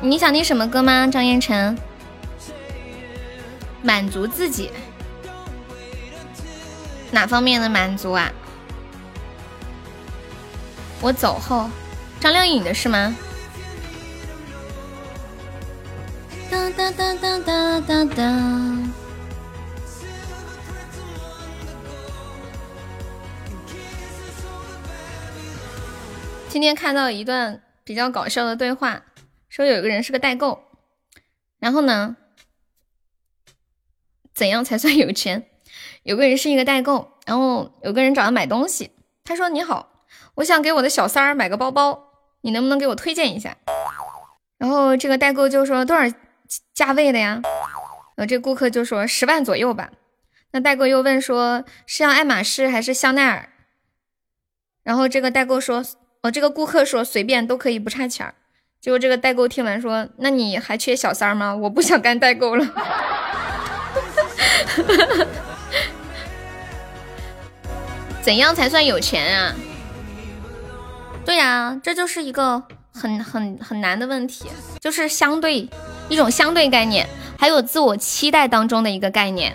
[0.00, 1.78] 你想听什么歌吗，张彦辰？
[3.82, 4.72] 满足自己，
[7.12, 8.32] 哪方面的满足啊？
[11.00, 11.70] 我走后，
[12.18, 13.14] 张靓颖的是吗？
[16.50, 18.22] 哒哒哒哒哒哒哒。
[26.48, 29.02] 今天看到一段比较搞笑的对话，
[29.48, 30.64] 说有个人是个代购，
[31.58, 32.16] 然后呢，
[34.32, 35.50] 怎样才算有钱？
[36.02, 38.90] 有个人是一个代购，然后有个人找他买东西，
[39.22, 40.04] 他说：“你好，
[40.36, 43.58] 我想给我的小三儿买个包包，你能不能给我推荐一下？”
[44.56, 46.16] 然后这个代购就说：“多少
[46.72, 47.42] 价位的呀？”
[48.16, 49.90] 呃，这顾客就说：“十万左右吧。”
[50.52, 53.50] 那代购又问说：“是要爱马仕还是香奈儿？”
[54.82, 55.84] 然后这个代购说。
[56.22, 58.34] 我这个顾客说随便都可以不差钱儿，
[58.80, 61.54] 结果这个代购听完说：“那你还缺小三儿吗？
[61.54, 62.66] 我不想干代购了。”
[68.22, 69.54] 怎样才算有钱啊？
[71.24, 72.62] 对呀，这就是一个
[72.92, 74.48] 很很很难的问题，
[74.80, 75.68] 就是相对
[76.08, 79.54] 一种相对概念，还有自我期待当中的一个概念。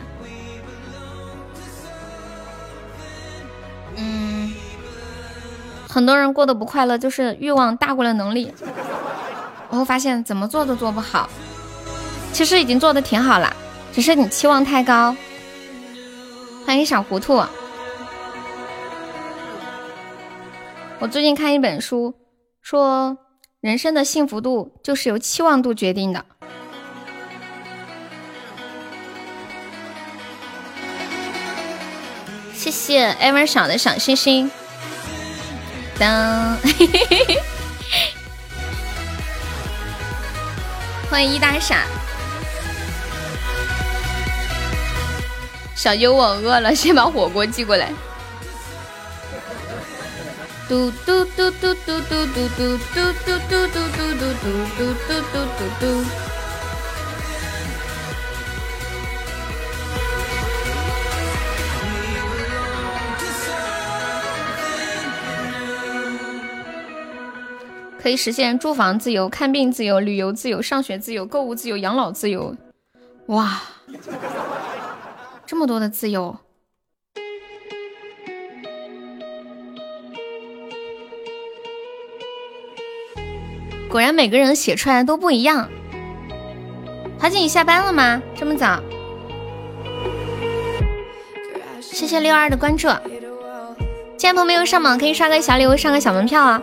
[5.93, 8.53] 很多人过得不快乐，就是欲望大过了能力，
[9.69, 11.29] 然后发现怎么做都做不好。
[12.31, 13.53] 其实已经做的挺好了，
[13.91, 15.13] 只是你期望太高。
[16.65, 17.43] 欢迎小糊涂。
[20.99, 22.13] 我最近看一本书，
[22.61, 23.17] 说
[23.59, 26.23] 人生的幸福度就是由期望度决定的。
[32.53, 34.49] 谢谢 ever 小的小星星。
[36.01, 36.57] 当，
[41.11, 41.83] 欢迎一大傻，
[45.75, 47.93] 小优我饿了，先把火锅寄过来。
[50.67, 53.77] 嘟嘟嘟嘟嘟嘟嘟嘟嘟嘟嘟嘟嘟嘟
[54.77, 54.93] 嘟
[55.31, 56.03] 嘟嘟嘟。
[68.01, 72.55] 可以实现住房自由、看病自由、旅游自由、上学自由、购物自由、养老自由，
[73.27, 73.61] 哇，
[75.45, 76.35] 这么多的自由！
[83.87, 85.69] 果然每个人写出来都不一样。
[87.19, 88.19] 华姐，你下班了吗？
[88.35, 88.81] 这么早？
[91.79, 92.87] 谢谢六二的关注。
[94.17, 96.59] 亲爱的朋友没有上榜可以刷个小礼物，上个小门票啊！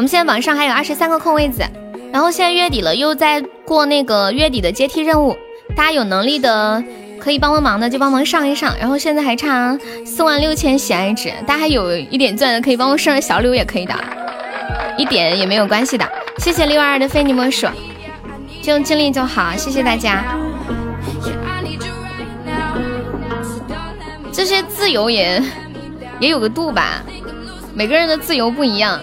[0.00, 1.62] 我们现在网上还有二十三个空位子，
[2.10, 5.36] 然后现在月底了，又在过那个月底的阶梯任务，
[5.76, 6.82] 大家有能力的
[7.18, 13.94] 可以帮帮忙的就帮忙上一上，然后现在还差四万六千喜爱值，大家还有一点钻的可以帮我上个小礼物也可以的，
[14.96, 16.08] 一点也没有关系的。
[16.38, 17.66] 谢谢六二的非你莫属，
[18.62, 20.24] 就尽力就好，谢谢大家。
[24.32, 25.42] 这些自由也
[26.18, 27.02] 也有个度吧，
[27.74, 28.98] 每个人的自由不一样。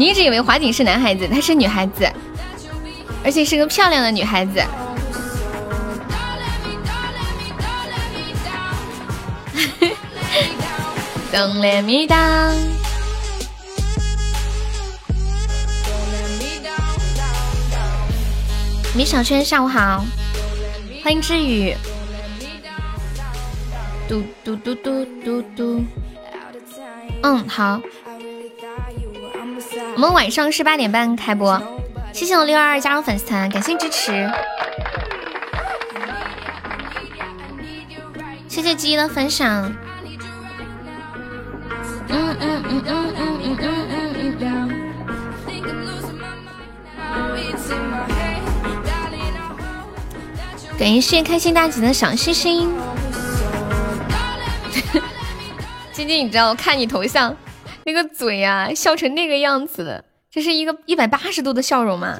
[0.00, 2.10] 你一直以为华锦是男孩子，她是女孩子，
[3.22, 4.64] 而且是个漂亮的女孩子。
[11.30, 12.56] Don't let me down。
[18.94, 20.02] 米小圈，下午好，
[21.04, 21.76] 欢迎知雨。
[24.08, 25.84] 嘟嘟嘟嘟嘟嘟。
[27.22, 27.78] 嗯，好。
[29.94, 31.60] 我们晚上是八点半开播，
[32.12, 34.30] 谢谢我六二二加入粉丝团，感谢支持，
[38.48, 39.72] 谢谢鸡鸡的分享。
[42.08, 43.58] 嗯嗯嗯嗯嗯嗯
[43.90, 44.70] 嗯嗯。
[50.78, 52.70] 感谢开心大姐的小心心。
[55.92, 57.36] 晶晶，你知道我看你头像。
[57.90, 62.16] 那个嘴呀，笑成那个样子的，这是一个一百八十度的笑容吗？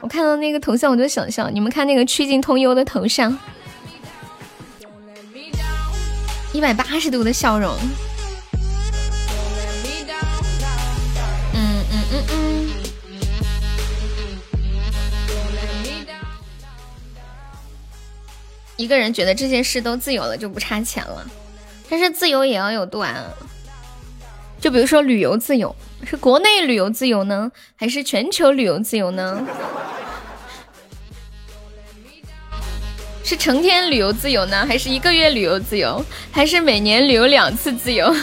[0.00, 1.48] 我看到那个头像，我就想笑。
[1.48, 3.38] 你们看那个曲径通幽的头像，
[6.52, 7.72] 一百八十度的笑容。
[11.54, 12.68] 嗯嗯嗯嗯。
[18.76, 21.24] 一个人觉得这些事都自由了，就不差钱了，
[21.88, 23.22] 但是自由也要有度啊。
[24.62, 25.74] 就比如说旅游自由，
[26.04, 29.44] 是国内旅游自由呢，还是全球旅游自由呢？
[33.24, 38.14] 是成天旅游自由呢，还是一个月旅游自由，还是每年旅游两次自由？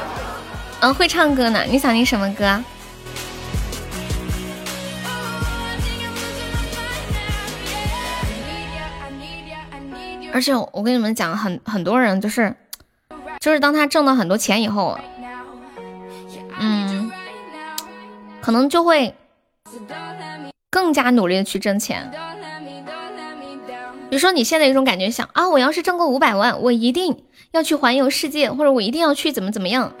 [0.80, 2.62] 嗯，会唱歌呢，你想听什么歌？
[10.30, 12.54] 而且我跟你们讲，很很多人就是，
[13.40, 14.98] 就是当他挣到很多钱以后，
[18.40, 19.14] 可能就会
[20.70, 22.10] 更加努力的去挣钱。
[24.08, 29.92] 比如说你现在有种感觉，想啊，我要是挣够五百万，我一定要去环游世界，或者我一定要去怎么怎么样。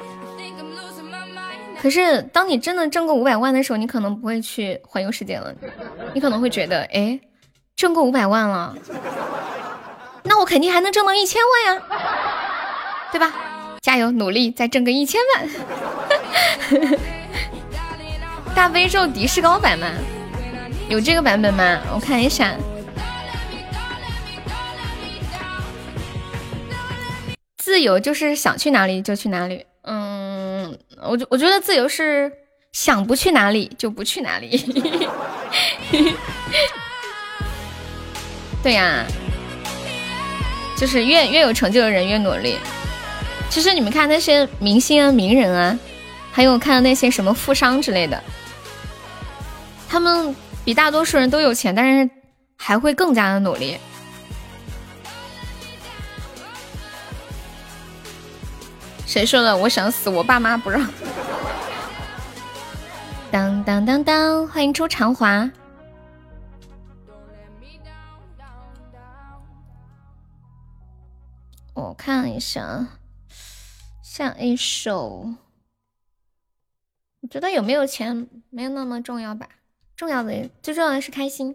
[1.80, 5.54] 可是当你真的挣够五百万的时候，你可能不会去环游世界了，
[6.12, 7.20] 你可能会觉得，哎，
[7.76, 8.74] 挣够五百万了。
[10.24, 11.82] 那我肯定还能挣到一千万呀，
[13.12, 13.32] 对吧？
[13.80, 15.48] 加油努力，再挣个一千万。
[18.54, 19.86] 大悲咒迪士高版吗？
[20.88, 21.80] 有这个版本吗？
[21.94, 22.54] 我看一下。
[27.58, 29.64] 自由就是想去哪里就去哪里。
[29.82, 32.30] 嗯，我觉我觉得自由是
[32.72, 34.58] 想不去哪里就不去哪里。
[38.62, 39.04] 对呀。
[40.76, 42.58] 就是越越有成就的人越努力。
[43.50, 45.78] 其实你们看那些明星啊、名人啊，
[46.32, 48.22] 还有看那些什么富商之类的，
[49.90, 50.32] 他们
[50.64, 52.08] 比大多数人都有钱，但是
[52.56, 53.76] 还会更加的努力。
[59.04, 59.56] 谁说的？
[59.56, 60.88] 我想死，我爸妈不让。
[63.32, 65.50] 当当当当，欢迎周长华。
[71.74, 72.86] 我看一下，
[74.04, 75.34] 下一首，
[77.22, 79.48] 我觉得有没有钱没有那么重要吧，
[80.00, 81.54] 重要的最重要的是开心，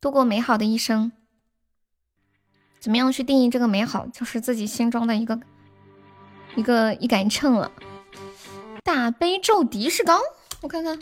[0.00, 1.12] 度过美好的一生。
[2.80, 5.40] 怎么样去定义这个美好，就是自己心中的一个
[6.56, 7.70] 一个一杆秤了。
[8.82, 10.18] 大悲咒迪士高，
[10.60, 10.98] 我看看，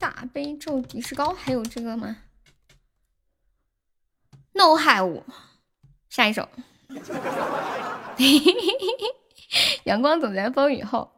[0.00, 2.16] 大悲咒迪士高还有这个吗
[4.52, 5.22] ？No have。
[6.10, 6.48] 下一首，
[9.84, 11.12] 阳光总在风雨后。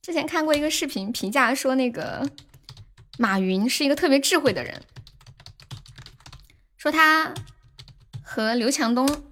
[0.00, 2.24] 之前看过一个视频，评价说那个
[3.18, 4.80] 马云是一个特别智慧的人，
[6.76, 7.34] 说他
[8.22, 9.24] 和刘强东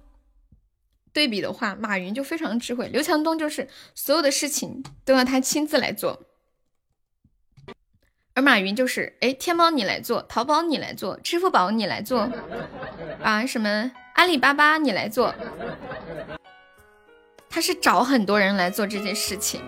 [1.13, 6.21] 对比的话，马云就非常智慧，刘强东就是所有的事情都要他亲自来做，
[8.33, 12.29] 而马云就是，哎，天猫你来做，淘宝你来做，支付宝你来做，
[13.23, 13.91] 啊什么？
[14.15, 15.33] 阿里巴巴，你来做，
[17.49, 19.61] 他是找很多人来做这件事情，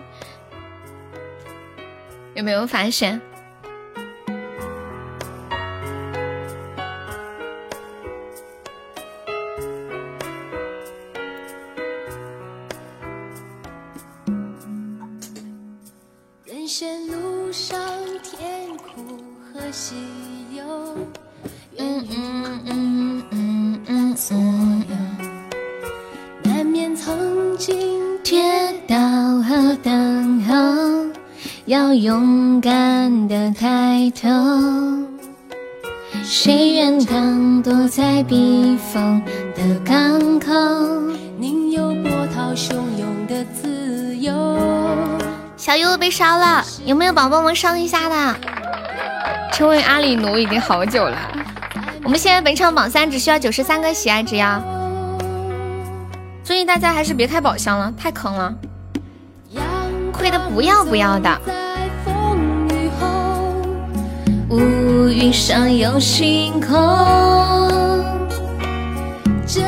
[2.34, 3.20] 有没有发现？
[36.50, 39.22] 谁愿当躲在避风
[39.54, 40.50] 的港口，
[41.38, 44.58] 宁有波涛汹涌的自由。
[45.56, 48.36] 小优被烧了，有没有宝宝们上一下的？
[49.52, 51.16] 成为阿里奴已经好久了。
[52.02, 54.60] 我们现在本场榜三只需要九十三个喜爱值呀，
[56.42, 58.52] 所以大家还是别开宝箱了，太坑了，
[60.12, 61.40] 亏的不要不要的。
[65.10, 66.70] 乌云上有星空，
[69.44, 69.60] 珍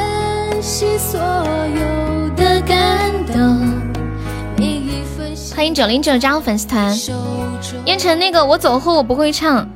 [0.63, 3.59] 惜所有的感动。
[5.53, 6.97] 欢迎九零九加入粉丝团，
[7.87, 9.69] 燕城那个我走后我不会唱。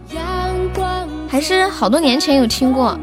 [1.28, 2.96] 还是好多年前有听过。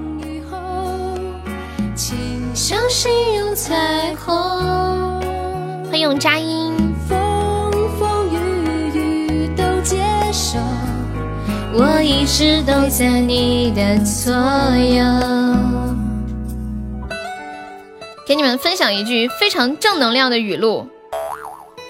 [5.92, 6.83] 欢迎佳音。
[11.76, 15.04] 我一直都在你的左右。
[18.26, 20.88] 给你们分享一句非常正能量的语录，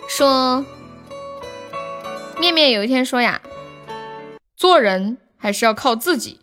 [0.08, 0.66] 说
[2.40, 3.42] 面面有一天说呀，
[4.56, 5.18] 做人。
[5.38, 6.40] 还是要靠自己，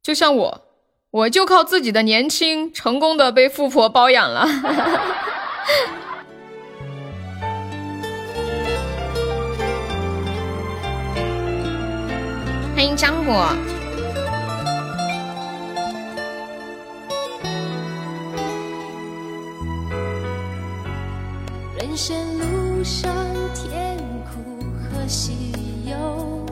[0.00, 0.62] 就像我，
[1.10, 4.46] 我就靠自己的年轻，成功的被富婆包养了。
[12.80, 13.46] 欢迎张果。
[21.76, 23.12] 人生路上
[23.54, 25.52] 甜苦和喜
[25.84, 26.46] 忧，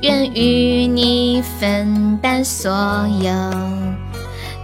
[0.00, 2.72] 愿与你分担所
[3.20, 3.30] 有。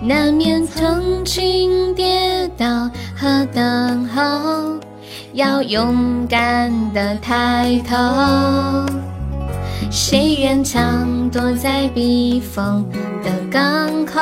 [0.03, 4.81] 难免曾经跌倒和等候，
[5.35, 7.95] 要勇敢的抬头。
[9.91, 12.89] 谁愿常躲在避风
[13.23, 14.21] 的港口？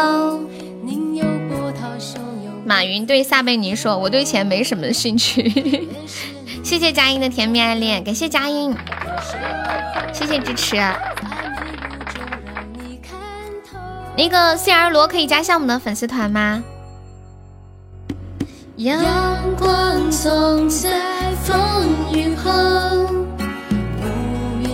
[2.64, 5.88] 马云对撒贝宁说：“我对钱没什么兴趣。
[6.62, 8.74] ”谢谢佳音的甜蜜爱恋，感谢佳音，
[10.12, 10.76] 谢谢支持。
[14.16, 16.62] 那个 C R 罗可以加下我们的粉丝团吗？
[18.76, 19.04] 阳
[19.58, 21.56] 光总在风
[22.14, 22.50] 雨后，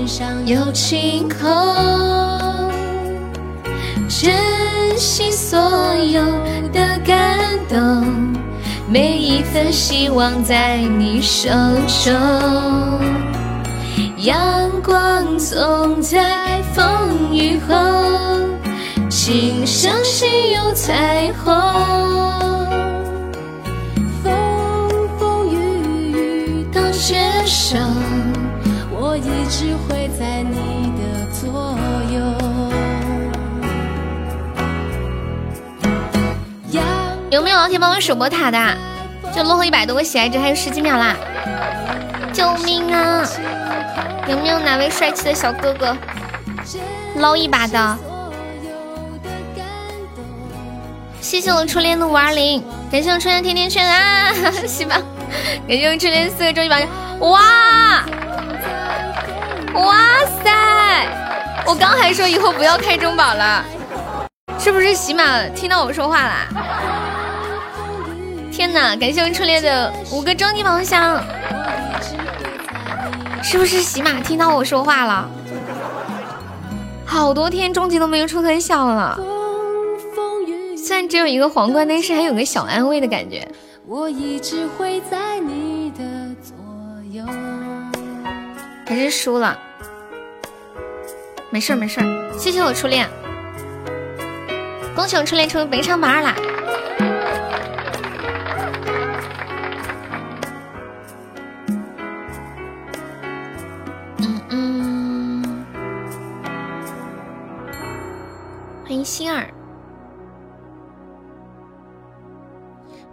[0.08, 1.46] 上有晴空。
[4.08, 4.32] 珍
[4.96, 5.60] 惜所
[5.96, 6.24] 有
[6.72, 8.34] 的感动，
[8.88, 11.50] 每一份希望在你手
[12.04, 12.12] 中。
[14.16, 14.40] 阳
[14.82, 16.84] 光总在风
[17.30, 17.76] 雨后，
[19.10, 21.54] 请相信有彩虹。
[24.24, 24.32] 风
[25.18, 27.76] 风雨雨都接受，
[29.18, 31.76] 一直会在你的左
[32.12, 32.18] 右。
[37.30, 38.58] 有没有老铁帮我守波塔的？
[39.34, 41.14] 就落后一百多个喜爱值，还有十几秒啦！
[42.32, 43.22] 救命啊！
[44.26, 45.96] 有没有哪位帅气的小哥哥
[47.16, 47.98] 捞一把的？
[51.20, 54.32] 谢谢我初恋的五二零，感谢我初恋甜甜圈啊！
[54.66, 55.00] 喜吧，
[55.68, 56.88] 感谢我初恋四个终极宝箱！
[57.20, 57.40] 哇
[59.74, 59.96] 哇
[60.42, 61.06] 塞！
[61.66, 63.64] 我刚还说以后不要开中宝了，
[64.58, 66.48] 是不是喜马听到我说话啦？
[68.50, 68.96] 天哪！
[68.96, 71.22] 感谢我初恋的五个终极宝箱，
[73.42, 75.28] 是不是喜马听到我说话了？
[77.06, 79.18] 好多天终极都没有出特效了，
[80.76, 83.46] 虽然只有一个皇冠，但是还有个小安慰的感觉。
[83.86, 86.04] 我一直会在你的
[86.42, 86.54] 左
[87.10, 87.24] 右
[88.88, 89.58] 还是输了，
[91.50, 92.38] 没事儿没事儿。
[92.38, 93.06] 谢谢我初恋，
[94.96, 96.34] 恭喜我初恋成为本场榜二啦！
[109.04, 109.48] 心儿，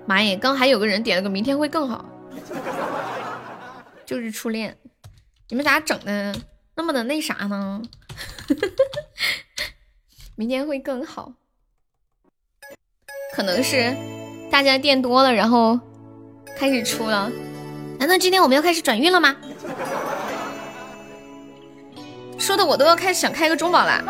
[0.06, 0.35] 妈耶！
[0.35, 2.03] 刚还有个人点了个明天会更好，
[4.06, 4.77] 就是初恋，
[5.49, 6.35] 你们咋整的
[6.76, 7.81] 那么的那啥呢？
[10.35, 11.34] 明天会更好，
[13.35, 13.95] 可能是
[14.51, 15.80] 大家点多了，然后
[16.57, 17.31] 开始出了。
[17.99, 19.35] 难道今天我们要开始转运了吗？
[22.39, 24.01] 说的我都要开始想开个中宝了。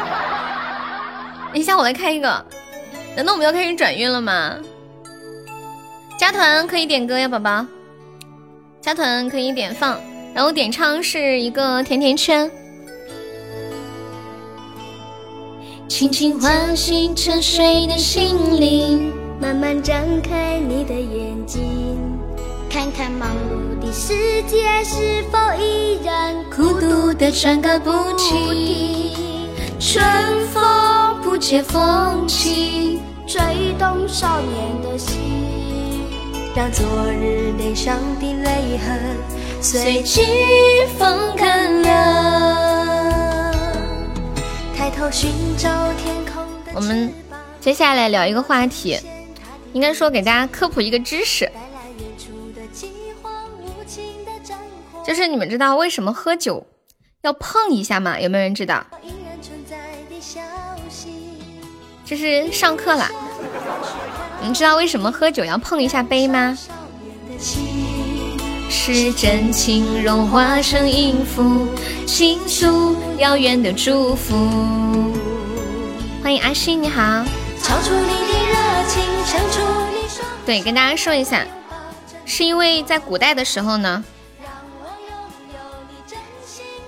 [1.51, 2.45] 等一下，我来开一个。
[3.15, 4.57] 难道我们要开始转运了吗？
[6.17, 7.65] 加团可以点歌呀，宝宝。
[8.81, 9.99] 加团可以点放，
[10.35, 12.51] 然后点唱是一个甜甜圈。
[15.87, 21.97] 轻轻唤醒沉睡的心灵，慢慢张开你的眼睛，
[22.69, 29.13] 看看忙碌的世界是否依然孤独的喘个不停。
[29.79, 30.03] 春
[30.47, 30.61] 风。
[31.23, 33.41] 不解风情，吹
[33.79, 35.17] 动少年的心，
[36.55, 39.17] 让昨日脸上的泪痕
[39.61, 40.21] 随季
[40.97, 43.51] 风干了。
[44.75, 47.13] 抬头寻找天空的我们
[47.59, 48.99] 接下来聊一个话题，
[49.73, 51.51] 应该说给大家科普一个知识，
[55.05, 56.65] 就是你们知道为什么喝酒
[57.21, 58.19] 要碰一下吗？
[58.19, 58.85] 有没有人知道？
[62.05, 63.09] 这是上课啦！
[64.43, 66.55] 你知道为什么喝酒要碰一下杯吗？
[68.69, 71.67] 是真情融化成音符，
[72.05, 74.35] 倾诉遥远的祝福。
[76.21, 77.23] 欢迎阿信，你好。
[80.45, 81.45] 对，跟大家说一下，
[82.25, 84.03] 是因为在古代的时候呢，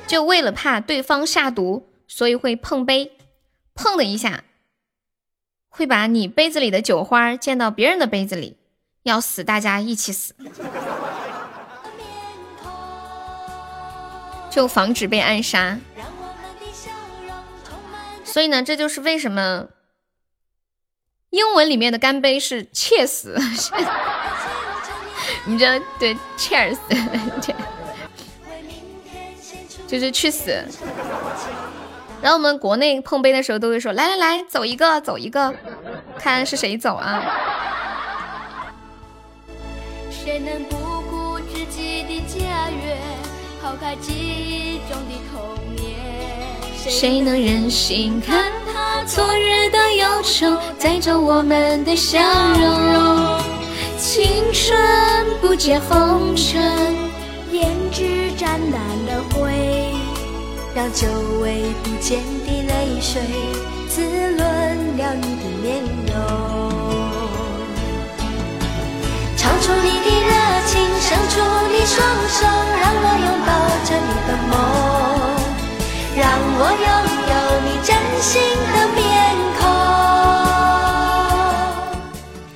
[0.05, 3.13] 就为了怕对方下毒，所以会碰杯，
[3.73, 4.43] 碰的一下。
[5.69, 8.57] 会把你杯子里的酒花溅到别人的杯子里，
[9.03, 10.33] 要死大家一起死，
[14.49, 15.79] 就防止被暗杀。
[18.23, 19.67] 所以呢，这就是为什么
[21.31, 23.35] 英文里面的干杯是切死，
[25.45, 26.77] 你知道对，cheers，
[29.87, 30.63] 就是去死。
[32.21, 35.55] 然后我们国内碰杯的时候都会说来来来，走一个，走一个，
[36.17, 37.23] 看是谁走啊。
[40.09, 40.75] 谁能不
[41.09, 42.97] 顾自己的家园，
[43.61, 44.26] 抛开记忆中的童年？
[46.89, 52.17] 谁能忍心看他昨日的忧愁，载走我们的笑
[52.57, 53.37] 容？
[53.97, 54.77] 青春
[55.41, 56.95] 不解红尘，
[57.51, 59.91] 胭脂沾染了灰，
[60.73, 61.07] 让久
[61.41, 63.21] 违不见的泪水
[63.89, 64.39] 滋润
[64.97, 66.15] 了你的面容。
[69.35, 70.31] 唱出你的热
[70.67, 71.97] 情，伸出你双
[72.29, 72.45] 手，
[72.79, 73.49] 让我拥抱
[73.83, 74.55] 着你的梦，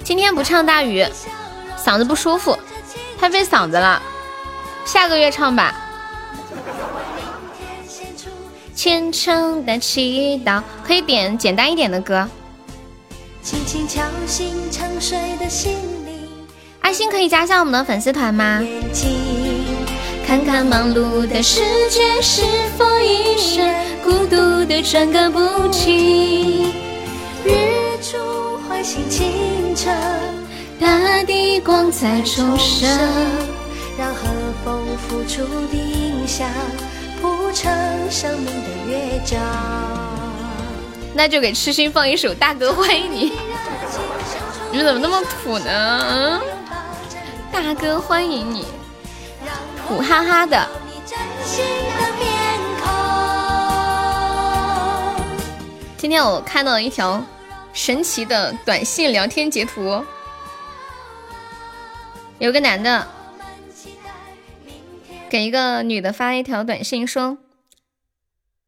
[0.03, 1.05] 今天不唱大雨，
[1.77, 2.57] 嗓子不舒服，
[3.19, 4.01] 太费嗓子了，
[4.85, 5.73] 下个月唱吧。
[8.75, 12.27] 虔诚的祈祷，可以点简单一点的歌。
[13.41, 15.77] 轻轻敲醒沉睡的心。
[16.81, 18.59] 爱心可以加下我们的粉丝团吗？
[20.31, 21.59] 看看忙碌的世
[21.89, 22.41] 界是
[22.77, 26.71] 否已深，孤独的转个不停。
[27.43, 27.51] 日
[28.01, 29.93] 出唤醒清晨，
[30.79, 32.87] 大地光彩重生，
[33.99, 34.29] 让和
[34.63, 36.47] 风拂出的影响
[37.21, 37.69] 铺成
[38.09, 39.37] 生命的乐章。
[41.13, 43.31] 那就给痴心放一首《大哥欢迎你》。
[44.71, 46.39] 你们怎么那么土呢？
[47.51, 48.65] 大哥，欢迎你，
[49.91, 50.69] 苦哈哈的。
[55.97, 57.21] 今天我看到了一条
[57.73, 60.01] 神奇的短信聊天截图，
[62.39, 63.05] 有个男的
[65.29, 67.37] 给一个女的发一条短信说：“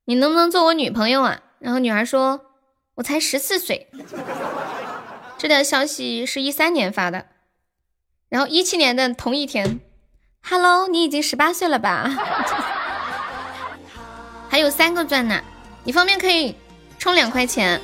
[0.03, 2.41] 你能不能做我女朋友啊？”然后女孩说
[2.95, 3.89] ：“我才十四岁。”
[5.39, 7.27] 这条消息是一三年发的。
[8.27, 9.79] 然后一七年的同一天
[10.47, 12.09] ，Hello，你已经十八岁了吧？
[14.49, 15.41] 还有三个钻呢，
[15.83, 16.55] 你方便可以
[16.99, 17.81] 充两块钱。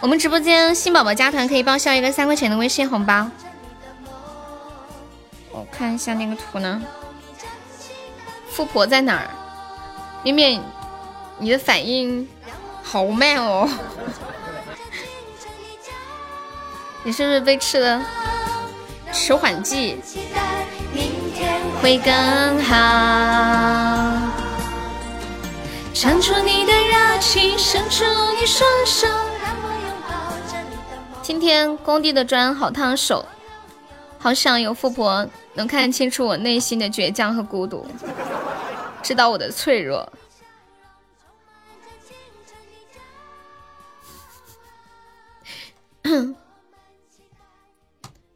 [0.00, 3.28] 我们直播间新宝宝加团可以报销一个三块钱的微信红包。
[5.50, 6.80] 我看一下那个图呢，
[8.50, 9.28] 富婆在哪儿？
[10.22, 10.62] 面面，
[11.38, 12.28] 你的反应
[12.82, 13.68] 好慢哦，
[17.02, 18.04] 你是不是被吃了？
[19.12, 20.00] 迟缓剂
[21.80, 22.74] 会更好。
[25.94, 28.04] 唱出你的热情，伸出
[28.38, 29.06] 你双手，
[29.42, 30.98] 让我拥抱着你的。
[31.22, 33.24] 今天工地的砖好烫手，
[34.18, 37.86] 好想有富婆能看清楚我内心的倔强和孤独，
[39.02, 40.12] 知道我的脆弱。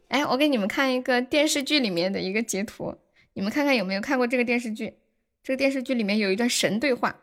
[0.09, 2.95] 哎，我给你们看一个电视剧里面的一个截图，
[3.33, 4.99] 你们看看有没有看过这个电视剧？
[5.43, 7.17] 这个电视剧里面有一段神对话，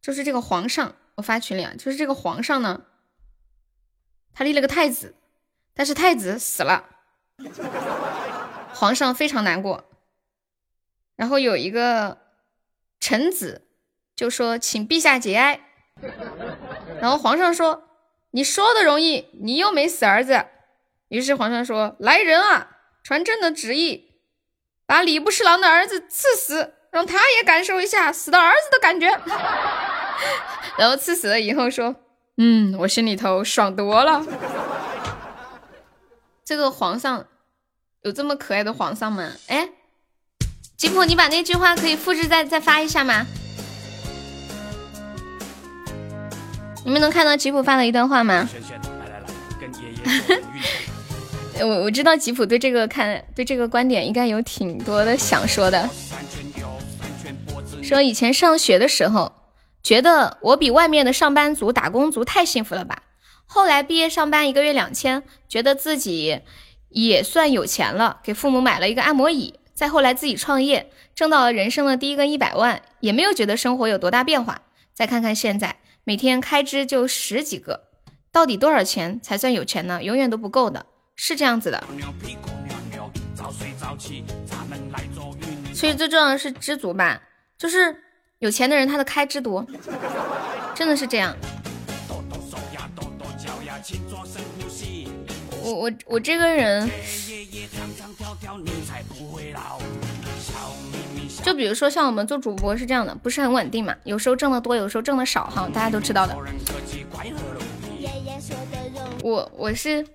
[0.00, 2.84] 就是这个皇上，我发群里啊，就是这个皇上呢，
[4.32, 5.16] 他立了个太子，
[5.74, 6.88] 但是太子死了，
[8.72, 9.90] 皇上非常难过，
[11.16, 12.18] 然后有一个
[13.00, 13.66] 臣子
[14.14, 15.60] 就说，请陛下节哀，
[17.00, 17.88] 然后皇上说，
[18.30, 20.46] 你说的容易，你又没死儿子。
[21.08, 24.07] 于是皇上说：“来人啊，传朕的旨意，
[24.88, 29.06] 把礼部侍郎的儿子赐死，让他也感受一下死的儿子的感觉。
[30.78, 31.94] ”然后赐死了以后说
[32.38, 34.24] ：“嗯，我心里头爽多了。”
[36.42, 37.26] 这个皇上
[38.00, 39.30] 有这么可爱的皇上吗？
[39.48, 39.68] 哎，
[40.78, 43.26] 吉普，你把那句话可以复制再再发一下吗？
[46.86, 48.48] 你们能看到吉普发的一段话吗？
[51.60, 55.88] 我我知道吉普对这个看对这个观点应该有挺多的想说的。
[57.82, 59.32] 说以前上学的时候，
[59.82, 63.02] 觉得我比外面的上班族、打工族太幸福了吧？
[63.46, 66.42] 后来毕业上班，一个月两千，觉得自己
[66.90, 69.54] 也算有钱了，给父母买了一个按摩椅。
[69.72, 74.62] 再后来自己创业，挣到了人生的第一个一百万，也没有觉得生活有多大变化。
[74.92, 77.84] 再看看现在，每天开支就十几个，
[78.30, 80.02] 到底多少钱才算有钱呢？
[80.02, 80.84] 永远都不够的。
[81.18, 81.84] 是这样子的。
[85.74, 87.20] 所以最重要的是知足吧，
[87.58, 87.94] 就是
[88.38, 89.66] 有钱的人他的开支多，
[90.74, 91.36] 真的是这样。
[95.60, 96.88] 我我我这个人。
[101.42, 106.36] 就比如说像我们做主播是这样的，不是很稳定嘛，有时候挣的多，有时候挣的少哈，大家都知道的。
[109.22, 110.06] 我我是。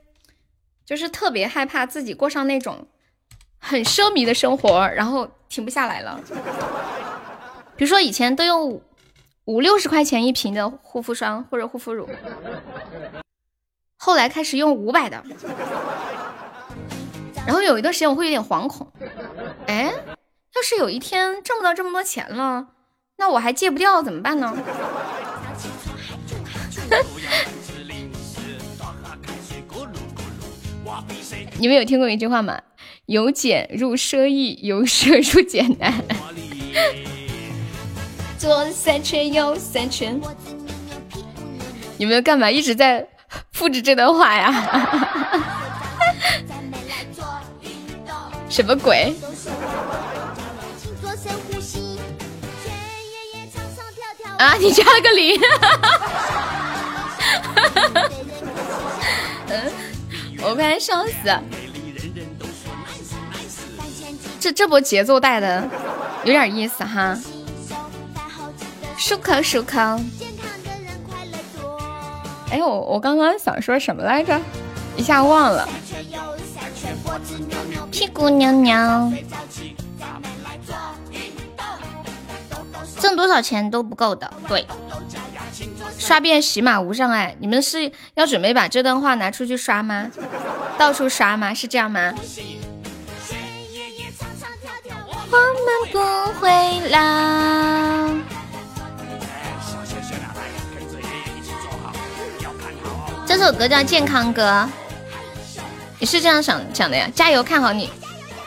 [0.85, 2.87] 就是特别害怕自己过上那种
[3.59, 6.19] 很奢靡的生活，然后停不下来了。
[7.75, 8.81] 比如说以前都用
[9.45, 12.09] 五六十块钱一瓶的护肤霜或者护肤乳。
[13.97, 15.23] 后来开始用五百的，
[17.47, 18.91] 然后有一段时间我会有点惶恐，
[19.67, 19.93] 哎，
[20.55, 22.67] 要是有一天挣不到这么多钱了，
[23.15, 24.53] 那我还戒不掉怎么办呢？
[31.63, 32.59] 你们有听过一句话吗？
[33.05, 35.93] 由俭入奢易，由奢入俭难。
[38.37, 40.19] 左三圈，右三圈。
[41.95, 43.07] 你们干嘛一直在？
[43.53, 44.51] 复制这段话呀？
[48.49, 49.15] 什么鬼？
[54.37, 54.55] 啊！
[54.59, 55.39] 你加了个零。
[59.47, 59.71] 嗯，
[60.43, 61.13] 我快笑死。
[64.39, 65.67] 这这波节奏带的
[66.25, 67.17] 有点意思哈。
[68.97, 70.03] 漱口漱口。
[72.51, 74.39] 哎，我我刚刚想说什么来着，
[74.95, 75.67] 一下忘了。
[77.89, 79.11] 屁股扭扭，
[83.03, 84.31] 挣多少钱都不够的。
[84.47, 84.65] 对，
[85.99, 87.35] 刷遍喜马无障碍。
[87.37, 90.09] 你们是要准备把这段话拿出去刷吗？
[90.77, 91.53] 到处刷吗？
[91.53, 92.13] 是这样吗？
[95.29, 95.99] 我们不
[96.39, 96.49] 会
[96.91, 96.97] 老。
[103.25, 104.65] 这首歌叫《健康歌》，
[105.99, 107.09] 你是这样想讲的呀？
[107.13, 107.89] 加油，看好你，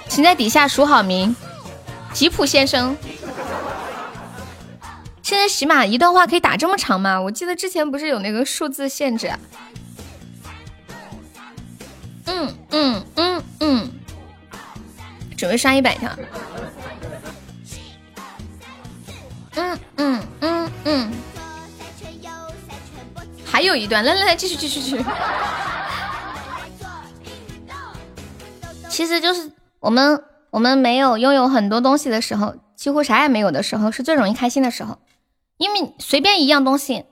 [0.08, 1.36] 请在底下署好名，
[2.14, 2.96] 吉普先生。
[5.26, 7.20] 现在喜马一段话可以打这么长吗？
[7.20, 9.28] 我记得之前不是有那个数字限制。
[12.26, 13.90] 嗯嗯嗯嗯，
[15.36, 16.08] 准备刷一百条。
[19.56, 21.12] 嗯嗯嗯嗯。
[23.44, 25.04] 还有一段，来来来，继续继续继续。
[28.88, 29.50] 其实就是
[29.80, 35.00] 我们我们没有拥有很多东西的时候，几乎啥也没有的时候，是最容易开心的时候。
[35.58, 37.04] 因为随便一样东西，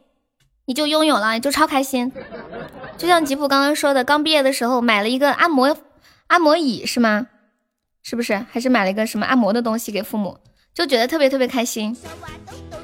[0.67, 2.13] 你就拥有了，你就超开心。
[2.97, 5.77] 就像吉普刚刚说的，刚毕业的时候买了一个按摩
[6.29, 7.27] 按摩椅，是吗？
[8.03, 8.45] 是不是？
[8.51, 10.39] 还是买了一个什么按摩的东西给父母，
[10.73, 11.97] 就觉得特别特别开心。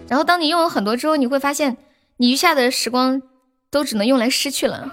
[0.09, 1.77] 然后当你拥有很多之后，你会发现
[2.17, 3.23] 你余下的时光。
[3.73, 4.91] 都只能用来失去了，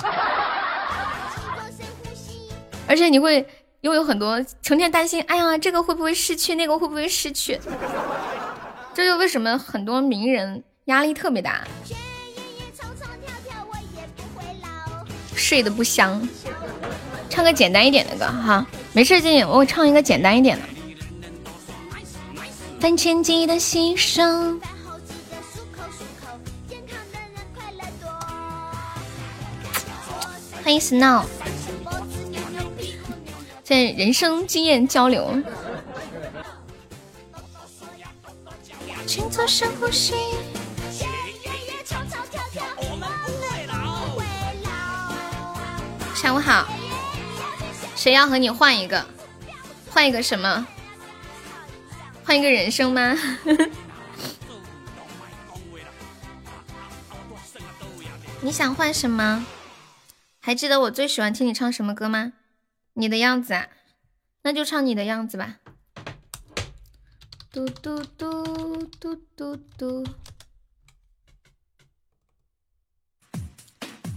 [2.87, 3.43] 而且你会
[3.81, 7.59] 拥有很多，成天担心，哎呀，这个会不会失去，那个会不会失去？
[8.97, 11.67] 这就为什么很多名人压力特别大，
[15.35, 16.27] 睡得不香。
[17.29, 20.63] 唱个简单一点的歌哈，没事，静静，我唱一个简单一点的。
[22.81, 24.59] 三千机的牺牲。
[30.63, 31.23] 欢迎 Snow，
[33.63, 35.39] 在人生经验交流。
[39.07, 40.13] 请做深呼吸。
[46.13, 46.67] 下午好，
[47.95, 49.05] 谁要和你换一个？
[49.89, 50.67] 换一个什么？
[52.25, 53.17] 换一个人生吗？
[58.41, 59.45] 你想换什么？
[60.41, 62.33] 还记得我最喜欢听你唱什么歌吗？
[62.93, 63.67] 你的样子啊，
[64.41, 65.59] 那就唱你的样子吧。
[67.57, 70.03] 嘟嘟嘟嘟嘟嘟。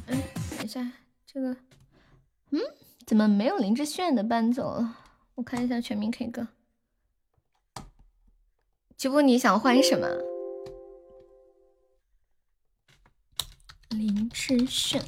[0.07, 0.93] 哎，等一下，
[1.25, 1.57] 这个，
[2.51, 2.61] 嗯，
[3.07, 4.99] 怎么没有林志炫的伴奏了？
[5.37, 6.49] 我看一下全民 K 歌。
[8.99, 10.07] 吉布，你想换什么？
[13.89, 15.03] 林志炫。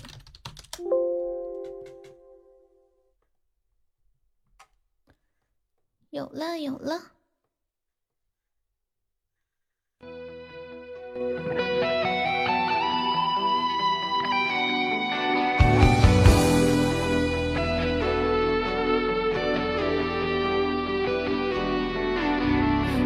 [6.08, 7.12] 有了有了，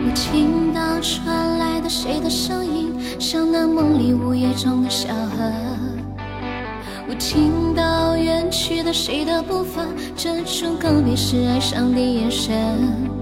[0.09, 5.52] 我听到传来的谁的声音，像那梦里午夜中的小河。
[7.09, 9.85] 我听到远去的谁的步伐，
[10.16, 13.15] 这种告别是爱上的眼神。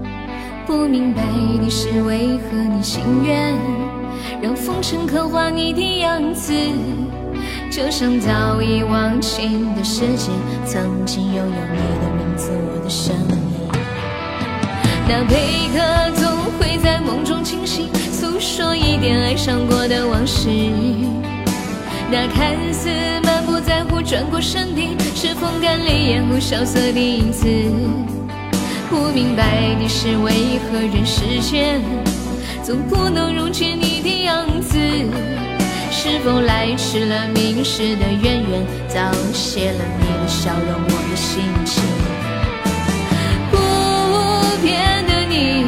[0.65, 1.21] 不明白
[1.61, 3.53] 的是为何你情愿
[4.41, 6.53] 让风尘刻画你的样子，
[7.71, 10.31] 就像早已忘情的世界，
[10.65, 13.35] 曾经拥有你的名字，我的声音。
[15.07, 20.49] 那贝壳总会在梦中清醒，诉说一点爱上过的往事。
[22.11, 22.89] 那看似
[23.23, 24.81] 满不在乎转过身的，
[25.15, 27.47] 是风干泪眼后萧瑟的影子。
[28.89, 31.81] 不明白的是为何人世间
[32.63, 34.77] 总不能溶解你的样子？
[35.91, 38.99] 是否来迟了明世的渊源，早
[39.33, 41.83] 谢了你的笑容，我的心情。
[43.51, 43.57] 不
[44.61, 45.65] 变的你，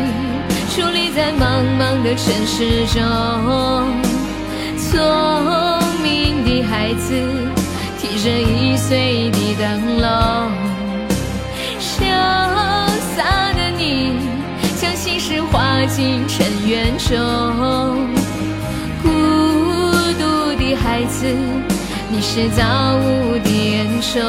[0.69, 3.01] 伫立在茫茫的城市中，
[4.77, 4.91] 聪
[6.03, 7.07] 明的孩子
[7.99, 10.05] 提着易碎的灯笼，
[15.27, 17.09] 是化进尘缘中。
[19.03, 19.09] 孤
[20.17, 21.27] 独的孩子，
[22.09, 24.21] 你是造物的恩宠。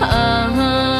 [0.00, 0.97] 啊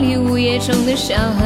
[0.00, 1.44] 里午夜中的小河。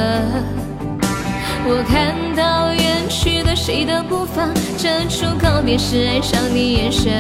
[1.65, 7.13] 我看到远去的谁的步伐，这种告别是爱上的眼神。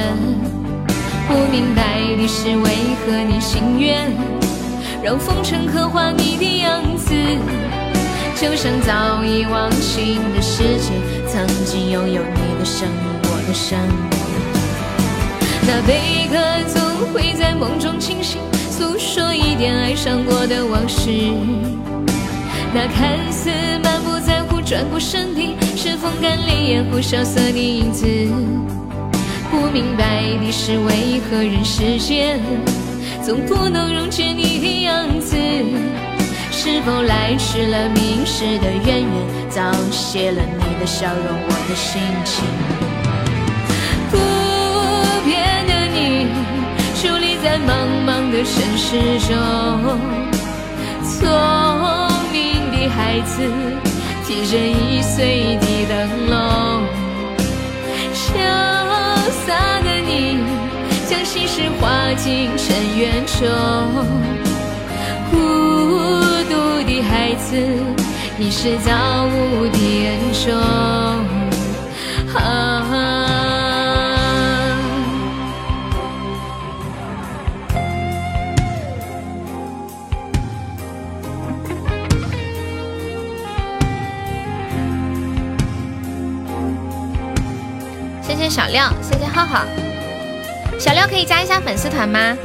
[1.28, 4.12] 不明白的是为何你情愿
[5.02, 7.14] 让风尘刻画你的样子，
[8.36, 10.92] 就像早已忘情的世界，
[11.28, 14.12] 曾经拥有你的声音，我的声音。
[15.64, 16.34] 那贝壳
[16.68, 18.38] 总会在梦中清醒，
[18.72, 21.10] 诉说一点爱上过的往事。
[22.72, 23.50] 那看似
[23.84, 25.42] 满不在乎转过身的，
[25.76, 28.06] 是风干泪眼后萧瑟的影子。
[29.50, 32.40] 不明白的是为何人世间
[33.22, 35.36] 总不能溶解你的样子？
[36.50, 39.06] 是否来迟了明世的渊源，
[39.50, 42.42] 早谢了你的笑容，我的心情。
[44.10, 44.16] 不
[45.26, 46.26] 变的你，
[46.96, 47.70] 伫立在茫
[48.06, 48.10] 茫
[48.44, 49.30] 城市中，
[51.04, 51.30] 聪
[52.32, 53.42] 明的孩子
[54.26, 55.98] 提着易碎的灯
[56.28, 56.34] 笼，
[58.12, 58.24] 潇
[59.46, 59.46] 洒
[59.82, 60.10] 的你
[61.08, 63.38] 将心事化进尘缘中。
[65.30, 65.36] 孤
[66.50, 66.52] 独
[66.84, 67.56] 的孩子，
[68.36, 68.90] 你是造
[69.26, 69.78] 物的
[70.08, 71.21] 恩宠。
[88.52, 89.64] 小廖，谢谢浩浩。
[90.78, 92.36] 小廖可以加一下粉丝团吗？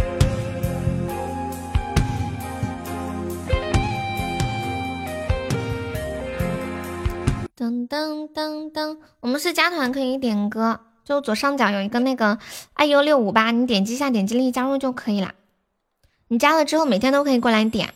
[7.57, 12.37] 噔噔噔噔，我们是加团可以点歌，就左上角有一个那个
[12.75, 15.33] 爱优六五八，你点击一下，点击立即加入就可以了。
[16.29, 17.93] 你加了之后，每天都可以过来点。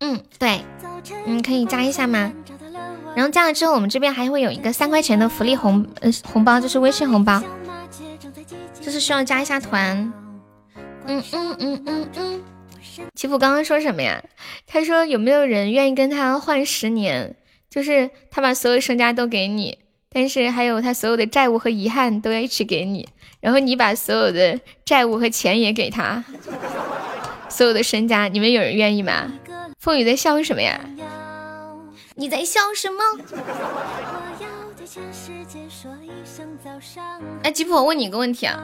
[0.00, 0.64] 嗯，对，
[1.26, 2.32] 嗯，可以加一下吗？
[3.14, 7.42] 然后加了之后，我们这边还会有一个三块钱的福利红呃红包，就是微信红包，
[8.80, 10.12] 就是需要加一下团。
[11.06, 12.42] 嗯嗯嗯嗯嗯。
[13.14, 14.22] 祈福刚刚说什么呀？
[14.66, 17.34] 他说有没有人愿意跟他换十年？
[17.70, 19.78] 就是他把所有身家都给你，
[20.10, 23.08] 但是还有他所有的债务和遗憾都要一起给你，
[23.40, 26.24] 然后你把所有的债务和钱也给他，
[27.48, 29.32] 所有的身家，你们有人愿意吗？
[29.78, 30.80] 风雨在笑什么呀？
[32.20, 33.00] 你在笑什么？
[37.44, 38.58] 哎，吉普，我问你一个问题啊，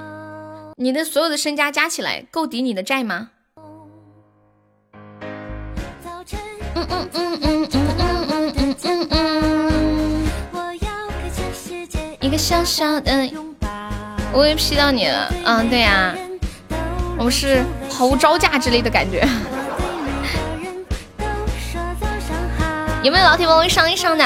[0.74, 3.30] 你的所有的身家加起来够抵你的债吗？
[6.74, 10.26] 嗯嗯嗯嗯嗯嗯嗯嗯嗯嗯。
[12.20, 13.68] 一个小小的拥抱。
[14.32, 16.12] 我也 P 到你了，嗯，对呀、
[17.16, 19.24] 我们是毫无招架之类的感觉。
[23.04, 24.24] 有没有老铁帮我上一上的？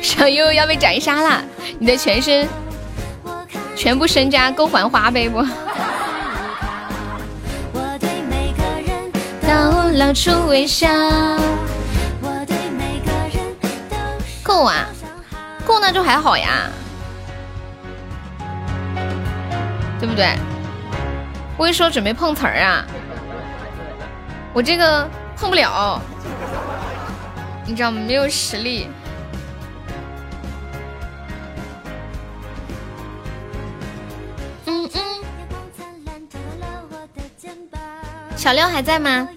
[0.00, 1.42] 小悠悠要被斩杀了，
[1.80, 2.48] 你的全身、
[3.76, 5.44] 全部身家够还花呗不？
[14.44, 14.86] 够啊，
[15.66, 16.70] 够那就还好呀，
[19.98, 20.36] 对不对？
[21.56, 22.84] 我一说准备碰瓷儿啊，
[24.52, 26.00] 我这个碰不了，
[27.66, 28.00] 你知道吗？
[28.06, 28.88] 没有实力。
[34.66, 35.00] 嗯嗯。
[38.36, 39.28] 小六还在吗？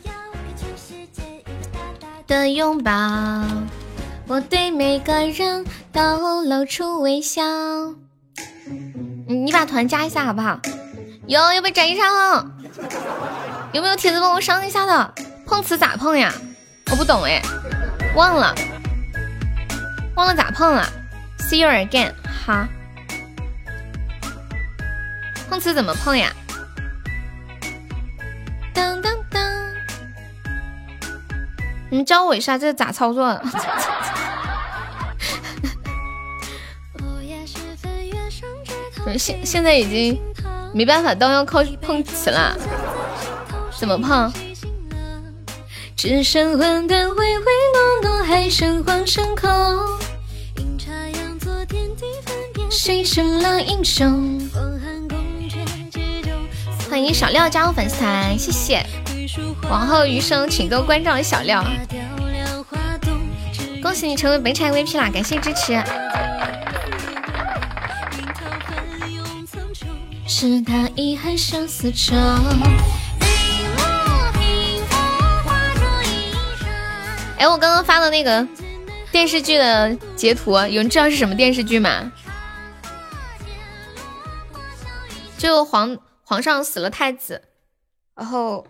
[2.27, 2.91] 的拥抱，
[4.27, 7.43] 我对每个人都露出微笑。
[9.27, 10.59] 你把团加一下好不好？
[11.27, 12.49] 有要不要斩一下哦？
[13.71, 15.13] 有没有铁子帮我上一下的？
[15.45, 16.33] 碰瓷咋碰呀？
[16.91, 17.41] 我不懂哎，
[18.15, 18.55] 忘了，
[20.15, 20.87] 忘了咋碰了。
[21.39, 22.13] See you again，
[22.45, 22.65] 好。
[25.49, 26.31] 碰瓷怎么碰呀？
[28.73, 29.43] 当当当！
[31.89, 33.37] 你们教我一下这咋操作？
[39.19, 40.19] 现现在已经。
[40.73, 42.53] 没办法，都要靠碰瓷了。
[43.77, 44.31] 怎么碰？
[45.95, 47.07] 只剩混沌
[48.25, 49.49] 唯唯诺诺，还剩黄尘空。
[52.69, 54.39] 谁成了英雄？
[56.89, 58.85] 欢迎小廖加入粉丝团，谢谢。
[59.69, 61.63] 往后余生，请多关照小廖。
[63.81, 65.09] 恭喜你成为本场 VP 啦！
[65.13, 65.81] 感谢支持。
[70.27, 72.15] 是他遗憾像丝绸。
[77.37, 78.47] 哎，我刚刚发的那个
[79.11, 82.11] 电视剧的截图，有人知道是什么电视剧吗？
[85.37, 87.41] 就皇皇上死了太子，
[88.15, 88.65] 然后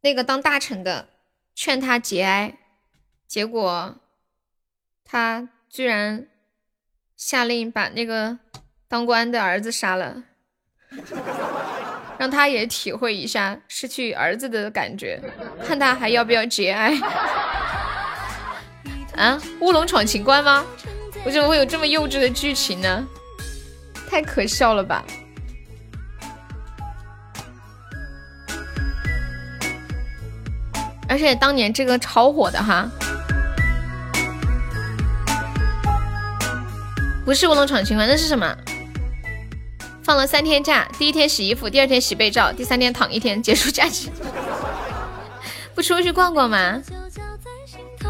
[0.00, 1.08] 那个当大臣的
[1.54, 2.56] 劝他节哀，
[3.26, 3.96] 结果
[5.04, 6.28] 他居然
[7.16, 8.38] 下令把那个
[8.86, 10.22] 当官的儿子杀了。
[12.18, 15.20] 让他也体会一下失去儿子的感觉，
[15.64, 16.92] 看他还要不要节哀。
[19.18, 20.64] 啊，乌龙闯情关吗？
[21.26, 23.04] 为什么会有这么幼稚的剧情呢？
[24.08, 25.04] 太可笑了吧！
[31.08, 32.88] 而且当年这个超火的哈，
[37.24, 38.56] 不是乌龙闯情关，那是什么？
[40.02, 44.12] 放了三天假，第一天洗衣服，第二天洗被罩，第三天躺一天，结束假期。
[45.74, 46.80] 不出去逛逛吗？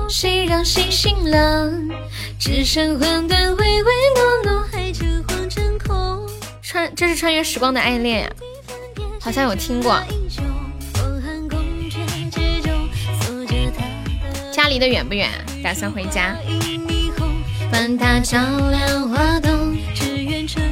[0.09, 1.91] 谁让谁心冷？
[2.39, 6.27] 只剩混沌唯唯诺诺，还成黄尘空。
[6.63, 8.31] 穿，这是穿越时光的爱恋呀，
[9.21, 10.01] 好像有听过。
[14.51, 15.31] 家离得远不远？
[15.63, 16.35] 打算回家。
[17.71, 18.39] 管他照
[18.71, 20.63] 亮花洞，只愿成。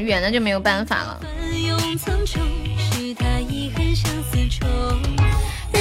[0.00, 1.20] 远的就没有办法了。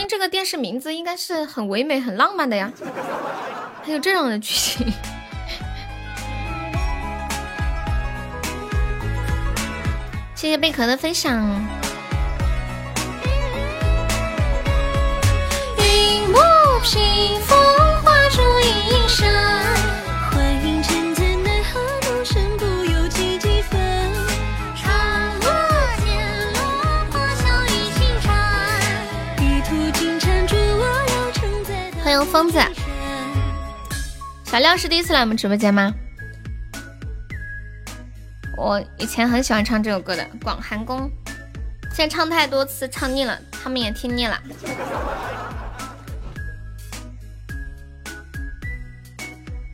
[0.00, 2.72] 听这个电视名字应该是很唯美、很浪漫的呀，
[3.84, 4.90] 还有这样的剧情。
[10.34, 11.38] 谢谢贝壳的分享。
[15.76, 16.36] 云雾
[16.82, 17.58] 屏风，
[18.02, 19.28] 画出一生。
[32.24, 32.58] 疯子，
[34.44, 35.92] 小廖是第一次来我们直播间吗？
[38.56, 41.10] 我以前很喜欢唱这首歌的《广寒宫》，
[41.94, 44.40] 现在唱太多次，唱腻了，他们也听腻了。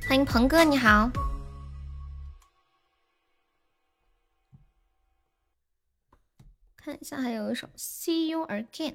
[0.09, 1.11] 欢迎鹏哥，你好。
[6.77, 8.95] 看一下，还有一首《See You Again》。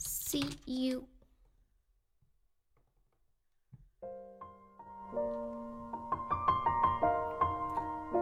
[0.00, 1.08] See you.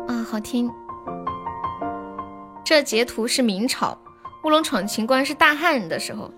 [0.07, 0.71] 啊好听。
[2.65, 3.99] 这截图是明朝
[4.45, 6.31] 乌龙闯情关是大汉的时候。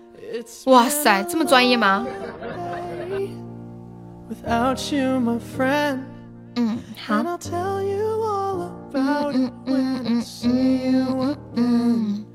[0.65, 2.07] 哇塞这么专业吗？
[6.55, 7.21] 嗯好。
[8.93, 10.23] 嗯嗯嗯
[11.55, 12.25] 嗯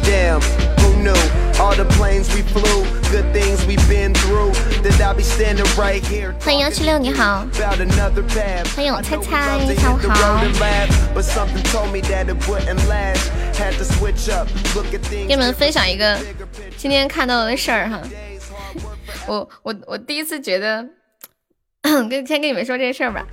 [0.04, 0.40] Damn.
[1.58, 4.52] All the planes we flew, good things we've been through.
[4.82, 6.34] That I'll be standing right here.
[6.40, 7.44] 欢迎幺七六，你好。
[8.76, 10.40] 欢迎我猜猜，下午好。
[11.14, 13.30] But something told me that it wouldn't last.
[13.58, 15.26] Had to switch up, look at things.
[15.26, 16.16] 给你们分享一个
[16.76, 18.00] 今天看到的事儿哈。
[19.28, 20.88] 我我我第一次觉得，
[22.10, 23.26] 跟先跟你们说这事儿吧。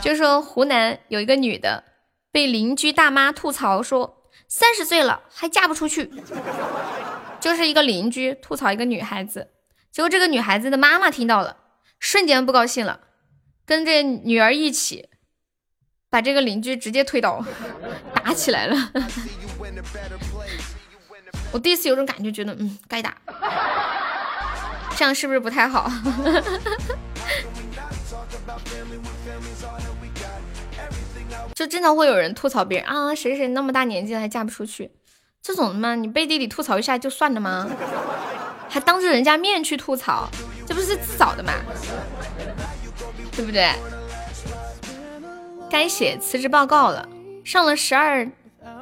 [0.00, 1.82] 就说湖南有一个女的
[2.30, 4.18] 被邻居大妈吐槽说。
[4.52, 6.10] 三十岁了还嫁不出去，
[7.38, 9.48] 就是一个邻居吐槽一个女孩子，
[9.92, 11.56] 结果这个女孩子的妈妈听到了，
[12.00, 12.98] 瞬间不高兴了，
[13.64, 15.08] 跟这女儿一起
[16.10, 17.44] 把这个邻居直接推倒，
[18.12, 18.76] 打起来了。
[21.52, 23.16] 我第一次有种感觉，觉得嗯该打，
[25.00, 25.90] 这样是不是不太好？
[31.54, 34.90] 就经常会有人吐槽别人啊，谁谁那么大年纪了还嫁不出去，
[35.40, 37.66] 这种的嘛，你背地里吐槽一下就算了吗？
[38.68, 40.28] 还当着人家面去吐槽，
[40.66, 41.54] 这不是自找的吗？
[43.32, 43.70] 对不对？
[45.70, 47.08] 该写辞职报告了，
[47.42, 48.28] 上了十二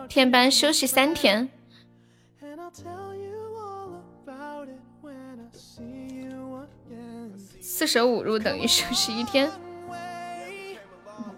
[0.08, 1.48] 天班，休息三天，
[7.78, 9.48] 四舍五入等于休息一天。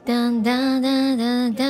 [0.06, 1.64] 哒哒哒哒哒。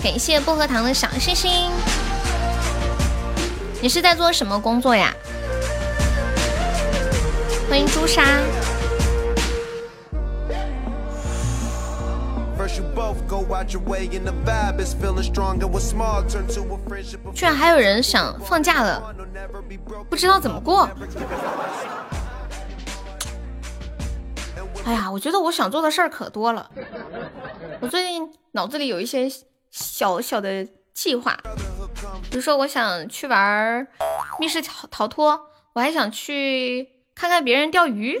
[0.00, 1.68] 感谢薄荷糖的小星星。
[3.82, 5.12] 你是在做什么工作呀？
[7.68, 8.38] 欢迎朱砂。
[17.34, 19.14] 居然还有人想放假了，
[20.08, 20.88] 不知道怎么过。
[24.84, 26.70] 哎呀，我觉得我想做的事儿可多了。
[27.80, 29.26] 我最近脑子里有一些
[29.70, 31.36] 小小的计划，
[32.30, 33.86] 比如说我想去玩
[34.38, 35.40] 密室逃逃脱，
[35.72, 38.20] 我还想去看看别人钓鱼。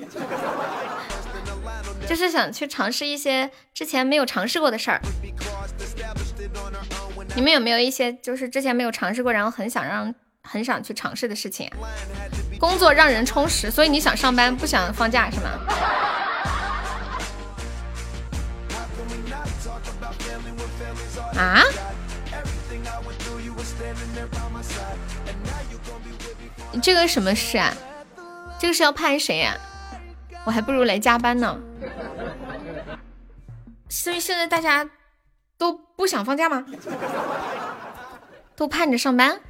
[2.08, 5.00] 就是想去尝试一些之前没有尝试过的事儿。
[7.34, 11.70] 你们有没有一些就是之前没有尝试过，然后很想让很想去尝试的事情？
[12.60, 15.50] 工作让人充实，所以你想上班不想放假是吗？
[21.36, 21.62] 啊？
[26.82, 27.74] 这个什么事啊？
[28.58, 29.56] 这个是要判谁呀？
[30.46, 31.60] 我还不如来加班呢。
[33.88, 34.90] 所以现在大家
[35.56, 36.64] 都不想放假吗？
[38.56, 39.40] 都盼着上班，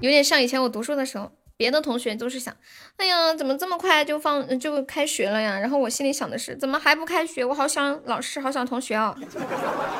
[0.00, 2.56] 有点像以前我读书的时候，别的同学都是想，
[2.96, 5.58] 哎呀，怎么这么快就放就开学了呀？
[5.58, 7.44] 然后我心里想的是，怎么还不开学？
[7.44, 9.14] 我好想老师，好想同学哦。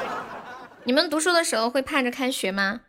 [0.84, 2.81] 你们读书的时候会盼着开学吗？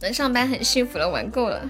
[0.00, 1.60] 能上班很幸福了，玩够了。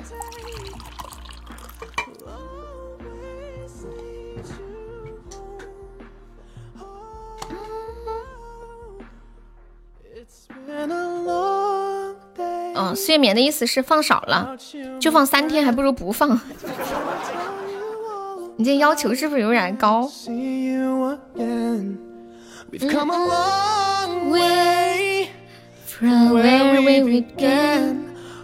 [12.75, 14.57] 嗯，睡眠的意思是放少了，
[15.01, 16.39] 就放三天，还不如不放。
[18.57, 20.09] 你这要求是不是有点高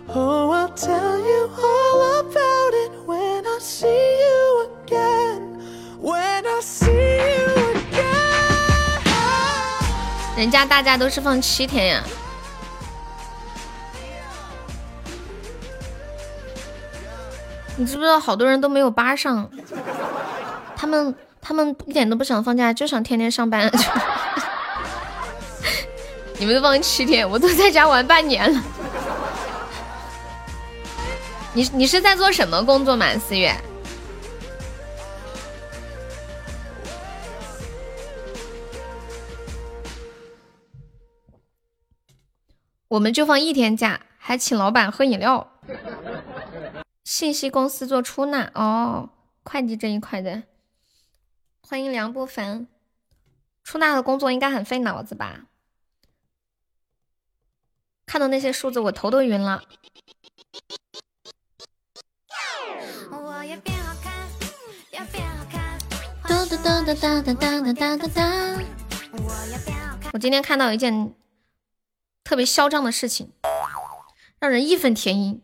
[0.06, 5.60] ？Oh, I'll tell you all about it when I see you again.
[6.00, 8.04] When I see you again.
[10.36, 12.02] 人家大家都是放七天呀。
[17.76, 19.48] 你知不知道好多人都没有班上？
[20.76, 23.68] 他们他们一点都不想放假，就想天天上班。
[26.38, 28.62] 你们都放七天，我都在家玩半年了。
[31.56, 33.16] 你你是在做什么工作吗？
[33.16, 33.54] 四月
[42.88, 45.52] 我们就放一天假，还请老板喝饮料。
[47.04, 49.10] 信息公司做出纳哦，
[49.44, 50.42] 会计这一块的
[51.60, 52.66] 欢迎梁不凡
[53.62, 55.46] 出纳的工作应该很费脑子吧？
[58.06, 59.62] 看到那些数字我头都晕了。
[70.12, 71.12] 我今天看到一件
[72.22, 73.32] 特别嚣张的事情，
[74.38, 75.42] 让人义愤填膺。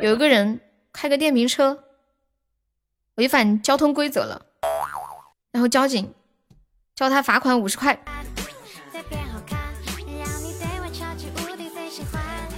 [0.00, 0.60] 有一个人
[0.92, 1.84] 开个电瓶车，
[3.16, 4.46] 违反交通规则了，
[5.50, 6.14] 然后交警
[6.94, 8.00] 叫他罚款五十块。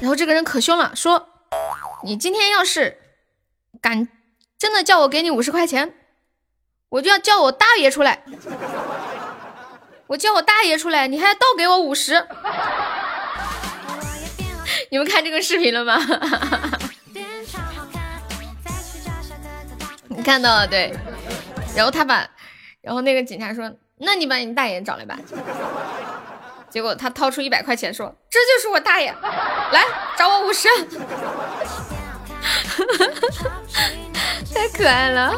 [0.00, 1.28] 然后这个人可凶了，说
[2.04, 2.98] ：“你今天要是
[3.80, 4.08] 敢
[4.58, 5.94] 真的叫我给你五十块钱，
[6.90, 8.24] 我就要叫我大爷出来。
[10.08, 12.26] 我叫我大爷出来，你还要倒给我五十。
[14.90, 15.96] 你们看这个视频了吗？
[20.08, 20.92] 你看到了对。
[21.76, 22.28] 然后他把，
[22.80, 25.16] 然后那个警察说：那你把你大爷找来吧。”
[26.68, 29.12] 结果他掏出一百块钱说：“这就是我大爷，
[29.72, 29.84] 来
[30.16, 30.68] 找我五十。”
[34.54, 35.32] 太可爱了。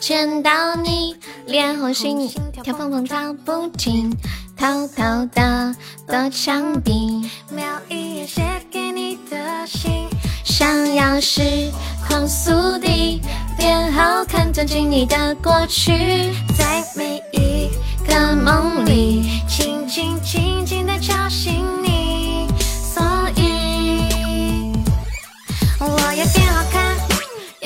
[0.00, 2.28] 见到你，脸红心
[2.62, 4.16] 跳砰砰跳不停，
[4.56, 5.74] 偷偷的
[6.06, 10.06] 躲墙壁，瞄一眼写给你的信，
[10.44, 11.70] 想要时
[12.08, 13.20] 光速递
[13.56, 17.70] 变好看，钻进你的过去，在每一。
[18.08, 21.55] 个梦里，轻轻轻轻的敲醒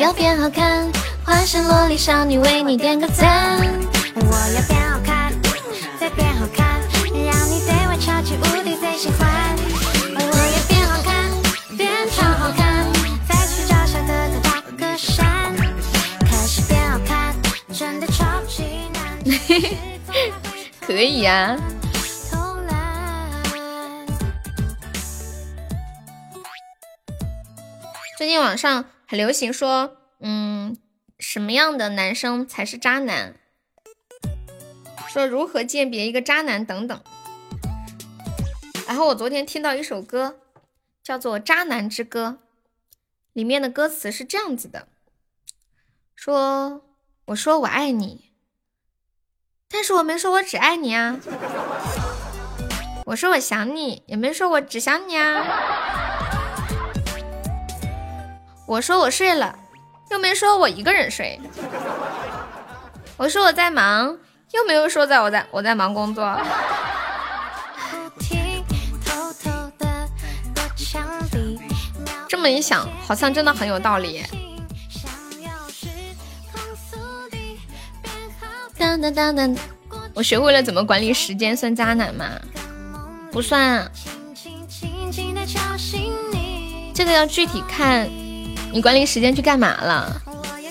[0.00, 0.90] 要变好看，
[1.26, 3.58] 化身萝莉少女为你点个赞。
[4.16, 5.30] 我要变好看，
[6.00, 9.54] 再变好看，让你对我超级无敌最喜欢。
[10.14, 11.30] 我要变好看，
[11.76, 12.86] 变超好看，
[13.28, 15.54] 再去找小哥哥打个伞。
[16.20, 17.36] 可是变好看，
[17.70, 18.64] 真的超级
[18.94, 19.18] 难。
[20.80, 21.58] 可以呀。
[28.16, 30.76] 最近网上很流行说，嗯，
[31.18, 33.34] 什么样的男生才是渣男？
[35.08, 37.02] 说如何鉴别一个渣男等等。
[38.86, 40.38] 然后我昨天听到一首歌，
[41.02, 42.38] 叫做《渣男之歌》，
[43.32, 44.86] 里面的歌词是这样子的：
[46.14, 46.82] 说，
[47.24, 48.30] 我说我爱你。
[49.68, 51.18] 但是我没说我只爱你啊，
[53.06, 56.09] 我说我想你，也没说我只想你啊。
[58.70, 59.58] 我说我睡了，
[60.12, 61.40] 又没说我一个人睡。
[63.16, 64.16] 我说我在忙，
[64.52, 66.40] 又没有说在我在我在忙工作。
[72.28, 74.22] 这么一想，好像真的很有道理。
[78.78, 79.56] 当当当当，
[80.14, 82.24] 我学会了怎么管理时间，算渣男吗？
[83.32, 83.90] 不算，
[86.94, 88.08] 这个要具体看
[88.72, 90.22] 你管理时间去干嘛了。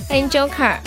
[0.07, 0.79] 欢迎 Joker。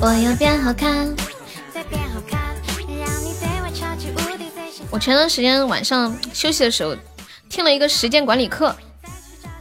[0.00, 1.14] 我要变好看，
[4.90, 6.96] 我前段时间晚上休息的时候
[7.48, 8.74] 听了一个时间管理课，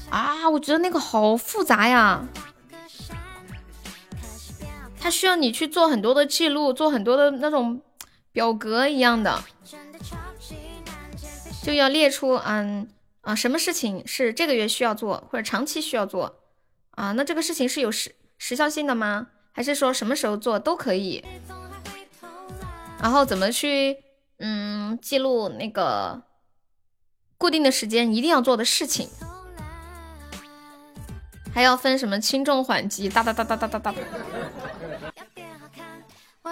[0.10, 2.26] 啊，我觉得那个好复杂呀。
[5.00, 7.82] 它需要你去做很多的记录，做很多的那种
[8.32, 9.44] 表格一样的，
[11.64, 12.88] 就要列出，嗯
[13.22, 16.40] 啊，什么事情是这个月需要做，或者长期需要做
[16.92, 17.12] 啊？
[17.12, 19.28] 那这个事情是有时时效性的吗？
[19.52, 21.24] 还是说什么时候做都可以？
[23.02, 23.98] 然后怎么去
[24.40, 26.24] 嗯记录那个
[27.38, 29.10] 固定的时间一定要做的事情？
[31.54, 33.10] 还要分什么轻重缓急？
[33.10, 33.94] 哒哒哒哒哒哒哒。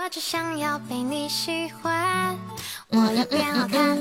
[0.02, 2.34] 我只想要被你喜欢，
[2.88, 3.98] 我要变好看，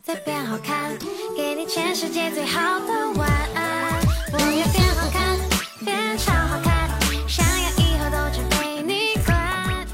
[0.00, 0.96] 再变好看，
[1.36, 4.00] 给你全世界最好的晚安。
[4.32, 5.36] 我要变好看，
[5.84, 6.88] 变超好看，
[7.28, 9.84] 想要以后都只被你管。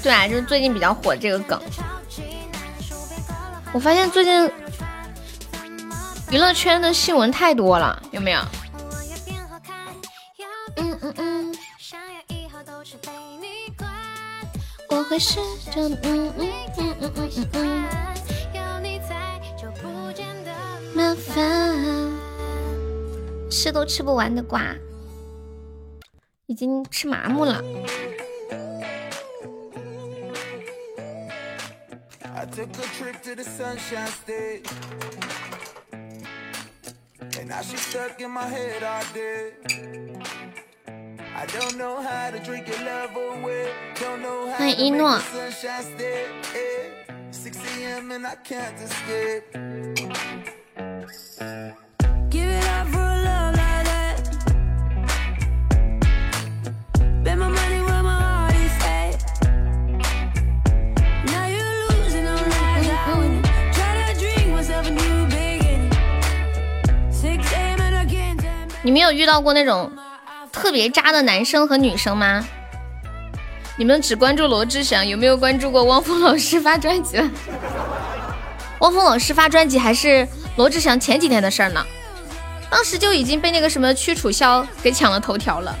[0.00, 1.60] 对啊，就是最近比较火这个梗。
[3.72, 4.48] 我发现最近
[6.30, 8.40] 娱乐圈的新闻太多了，有没有？
[14.96, 15.40] 我会试
[15.72, 17.84] 着，嗯嗯嗯嗯嗯嗯嗯。
[20.94, 21.74] 麻烦，
[23.50, 24.76] 吃都吃不完的瓜，
[26.46, 27.60] 已经吃麻木了。
[44.56, 45.20] 欢迎一诺。
[68.82, 69.90] 你们有遇到过那种
[70.54, 72.44] 特别渣的男生和女生吗？
[73.76, 77.20] 你们只关注罗志祥，有没有关注过汪峰老师发专辑？
[78.78, 80.26] 汪峰老师发专辑还是
[80.56, 81.84] 罗志祥前几天的事儿呢，
[82.70, 85.76] 当时就已经被那个什么屈楚萧给抢了头条了。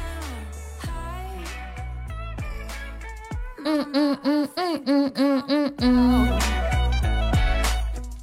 [3.64, 6.28] 嗯嗯嗯嗯嗯嗯嗯嗯，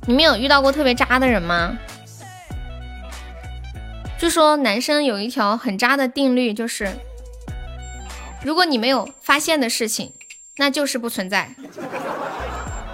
[0.06, 1.78] 你们有遇到过特别渣的人吗？
[4.22, 6.94] 就说男生有一条很渣的定律，就是
[8.44, 10.14] 如果你没有发现的事情，
[10.58, 11.50] 那就是不存在。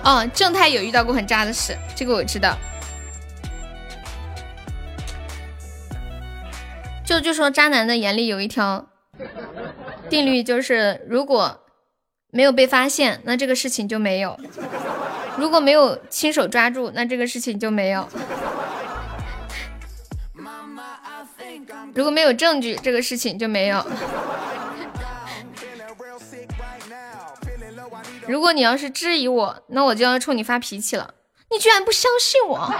[0.06, 2.58] 哦，正太有遇到过很渣的事，这个我知道。
[7.06, 8.88] 就就说渣男的眼里有一条
[10.10, 11.60] 定律，就是如果
[12.32, 14.38] 没有被发现，那这个事情就没有；
[15.38, 18.08] 如果没有亲手抓住，那这个事情就没有。
[21.98, 23.84] 如果没有证据，这个事情就没有。
[28.28, 31.16] 如果你要是质疑我，那我就要冲你发脾气了。
[31.50, 32.72] 你居然不相信我！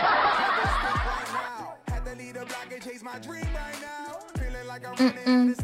[5.00, 5.56] 嗯嗯。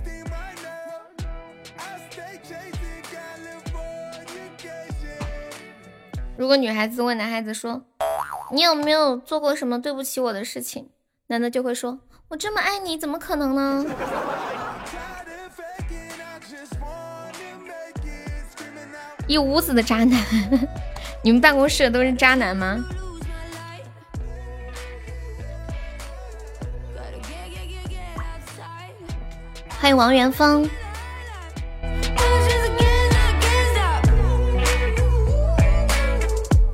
[6.36, 7.84] 如果女孩子问男孩子说
[8.52, 10.90] ：“你有没有做过什么对不起我的事情？”
[11.30, 12.00] 男的就会说。
[12.34, 13.86] 我这么爱你，怎么可能呢？
[19.28, 20.20] 一屋子的渣男，
[21.22, 22.84] 你们办公室的都是渣男吗？
[29.80, 30.68] 欢迎王元峰。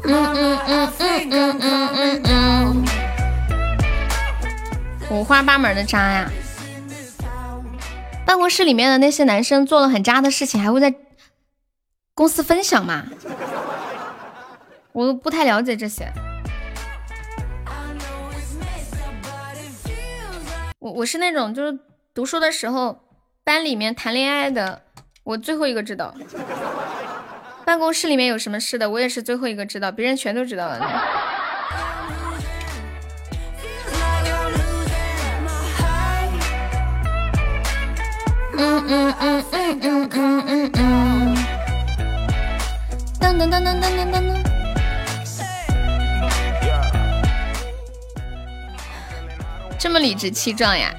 [0.06, 2.69] 嗯嗯嗯嗯嗯嗯嗯嗯。
[5.12, 6.30] 五花八门的渣呀！
[8.26, 10.94] 办公室里面的那些男生做了很渣的事情，还会在
[12.14, 13.06] 公司分享吗？
[14.92, 16.12] 我都不太了解这些。
[20.78, 21.78] 我我是那种就是
[22.14, 23.04] 读书的时候
[23.44, 24.84] 班里面谈恋爱的，
[25.24, 26.14] 我最后一个知道。
[27.66, 30.80] 办公室里面有什么事的，我也是最后一个知道，别人全都知道了。
[38.62, 41.34] 嗯嗯嗯嗯嗯嗯嗯嗯，
[43.18, 44.36] 噔噔噔噔噔噔噔噔，
[49.80, 50.94] 这么理直气壮呀！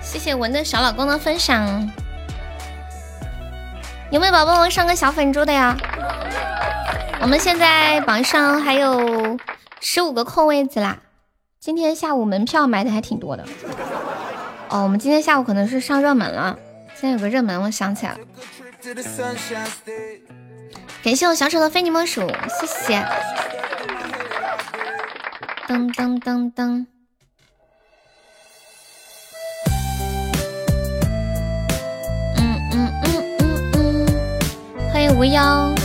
[0.00, 1.90] 谢谢文的小老公的分享，
[4.12, 5.76] 有没有宝宝们上个小粉猪的呀？
[7.20, 9.36] 我们现在榜上还有
[9.80, 10.98] 十五个空位子啦，
[11.58, 13.44] 今天下午门票买的还挺多的。
[14.72, 16.58] 哦，我们今天下午可能是上热门了。
[16.94, 18.18] 现在有个热门，我想起来了。
[21.04, 22.26] 感谢我小丑的非你莫属，
[22.58, 23.04] 谢谢。
[25.68, 26.86] 噔噔噔噔。
[32.38, 34.90] 嗯嗯嗯嗯嗯。
[34.90, 35.81] 欢迎无忧。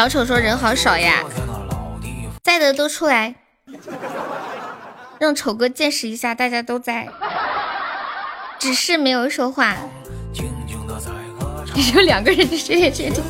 [0.00, 1.22] 小丑说人好少呀，
[2.42, 3.34] 在的都出来，
[5.18, 7.06] 让丑哥见识一下，大家都在，
[8.58, 9.76] 只是没有说话。
[11.74, 13.22] 你说两个人，谁也决定。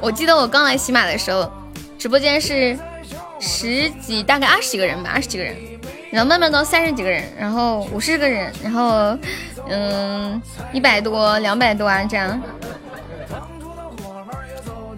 [0.00, 1.52] 我记得我刚来喜马的时候，
[1.98, 2.78] 直播间是
[3.40, 5.56] 十几，大概二十几个人吧，二十几个人，
[6.12, 9.18] 然后慢慢到三十几个人，然后五十个人，然后
[9.68, 10.40] 嗯
[10.72, 12.40] 一百多、两百多啊这样。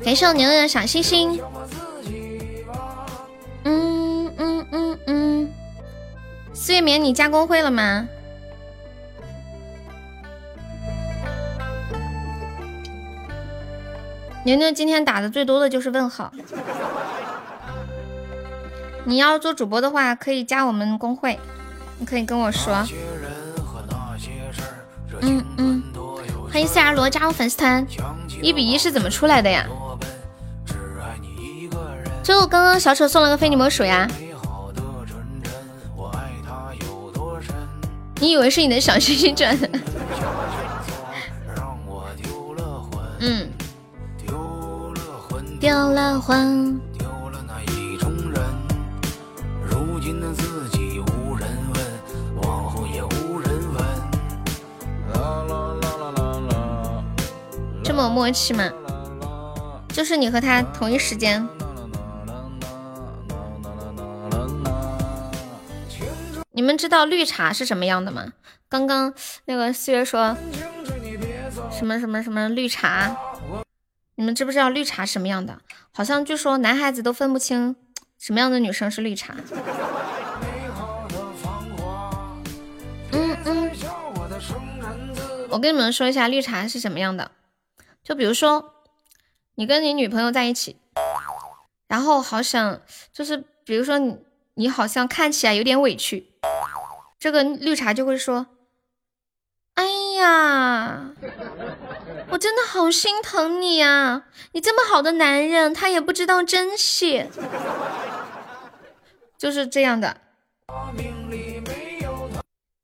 [0.05, 1.41] 感谢我牛牛的小星星。
[3.65, 5.53] 嗯嗯嗯嗯，
[6.53, 8.09] 四月棉你加工会了吗？
[14.45, 16.33] 牛牛今天打的最多的就是问号。
[19.05, 21.39] 你要做主播的话，可以加我们公会，
[21.99, 22.85] 你可以跟我说。
[25.21, 25.83] 嗯嗯，
[26.51, 27.87] 欢迎 C R 罗加入粉丝团。
[28.41, 29.65] 一比一是怎么出来的呀？
[32.23, 34.09] 就刚刚小丑送了个非你莫属呀。
[38.17, 39.69] 你以为是你的小星星转的？
[43.19, 43.51] 嗯。
[44.27, 45.59] 丢了魂。
[45.59, 46.81] 丢了魂。
[46.97, 48.41] 丢了那意中人，
[49.65, 51.85] 如今的自己无人问，
[52.41, 53.85] 往后也无人问
[57.83, 58.71] 这么默契吗？
[59.89, 61.45] 就是你和他同一时间。
[66.55, 68.35] 你们知道绿茶是什么样的吗？
[68.69, 69.15] 刚刚
[69.47, 70.37] 那个四月说
[71.71, 73.17] 什么什么什么绿茶。
[74.17, 75.59] 你们知不知道绿茶什么样的？
[75.93, 77.75] 好像据说男孩子都分不清
[78.19, 79.35] 什么样的女生是绿茶。
[83.13, 83.71] 嗯嗯，
[85.49, 87.31] 我跟你们说一下绿茶是什么样的。
[88.05, 88.85] 就比如说，
[89.55, 90.77] 你跟你女朋友在一起，
[91.89, 94.19] 然后好想就是比如说你
[94.55, 96.32] 你好像看起来有点委屈，
[97.19, 98.47] 这个绿茶就会说
[99.75, 99.85] ：“哎
[100.17, 101.11] 呀。”
[102.31, 104.25] 我真的好心疼你呀！
[104.53, 107.27] 你这么好的男人，他也不知道珍惜，
[109.37, 110.17] 就是这样的。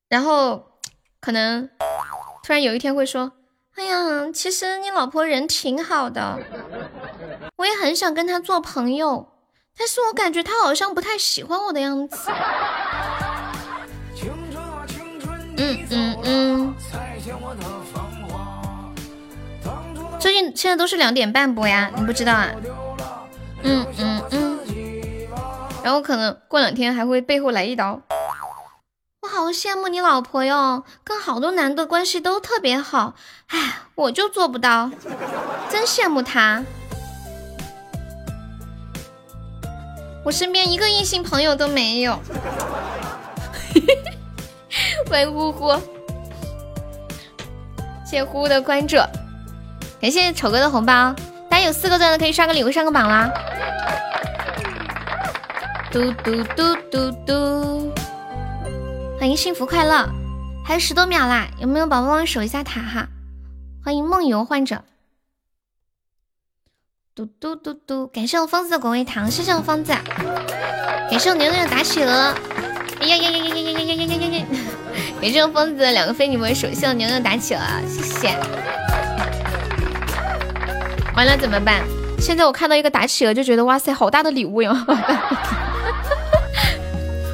[0.09, 0.73] 然后
[1.19, 1.71] 可能
[2.43, 3.33] 突然有一天会说
[3.77, 6.39] ：“哎呀，其实你老婆人挺好的，
[7.57, 9.33] 我也很想跟她做朋友，
[9.79, 12.31] 但是我感觉她好像不太喜欢我的样子。”
[15.59, 16.75] 嗯嗯嗯。
[20.19, 22.49] 最近现在都是两点半播呀，你不知道啊？
[23.63, 24.59] 嗯嗯嗯。
[25.83, 28.01] 然后可能过两天还会背后来一刀。
[29.21, 33.15] 我好羡慕你老婆哟，跟好多男的关系都特别好，
[33.49, 34.91] 哎，我就做不到，
[35.69, 36.63] 真羡慕她。
[40.25, 42.19] 我身边一个异性朋友都没有。
[45.09, 45.73] 欢迎呼呼，
[48.05, 48.99] 谢谢呼呼的关注。
[49.99, 51.15] 感谢丑哥的红包，
[51.49, 53.33] 大家有四个钻的可以刷个礼物上个榜啦！
[55.91, 57.91] 嘟嘟嘟嘟嘟，
[59.19, 60.07] 欢迎幸福快乐，
[60.63, 63.09] 还有十多秒啦，有没有宝宝帮我守一下塔哈？
[63.83, 64.85] 欢迎梦游患者，
[67.15, 69.95] 嘟嘟嘟嘟，感谢我疯子的果味糖，谢谢我疯子，
[71.11, 72.35] 感谢我牛牛的打企鹅，
[73.01, 74.47] 哎呀呀呀呀呀呀呀呀呀呀。
[75.19, 75.21] 呀！
[75.21, 78.29] 感谢我疯子两个非你莫属，谢谢我牛牛打企鹅，谢谢。
[81.15, 81.83] 完了怎么办？
[82.21, 84.71] 现在我看到一个打企鹅就觉得哇塞，好大的礼物哟！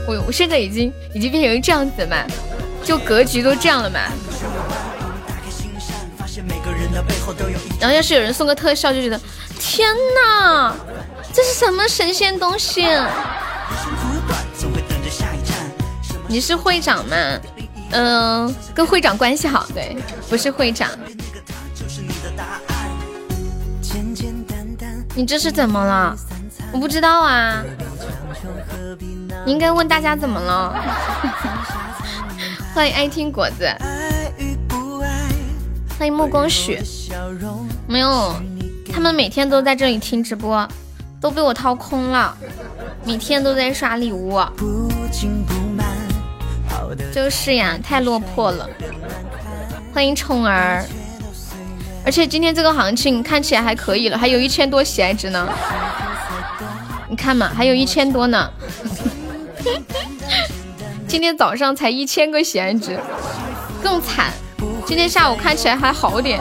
[0.08, 2.16] 我我现在已经已经变成这样子了嘛，
[2.82, 4.00] 就格局都这样了嘛。
[7.80, 9.20] 然后要是有人送个特效，就觉得
[9.58, 10.74] 天哪，
[11.32, 12.86] 这是什么神仙东西？
[16.26, 17.16] 你是会长吗？
[17.90, 19.96] 嗯，跟会长关系好，对，
[20.28, 20.90] 不是会长。
[25.14, 26.16] 你这是怎么了？
[26.72, 27.62] 我不知道啊，
[29.46, 30.74] 你应该问大家怎么了。
[32.74, 33.72] 欢迎爱听果子，
[35.96, 36.82] 欢迎暮光雪。
[37.86, 38.34] 没有，
[38.92, 40.68] 他们每天都在这里听直播，
[41.20, 42.36] 都被我掏空了，
[43.04, 44.40] 每天都在刷礼物。
[47.12, 48.68] 就是呀，太落魄了。
[49.92, 50.84] 欢迎宠儿。
[52.04, 55.48] 而且今天这个行情看起来还可以了，还有一千多喜爱值呢。
[57.08, 58.50] 你看嘛，还有一千多呢。
[61.08, 62.98] 今天早上才一千个喜爱值，
[63.82, 64.32] 更惨。
[64.84, 66.40] 今天下午看起来还好点。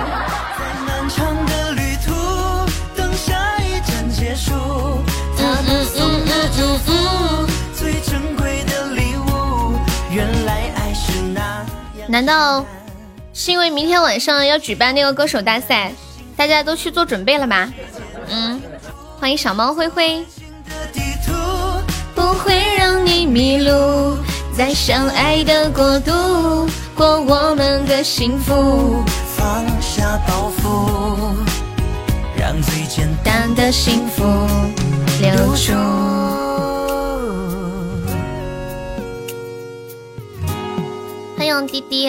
[12.13, 12.63] 难道？
[13.33, 15.91] 是因为明天晚上要举办那个歌手大赛，
[16.37, 17.73] 大家都去做准备了吗？
[18.29, 18.61] 嗯，
[19.19, 20.23] 欢迎小猫灰灰。
[22.13, 24.15] 不会让你迷路，
[24.55, 29.03] 在相爱的国度过我们的幸福。
[29.35, 31.35] 放下包袱，
[32.37, 34.23] 让最简单的幸福
[35.19, 36.32] 留住。
[41.59, 42.05] 迎滴滴，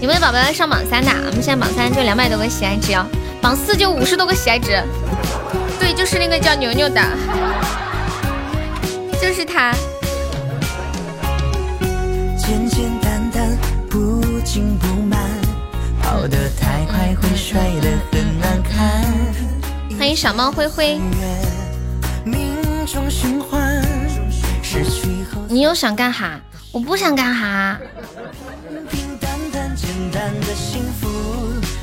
[0.00, 1.10] 有没有宝宝要上榜三的？
[1.26, 3.04] 我们现在榜三就两百多个喜爱值哦，
[3.42, 4.82] 榜四就五十多个喜爱值。
[5.78, 7.00] 对，就是那个叫牛牛的。
[9.20, 9.74] 就是他。
[12.38, 13.58] 简简单单，
[13.90, 15.18] 不紧不慢，
[16.02, 19.04] 跑得太快会摔得很难看。
[19.98, 20.98] 欢迎小猫灰灰。
[25.48, 26.40] 你又想干哈？
[26.70, 27.78] 我不想干哈。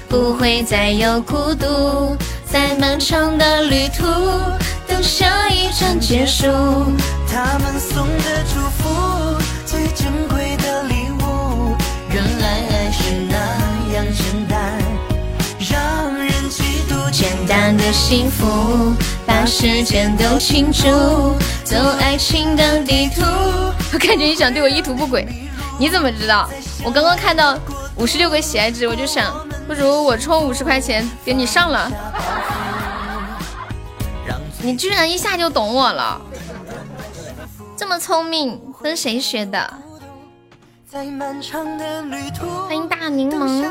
[0.07, 2.15] 不会再有孤独，
[2.45, 4.05] 在漫长的旅途。
[4.87, 6.45] 等下一站结束，
[7.27, 11.75] 他们送的祝福，最珍贵的礼物。
[12.13, 13.35] 原来爱是那
[13.93, 14.79] 样简单，
[15.59, 17.11] 让人嫉妒。
[17.11, 18.93] 简单的幸福，
[19.25, 20.87] 把时间都清楚，
[21.63, 23.21] 走爱情的地图。
[23.93, 25.27] 我感觉你想对我意图不轨，
[25.79, 26.49] 你怎么知道？
[26.83, 27.57] 我刚刚看到
[27.95, 29.33] 五十六个喜爱值，我就想，
[29.67, 31.91] 不如我充五十块钱给你上了。
[34.61, 36.19] 你居然一下就懂我了，
[37.77, 39.73] 这么聪明，跟谁学的？
[40.91, 43.65] 欢迎大柠檬。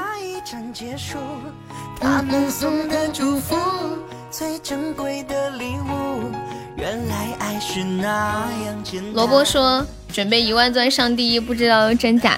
[9.13, 12.37] 萝卜说准备一万钻上第一，不知道真假。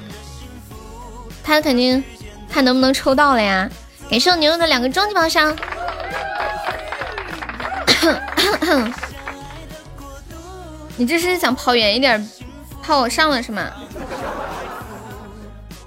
[1.43, 2.03] 他肯定
[2.51, 3.71] 看能不能抽到了呀！
[4.11, 5.57] 感谢我牛牛的两个终极宝箱。
[10.97, 12.31] 你这是想跑远一点，
[12.83, 13.71] 怕我上了是吗？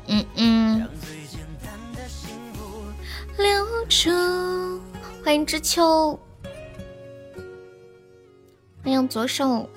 [0.08, 0.88] 嗯嗯。
[3.38, 4.10] 留住，
[5.30, 6.20] 欢迎知秋，
[8.84, 9.70] 欢迎左手，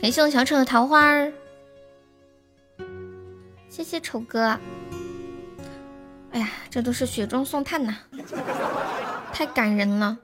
[0.00, 1.32] 感谢我小丑的桃花儿，
[3.68, 4.56] 谢谢丑哥。
[6.30, 7.96] 哎呀，这都是雪中送炭呐，
[9.32, 10.18] 太感人了。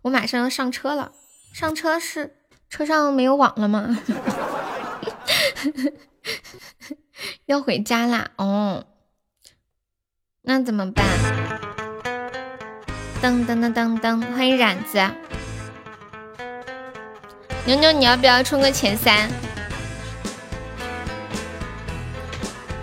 [0.00, 1.12] 我马上要上车了，
[1.52, 2.38] 上车是
[2.70, 3.94] 车上没有网了吗？
[7.44, 8.30] 要回家啦！
[8.36, 8.86] 哦，
[10.40, 11.04] 那怎么办？
[13.26, 15.04] 噔噔噔噔噔，欢迎冉子，
[17.64, 19.28] 牛牛，你要不要冲个前三？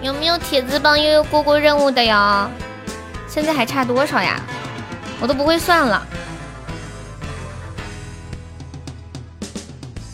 [0.01, 2.49] 有没有铁子帮悠悠过过任务的呀？
[3.25, 4.38] 现在还差多少呀？
[5.22, 6.05] 我都不会算了。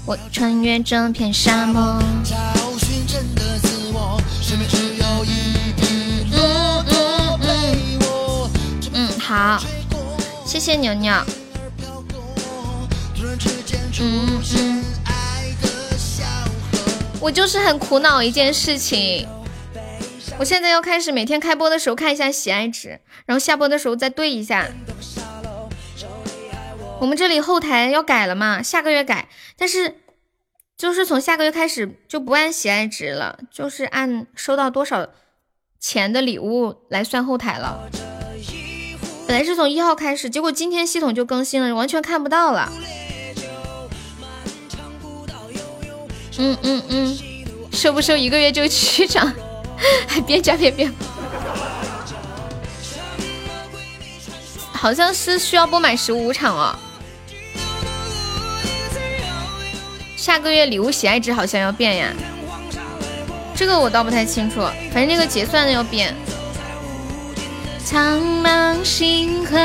[0.06, 2.00] 我穿越这片沙漠。
[8.94, 9.60] 嗯，好，
[10.50, 11.14] 谢谢牛牛。
[14.02, 14.84] 嗯嗯，
[17.22, 19.28] 我就是很苦恼一件事情，
[20.40, 24.66] 我现在要开始每天开播的时候看一下喜爱值，然后下播的时候再对一下。
[27.00, 28.64] 我们这里后台要改了嘛？
[28.64, 29.98] 下个月改，但是
[30.76, 35.10] 就是从下个月开始就不按喜爱值了，就是按收到多少
[35.80, 37.88] 钱的礼物来算后台了。
[39.30, 42.68] 本来是从一号开始，结果今天系统就更新了，完全看不到了。
[46.40, 47.18] 嗯嗯嗯，
[47.72, 49.32] 收不收一个月就七场？
[50.08, 50.90] 还别加别别，
[54.72, 56.76] 好像是需要播满十五场哦。
[60.18, 62.12] 下个月礼物喜爱值好像要变呀，
[63.56, 66.16] 这个我倒不太清楚，反正那个结算的要变。
[67.92, 69.58] 苍茫星河，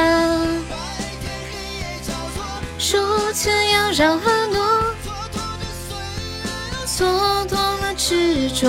[2.79, 4.59] 如此妖娆婀娜，
[6.87, 8.67] 蹉跎了执着。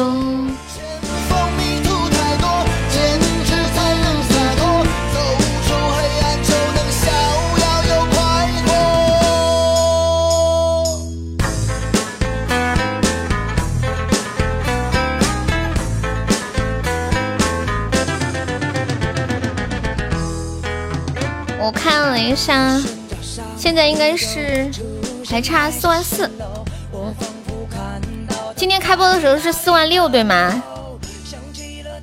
[22.16, 22.82] 了一下，
[23.58, 24.72] 现在应该是
[25.30, 26.32] 还差四万四。
[28.56, 30.64] 今天开播的时候是四万六，对吗？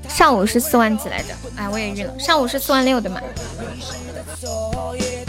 [0.06, 1.28] 上午是四万几来着？
[1.56, 2.12] 哎，我也晕了。
[2.18, 3.22] 上午是四万六对吗？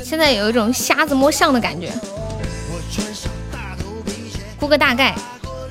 [0.03, 1.89] 现在有一种瞎子摸象的感觉。
[4.59, 5.15] 估个大概，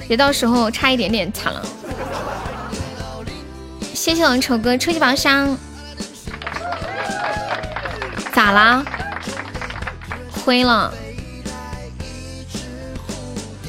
[0.09, 1.63] 别到时候差一点点惨了。
[3.93, 5.55] 谢谢我们丑哥初级宝箱。
[8.33, 8.83] 咋啦？
[10.45, 10.93] 亏了。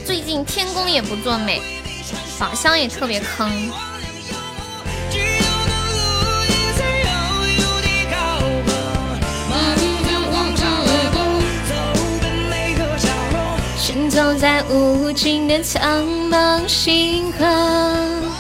[0.06, 1.62] 最近天宫也不作美，
[2.40, 3.50] 宝箱也特别坑。
[13.78, 18.33] 行走在无尽的苍茫星河。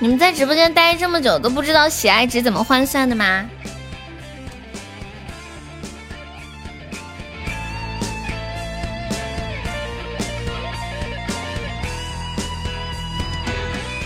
[0.00, 3.44] 你们在直播间待这么久都不知道喜爱值怎么换算的吗？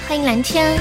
[0.08, 0.78] 欢迎蓝天，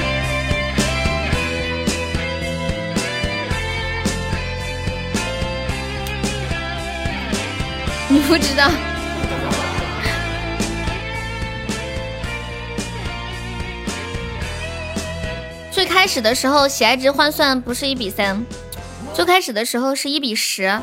[8.08, 8.91] 你不知道。
[15.82, 18.46] 最开始的时候，喜爱值换算不是一比三，
[19.16, 20.80] 最开始的时候是一比十，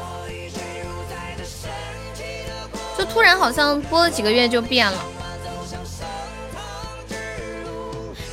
[2.98, 4.98] 就突然好像播了几个月就变了。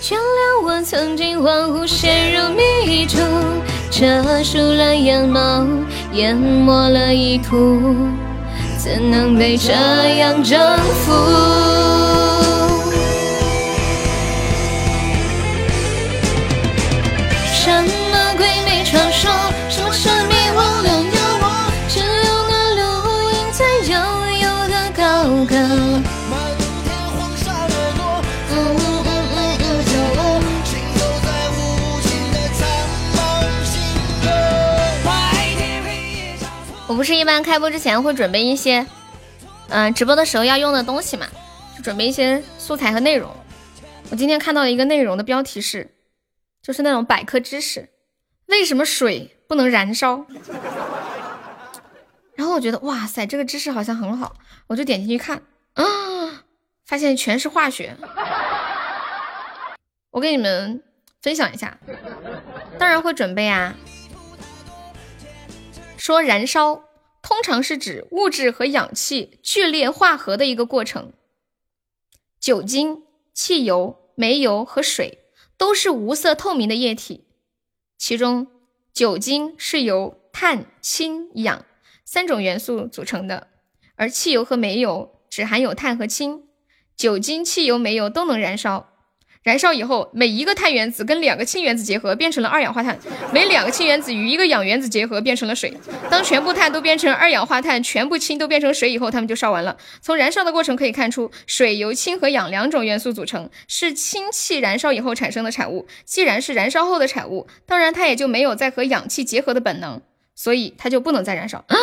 [0.10, 3.20] 原谅我曾经恍惚陷入迷途，
[3.92, 5.68] 遮住了眼眸，
[6.14, 7.96] 淹没了意图，
[8.80, 9.72] 怎能被这
[10.18, 11.85] 样征服？
[37.06, 38.86] 是一般开播之前会准备一些，
[39.70, 41.28] 嗯，直播的时候要用的东西嘛，
[41.78, 43.32] 就准备一些素材和内容。
[44.10, 45.92] 我今天看到一个内容的标题是。
[46.62, 47.90] 就是那种百科知识，
[48.48, 50.26] 为什么水不能燃烧？
[52.34, 54.36] 然后我觉得哇塞，这个知识好像很好，
[54.66, 55.44] 我就点进去看
[55.76, 55.84] 啊，
[56.84, 57.96] 发现全是化学。
[60.10, 60.82] 我给你们
[61.22, 61.78] 分享一下，
[62.80, 63.76] 当然会准备啊。
[65.98, 66.82] 说燃烧
[67.26, 71.12] 通常是指物质和氧气剧烈化合的一个过程，
[72.40, 73.02] 酒精、
[73.34, 75.24] 汽油、煤油和水。
[75.58, 77.24] 都是无色透明的液体，
[77.98, 78.48] 其中
[78.92, 81.66] 酒精是由碳、氢、氧
[82.04, 83.48] 三种元素组成的，
[83.96, 86.44] 而汽油和煤油只含有碳和氢。
[86.98, 88.95] 酒精、汽油、煤油都能燃烧。
[89.46, 92.96] 燃烧以后，每一个碳原子跟两个氢原子结合，变成了二氧化碳；
[93.32, 95.72] 每两个氢原子与一个氧原子结合，变成了水。
[96.10, 99.78] 当全部碳都变成二氧化碳，全部氢都变成水以后，它们就烧完了。
[100.02, 105.86] 从燃烧的过程可以看出，水由氢和氧两种元素组成，是氢气燃烧以后产生的产物。
[106.06, 110.02] 既然是燃烧后的产物，当然它也就没有再和氧气结合的本能，
[110.34, 111.64] 所以它就不能再燃烧。
[111.68, 111.78] 啊！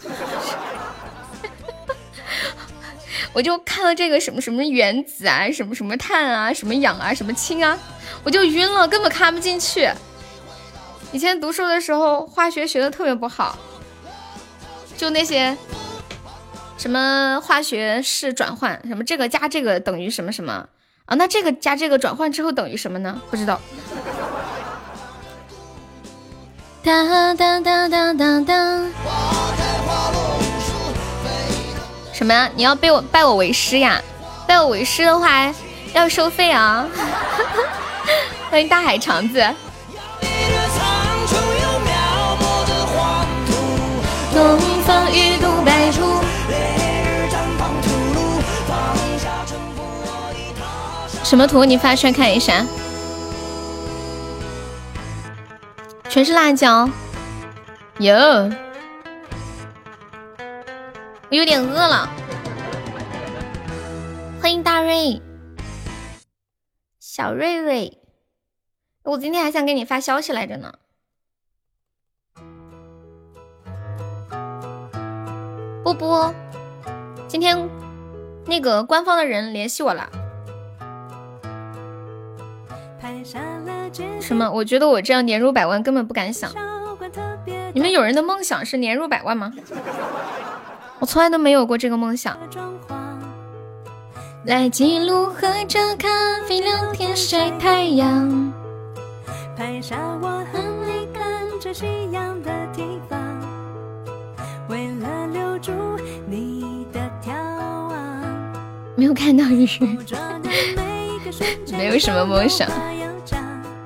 [3.32, 7.78] 我就看了这个什么什么原子啊，什么什么碳啊，什么氧啊，什么氢啊，
[8.24, 9.88] 我就晕了，根本看不进去。
[11.12, 13.58] 以前读书的时候，化学学的特别不好，
[14.96, 15.56] 就那些
[16.76, 20.68] 什么化学式转换，什么这个加这个等于什么什么
[21.06, 21.14] 啊？
[21.16, 23.20] 那这个加这个转换之后等于什么呢？
[23.30, 23.60] 不知道。
[26.82, 30.29] 哒哒哒哒哒哒。
[32.20, 32.50] 什么呀？
[32.54, 33.98] 你要拜我拜我为师呀？
[34.46, 35.50] 拜我为师的话
[35.94, 36.86] 要收费啊！
[38.50, 39.42] 欢迎大海肠子。
[51.24, 51.64] 什么图？
[51.64, 52.66] 你发出来看一下。
[56.10, 56.86] 全是辣椒。
[58.00, 58.52] 哟。
[61.30, 62.08] 我有点饿了，
[64.42, 65.22] 欢迎大瑞，
[66.98, 67.98] 小瑞瑞，
[69.04, 70.74] 我今天还想给你发消息来着呢。
[75.84, 76.34] 波波，
[77.28, 77.70] 今天
[78.46, 80.10] 那个官方的人联系我了。
[84.20, 84.50] 什么？
[84.50, 86.50] 我觉得我这样年入百万根本不敢想。
[87.72, 89.52] 你们有人的梦想是年入百万吗？
[91.00, 92.36] 我从来都没有过这个梦想。
[94.44, 96.08] 来记录喝着咖
[96.46, 98.52] 啡聊天晒太阳。
[99.56, 103.18] 拍下我和你看着夕阳的地方。
[104.68, 105.72] 为了留住
[106.28, 107.92] 你的眺望。
[108.94, 109.66] 没有看到鱼。
[111.72, 112.68] 没有什么梦想。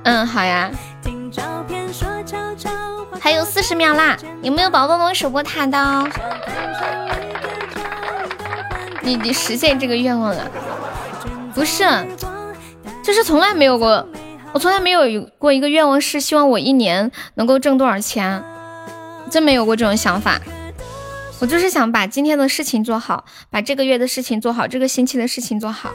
[0.02, 0.70] 嗯，好呀。
[3.24, 6.10] 还有四十秒啦，有没有宝宝帮我守过塔的？
[9.00, 10.46] 你你实现这个愿望了？
[11.54, 11.84] 不是，
[13.02, 14.06] 就是从来没有过，
[14.52, 18.44] 我从来没有过一个愿望是希望我一年能够挣多少钱，
[19.30, 20.38] 真没有过这种想法。
[21.40, 25.90] 我就是想把今天的事情做好，把这个月的事情做好，这个星期的事情做好。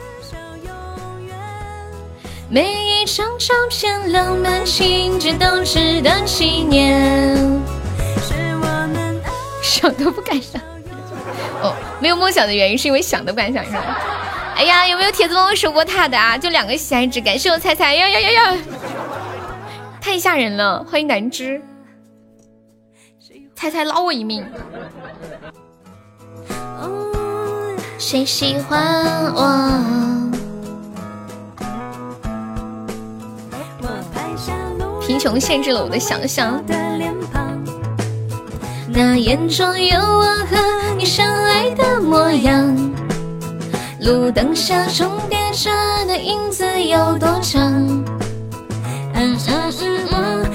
[2.52, 7.38] 每一张照片浪漫情节都值得纪念。
[9.62, 10.60] 想都不敢想。
[11.62, 14.00] 哦，没有梦想的原因是因为想都不敢想，是吧？
[14.56, 16.36] 哎呀，有没有铁子帮我守过塔的啊？
[16.36, 18.58] 就两个喜爱值，感谢我彩彩呀呀呀呀！
[20.00, 21.62] 太吓人了，欢迎南芝，
[23.54, 24.44] 彩彩捞我一命。
[27.96, 30.29] 谁喜欢我？
[35.10, 36.62] 贫穷限制了我的想象。
[38.86, 40.56] 那眼中有我和
[40.96, 42.92] 你相爱的模样。
[44.02, 45.68] 路灯下重叠着
[46.06, 47.60] 的影子有多长？
[49.14, 49.72] 嗯嗯
[50.12, 50.50] 嗯。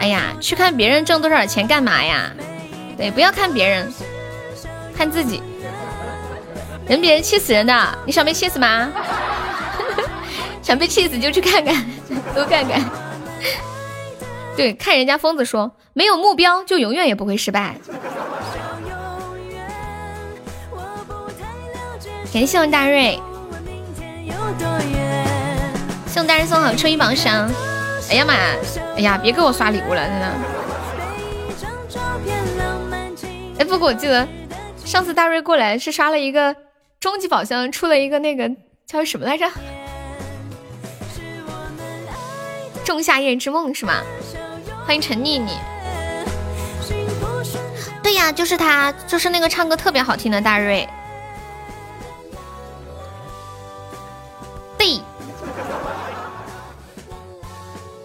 [0.00, 2.30] 哎呀，去看别人挣多少钱干嘛呀？
[2.98, 3.90] 对，不要看别人，
[4.94, 5.42] 看自己。
[6.86, 8.90] 人别人气死人的，你想被气死吗？
[10.60, 11.86] 想被气死就去看看，
[12.34, 12.82] 多看看。
[14.56, 17.76] 对，看人家疯子说，没有目标就永远也不会失败。
[22.32, 23.20] 感谢我大瑞，
[26.06, 27.50] 向大人送好初一榜上。
[28.10, 28.34] 哎呀妈，
[28.96, 30.26] 哎呀，别给我刷礼物了，真的。
[33.58, 34.26] 哎，不过我记得
[34.84, 36.54] 上次大瑞过来是刷了一个
[37.00, 38.50] 终极宝箱，出了一个那个
[38.86, 39.48] 叫什么来着？
[42.84, 44.02] 仲夏夜之梦是吗？
[44.86, 45.58] 欢迎陈妮妮。
[48.02, 50.86] 对呀，就是他，就是那个唱歌特别好听的大瑞。
[54.76, 55.00] 对。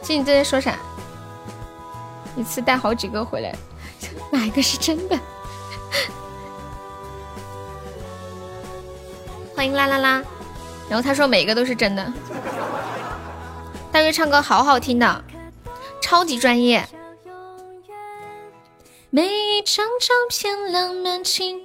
[0.01, 0.77] 这你在说啥？
[2.37, 3.53] 一次带好几个回来，
[4.31, 5.19] 哪一个是真的？
[9.53, 10.23] 欢迎啦啦啦。
[10.87, 12.13] 然后他说每一个都是真的。
[13.91, 15.23] 大瑞唱歌好好听的。
[16.01, 16.87] 超级专业。
[19.09, 21.59] 每一张照片浪漫情。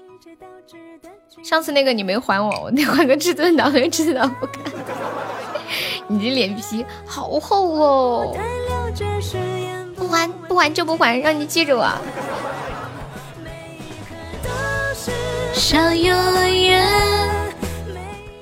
[1.42, 4.64] 上次那个你没还我，我得换个至尊岛，至尊岛不看。
[6.08, 8.36] 你这脸皮好厚哦！
[9.94, 11.86] 不还不还就不还，让你记着我。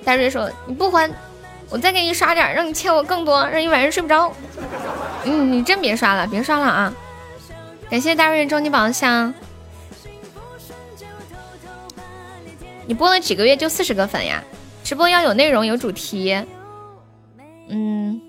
[0.04, 1.10] 大瑞说你不还。
[1.72, 4.30] 我再给你刷点，让你欠我更多，让你晚上睡不着。
[5.24, 6.92] 嗯，你真别刷了，别刷了啊！
[7.88, 9.32] 感谢大瑞终极宝箱。
[12.84, 14.44] 你播了几个月就四十个粉呀？
[14.84, 16.44] 直播要有内容，有主题。
[17.68, 18.20] 嗯，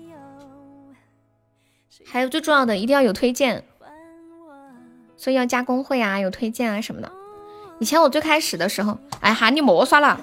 [2.06, 3.62] 还有最重要的，一定要有推荐，
[5.18, 7.12] 所以要加公会啊，有推荐啊什么的。
[7.78, 10.18] 以前我最开始的时候，哎哈，你莫刷了。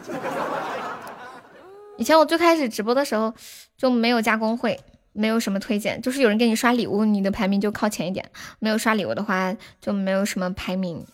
[2.02, 3.32] 以前我最开始直播的时候
[3.78, 4.80] 就没有加工会，
[5.14, 8.26] 没有什么推荐，就是有人给你刷礼物，你的排名就靠前一点；
[8.58, 11.06] 没有刷礼物的话，就没有什么排名。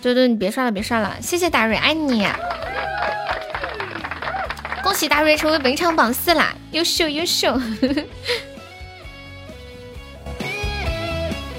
[0.00, 2.24] 对对，你别刷了，别刷了，谢谢大瑞，爱你！
[4.84, 7.60] 恭喜大瑞成为本场榜四啦，优秀优秀！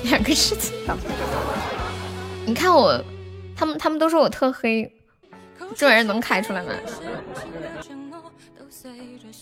[0.04, 0.74] 两个事情，
[2.46, 3.04] 你看我，
[3.58, 4.90] 他们他们都说我特黑。
[5.76, 6.72] 这玩意儿能开出来吗？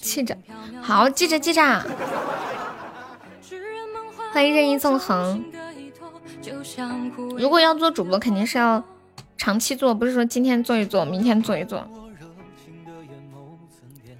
[0.01, 0.37] 记着，
[0.81, 1.85] 好，记着记着。
[4.31, 5.43] 欢迎任意纵横。
[7.37, 8.83] 如果要做主播，肯定是要
[9.37, 11.87] 长期做，不是说今天做一做，明天做一做。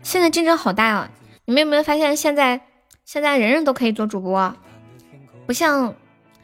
[0.02, 1.12] 现在竞争好大啊！
[1.46, 2.62] 你们有没有发现，现在
[3.04, 4.56] 现在人人都可以做主播，
[5.46, 5.94] 不像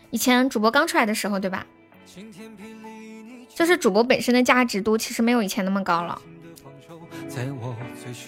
[0.10, 1.66] 以前主播刚出来的时候，对吧？
[3.62, 6.20] 就是主播本身的价值度其实没有以前那么高了。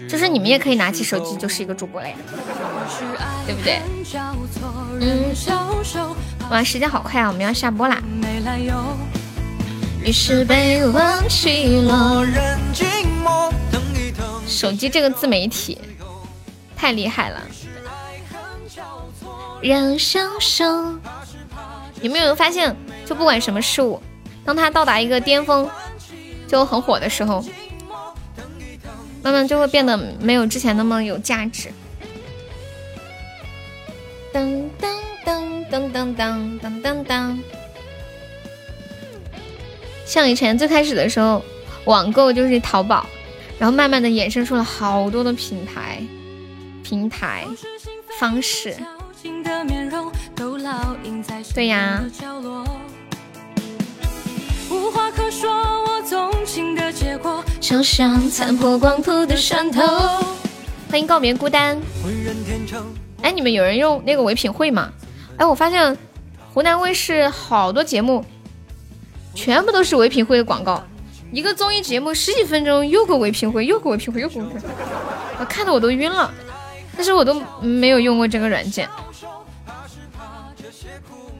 [0.07, 2.15] 就是你们也可以拿起手机就是一个主播了呀，
[3.47, 3.81] 对不对？
[5.01, 5.33] 嗯。
[6.51, 7.99] 哇，时间好快啊，我们要下播啦。
[14.47, 15.79] 手机这个自媒体
[16.75, 17.41] 太厉害了。
[19.63, 20.63] 人消瘦，
[22.03, 22.75] 有没有发现？
[23.03, 23.99] 就不管什么事物，
[24.45, 25.69] 当他到达一个巅峰，
[26.47, 27.43] 就很火的时候，
[29.21, 31.69] 慢慢就会变得没有之前那么有价值。
[34.33, 34.89] 噔噔
[35.25, 37.37] 噔噔噔噔噔噔噔。
[40.05, 41.41] 像以前最开始的时候，
[41.85, 43.05] 网购就是淘宝，
[43.57, 46.01] 然后慢慢的衍生出了好多的品牌、
[46.83, 47.45] 平台、
[48.19, 48.75] 方式。
[51.55, 52.03] 对呀。
[60.89, 61.81] 欢迎告别孤单。
[63.21, 64.91] 哎，你们有人用那个唯品会吗？
[65.37, 65.97] 哎，我发现
[66.53, 68.23] 湖南卫视好多节目
[69.33, 70.83] 全部都是唯品会的广告，
[71.31, 74.69] 一个综艺节目十几分钟，又个唯品会，又个唯品会，又个唯品会，
[75.39, 76.31] 我看的我都晕了。
[76.95, 78.87] 但是我都没有用过这个软件。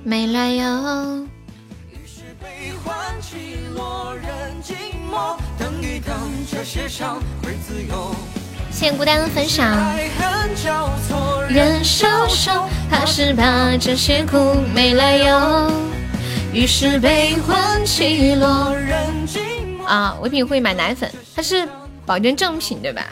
[0.03, 1.27] 没来由。
[8.71, 9.95] 谢谢孤单的分享。
[11.47, 15.71] 人消瘦，怕是怕这些苦没来由，
[16.51, 18.75] 于是悲欢起落。
[19.85, 21.67] 啊，唯品会买奶粉，它是
[22.05, 23.05] 保证正品对吧？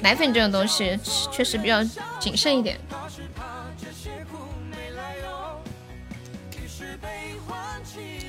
[0.00, 0.98] 奶粉这种东西
[1.32, 1.82] 确实比较
[2.20, 2.78] 谨慎一点。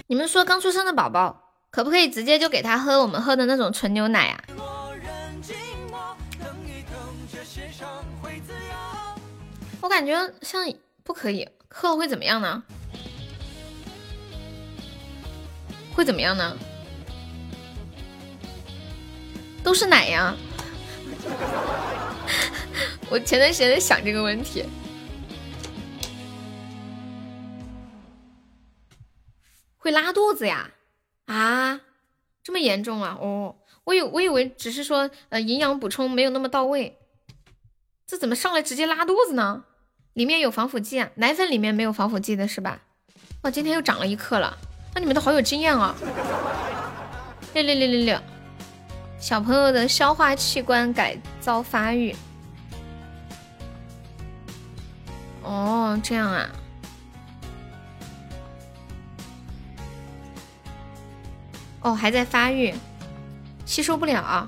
[0.10, 4.42] 你们说刚出生的宝宝可不可以直接就给他喝我们喝的那种纯牛奶啊？
[9.82, 10.66] 我感觉像
[11.04, 12.64] 不可以，喝了会怎么样呢？
[15.94, 16.58] 会怎么样呢？
[19.62, 20.34] 都是奶呀！
[23.12, 24.64] 我前段时间在想这个问题。
[29.88, 30.72] 会拉肚子呀？
[31.28, 31.80] 啊，
[32.44, 33.18] 这么严重啊？
[33.22, 37.00] 哦，我以我以为只是说呃营养补充没有那么到位，
[38.06, 39.64] 这怎么上来直接拉肚子呢？
[40.12, 41.10] 里面有防腐剂啊？
[41.16, 42.82] 奶粉里面没有防腐剂的是吧？
[43.44, 44.58] 哇，今天又长了一克了，
[44.94, 45.96] 那你们都好有经验啊！
[47.54, 48.20] 六六六六六，
[49.18, 52.14] 小朋友的消化器官改造发育。
[55.44, 56.50] 哦，这样啊。
[61.88, 62.74] 哦，还在发育，
[63.66, 64.46] 吸收不了。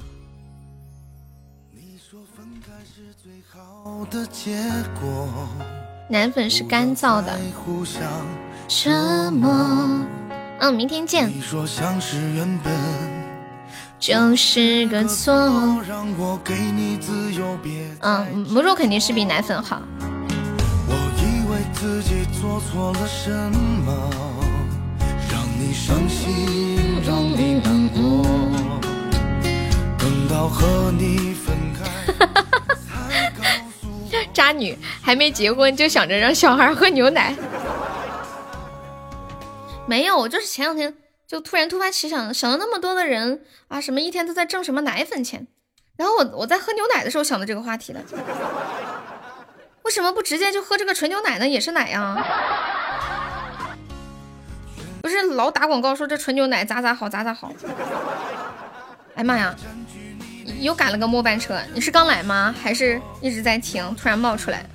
[6.10, 7.40] 奶粉是干燥的。
[8.68, 9.50] 沉默。
[10.60, 11.32] 嗯，明天见。
[14.00, 15.34] 就是个错。
[18.02, 19.82] 嗯，母乳肯定是比奶粉好。
[20.02, 23.32] 我以为自己做错了什
[23.86, 23.94] 么，
[25.90, 26.30] 让你伤心。
[34.34, 37.36] 渣女还没结婚就想着让小孩喝牛奶，
[39.86, 40.96] 没有，我就是前两天
[41.28, 45.48] 就突然突发奇想，想了那么多的人啊，什么一天都在挣什么奶粉钱，
[45.98, 48.00] 然后我我在喝牛奶的时候想的这个话题的，
[49.84, 51.48] 为什么不直接就喝这个纯牛奶呢？
[51.48, 52.16] 也是奶呀。
[55.02, 57.52] 不是老打广告说这纯牛奶咋咋好咋咋好，
[59.16, 59.56] 哎妈呀，
[60.60, 61.60] 又赶了个末班车！
[61.74, 62.54] 你是刚来吗？
[62.62, 63.96] 还是一直在听？
[63.96, 64.66] 突然冒出来。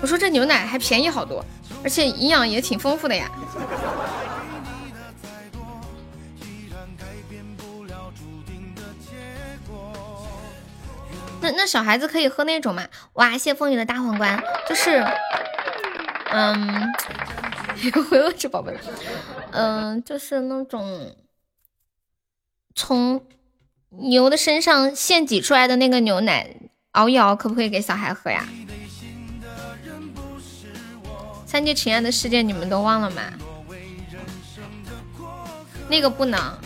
[0.00, 1.44] 我说这牛奶还便宜好多，
[1.82, 3.30] 而且营养也挺丰富的呀。
[11.40, 12.82] 那那小孩子可以喝那种吗？
[13.14, 15.04] 哇，谢风雨的大皇冠，就是，
[16.30, 16.92] 嗯。
[18.08, 18.76] 回了这宝贝，
[19.52, 21.14] 嗯，就是那种
[22.74, 23.24] 从
[23.90, 26.48] 牛的身上现挤出来的那个牛奶，
[26.92, 28.46] 熬一熬，可不可以给小孩喝呀？
[31.46, 33.22] 三界情爱的世界你们都忘了吗？
[35.88, 36.58] 那个不能，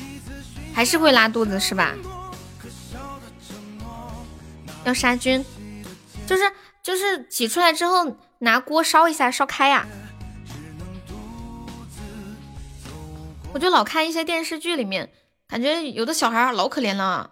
[0.75, 1.95] 还是会拉肚子是吧？
[4.85, 5.45] 要杀菌，
[6.27, 6.43] 就是
[6.83, 9.87] 就是挤出来之后拿锅烧一下，烧开呀。
[13.53, 15.11] 我就老看一些电视剧里面，
[15.49, 17.31] 感觉有的小孩老可怜了，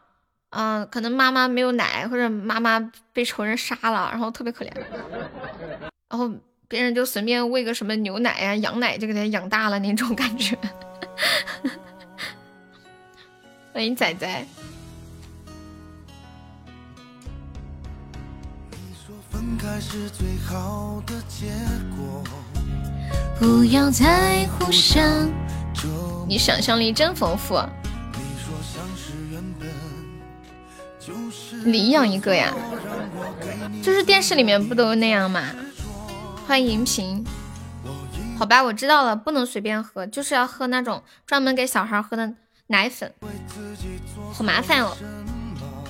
[0.50, 4.70] 嗯，可能妈妈没有奶，或者妈妈被仇人杀了，然后特别可怜，
[6.08, 6.30] 然后
[6.66, 10.58] 别人就随便喂个什么牛奶呀、羊奶就给他养大了那种感觉。
[13.72, 14.46] 欢迎仔仔。
[23.38, 25.30] 不要再互相。
[26.26, 27.60] 你想象力真丰富。
[31.64, 32.54] 领养一个呀？
[33.82, 35.42] 就是电视里面不都那样吗？
[36.46, 37.24] 欢迎银屏。
[38.38, 42.32] 好吧，我知道了，不能随便喝，就是要喝那种专门给小孩喝的
[42.68, 43.12] 奶粉。
[44.32, 44.96] 好麻烦哦，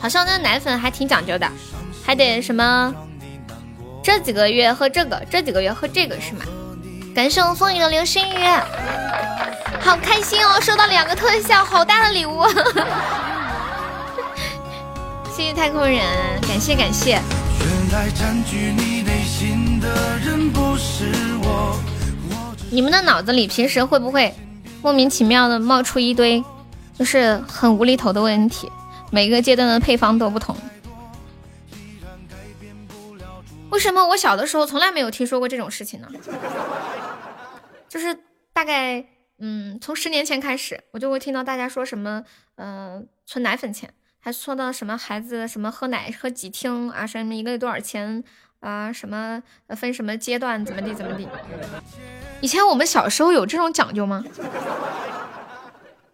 [0.00, 1.50] 好像那奶粉还挺讲究的，
[2.05, 2.94] 还得什么
[4.02, 6.44] 这几个月喝这个，这几个月喝这个是吗？
[7.15, 8.45] 感谢我风雨的流星雨，
[9.81, 10.61] 好开心哦！
[10.61, 12.45] 收到两个特效，好大的礼物，
[15.35, 16.01] 谢谢太空人，
[16.47, 17.20] 感谢感谢。
[22.70, 24.33] 你们的脑子里平时会不会
[24.83, 26.43] 莫名其妙的冒出一堆
[26.97, 28.70] 就是很无厘头的问题？
[29.11, 30.57] 每个阶段的配方都不同。
[33.71, 36.09] 为什么我小的时候从来没有听说过这种事情呢？
[37.89, 38.19] 就是
[38.53, 39.05] 大概
[39.39, 42.25] 嗯，从十年前开始，我就会听到大家说什么，
[42.57, 48.25] 嗯，存奶粉钱，还说到什么孩子什么喝奶喝几听啊，什么一个月多少钱
[48.61, 49.43] 啊，什么
[49.77, 51.29] 分什么阶段怎么地怎么地。
[52.41, 54.25] 以前我们小时候有这种讲究吗？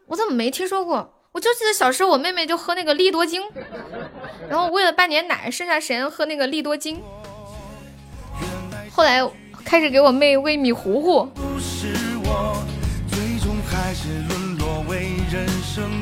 [0.07, 1.11] 我怎么没听说过？
[1.33, 3.43] 我就记得小时候我妹妹就喝那个利多精，
[4.49, 7.03] 然后喂了半年奶，剩下时间喝那个利多精。
[8.97, 9.21] 后来
[9.65, 11.29] 开始给我妹喂米糊糊。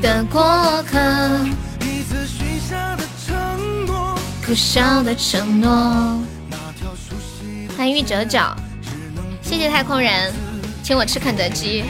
[0.03, 0.99] 的过客，
[4.43, 6.21] 可笑的承诺。
[7.79, 8.55] 欢迎玉哲角，
[9.41, 10.31] 谢谢太空人，
[10.83, 11.85] 请我吃肯德基。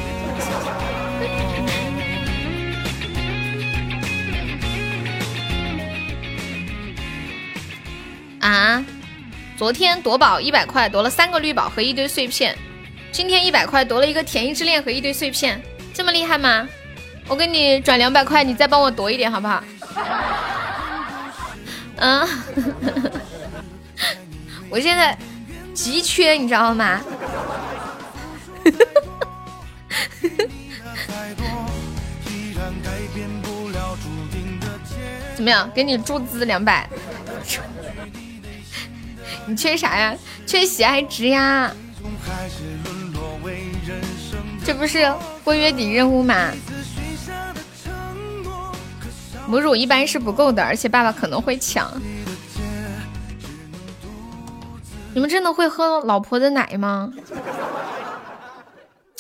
[8.39, 8.85] 啊！
[9.63, 12.59] 昨天夺宝一百块夺了三个绿宝和一堆碎片，
[13.13, 15.63] 今天一百块夺了一个甜蜜之恋和一堆碎片，
[15.95, 16.69] 这么厉害吗？
[17.29, 19.63] 我给你转两百块，你再帮我夺一点好不好？
[21.95, 22.29] 嗯，
[24.69, 25.17] 我现在
[25.73, 27.01] 急缺，你知道吗？
[35.37, 35.71] 怎么样？
[35.73, 36.91] 给你注资两百。
[39.47, 40.17] 你缺啥呀？
[40.47, 41.75] 缺喜爱值呀！
[44.65, 45.13] 这不是
[45.43, 46.53] 过月底任务吗？
[49.49, 52.01] 母乳一般是不够的，而且爸爸可能会抢。
[55.13, 57.13] 你们真的会喝老婆的奶吗？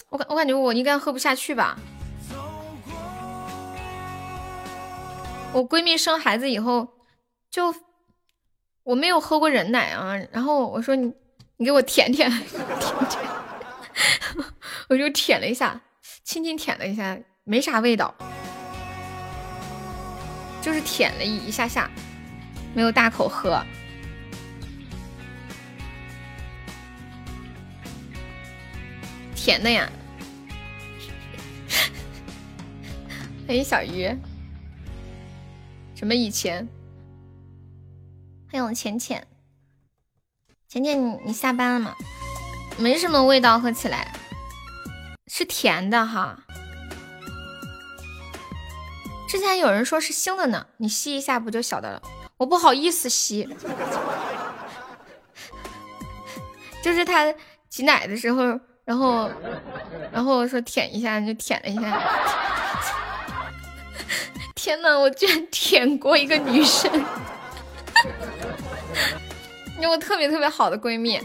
[0.08, 1.76] 我感我感觉我应该喝不下去吧。
[5.52, 6.88] 我闺蜜生孩子以后
[7.50, 7.74] 就。
[8.84, 11.12] 我没有喝过人奶啊，然后我说你
[11.56, 12.42] 你给我舔舔，舔
[13.08, 13.24] 舔，
[14.88, 15.80] 我就舔了一下，
[16.24, 18.12] 轻轻舔了一下，没啥味道，
[20.60, 21.88] 就是舔了一一下下，
[22.74, 23.64] 没有大口喝，
[29.36, 29.88] 甜的呀。
[33.46, 34.12] 欢 迎小鱼，
[35.94, 36.66] 什么以前？
[38.52, 39.26] 欢迎浅浅，
[40.68, 41.96] 浅浅，你你下班了吗？
[42.76, 44.12] 没什么味道，喝起来
[45.26, 46.38] 是甜的哈。
[49.26, 52.02] 之前有人说是腥的呢，你吸一下不就晓得了？
[52.36, 53.48] 我不好意思吸，
[56.84, 57.34] 就是他
[57.70, 59.30] 挤奶的时候，然后
[60.12, 62.02] 然后说舔一下就舔了一下。
[64.54, 66.90] 天呐，我居然舔过一个女生！
[69.82, 71.20] 你我特别特别好的闺蜜，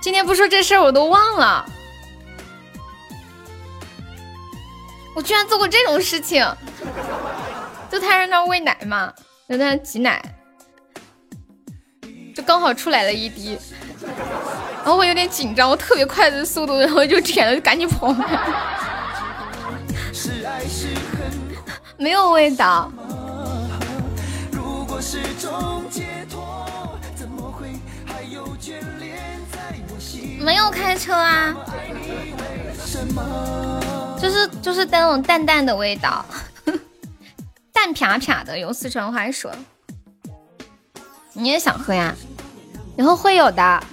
[0.00, 1.62] 今天不说这事儿我都忘了，
[5.14, 6.42] 我居然做过这种事情，
[7.90, 9.12] 就他在那喂奶嘛，
[9.46, 10.22] 在那挤奶，
[12.34, 13.58] 就刚好出来了一滴，
[14.76, 18.10] 然后我有点紧张，我特别快的速度，然后就舔了，就赶紧跑，
[21.98, 22.90] 没有味道。
[30.40, 31.54] 没有开车啊，
[34.20, 36.24] 就是就是那种淡淡的味道，
[37.72, 39.52] 淡啪啪的，用四川话说。
[41.32, 42.14] 你也想喝呀？
[42.96, 43.84] 以后会有的。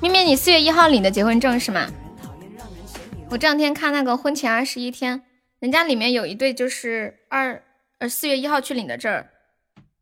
[0.00, 1.86] 咪咪，你四月一号领的结婚证是吗？
[3.30, 5.22] 我这两天看那个婚前二十一天，
[5.58, 7.62] 人家里面有一对就是二
[7.98, 9.24] 呃四月一号去领的证，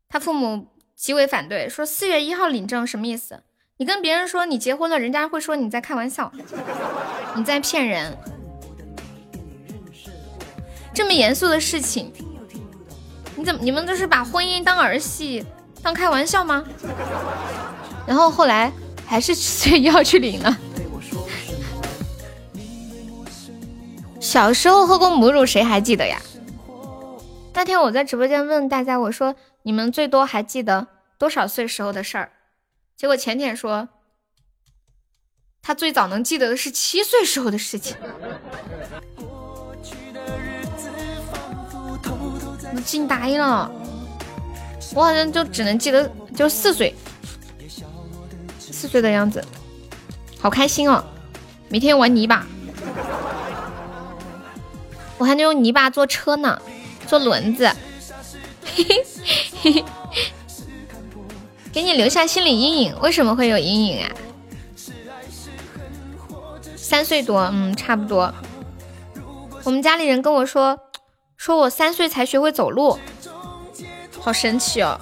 [0.07, 3.43] 他父母极为反对，说四月一号领证什么意思？
[3.81, 6.31] 你跟别人说你结婚了，人家会说你在开玩笑，
[7.33, 8.15] 你在骗人。
[10.93, 12.13] 这么严肃的事情，
[13.35, 15.43] 你怎么你们都是把婚姻当儿戏，
[15.81, 16.63] 当开玩笑吗？
[18.05, 18.71] 然后后来
[19.03, 20.55] 还是四月一号去领了。
[24.19, 26.21] 小时候喝过母乳，谁还记得呀？
[27.55, 30.85] 那天我在直播间问大家，我说你们最多还记得
[31.17, 32.29] 多少岁时候的事儿？
[33.01, 33.89] 结果浅浅说，
[35.63, 37.97] 他最早能记得的是七岁时候的事情。
[42.75, 43.71] 我惊呆了，
[44.93, 46.95] 我好像就只能记得就四岁，
[48.59, 49.43] 四岁的样子，
[50.39, 51.03] 好开心哦！
[51.69, 52.45] 每天玩泥巴，
[55.17, 56.61] 我还能用泥巴做车呢，
[57.07, 57.67] 做轮子，
[58.63, 59.03] 嘿嘿
[59.63, 59.85] 嘿嘿。
[61.73, 64.11] 给你留下心理阴影，为什么会有阴影啊？
[66.75, 68.33] 三岁多，嗯，差不多。
[69.63, 70.77] 我们家里人跟我说，
[71.37, 72.99] 说我三岁才学会走路，
[74.19, 74.99] 好神奇哦。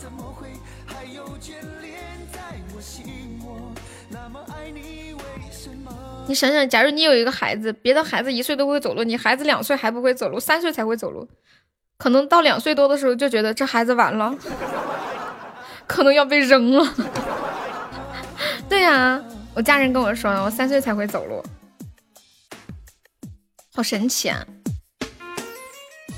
[6.27, 11.27] 你想想，假如你有一个孩子，别的孩子一岁都会走路，你孩子两岁还不会走路，三岁才会走路，
[11.97, 14.35] 可能到两岁多的时候就觉得这孩子完了。
[15.89, 16.95] 可能要被扔了。
[18.69, 19.19] 对呀，
[19.55, 21.43] 我家人跟我说，我三岁才会走路，
[23.73, 24.45] 好神奇啊！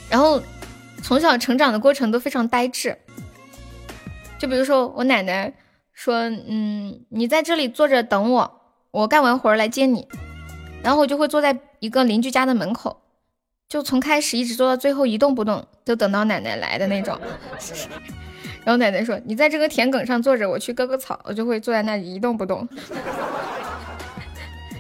[0.09, 0.43] 然后
[1.01, 2.98] 从小成长的过程都非常呆滞。
[4.38, 5.53] 就比如说，我奶奶
[5.93, 10.09] 说：“嗯，你在这里坐着等我，我干完活来接你。”
[10.83, 13.01] 然后我就会坐在一个邻居家的门口，
[13.69, 17.17] 就从开始一直坐到最后一动不动，就等到奶奶来的那种。
[18.64, 22.67] 然后奶奶说：“你在这个田埂上坐着，我去割个草，我就会坐在那里一动不动。”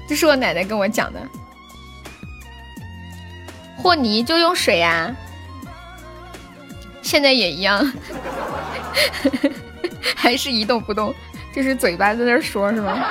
[0.07, 1.19] 这是我奶奶跟我讲的。
[3.77, 5.15] 和泥就用水呀，
[7.01, 7.91] 现在也一样，
[10.15, 11.11] 还是一动不动，
[11.55, 13.03] 就是嘴巴在那说，是吗？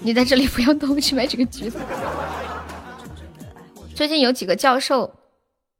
[0.00, 1.80] 你在这里不要动，去买几个橘子。
[4.02, 5.14] 最近有几个教授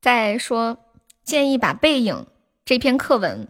[0.01, 0.79] 在说，
[1.25, 2.15] 建议把《背影》
[2.65, 3.49] 这篇课文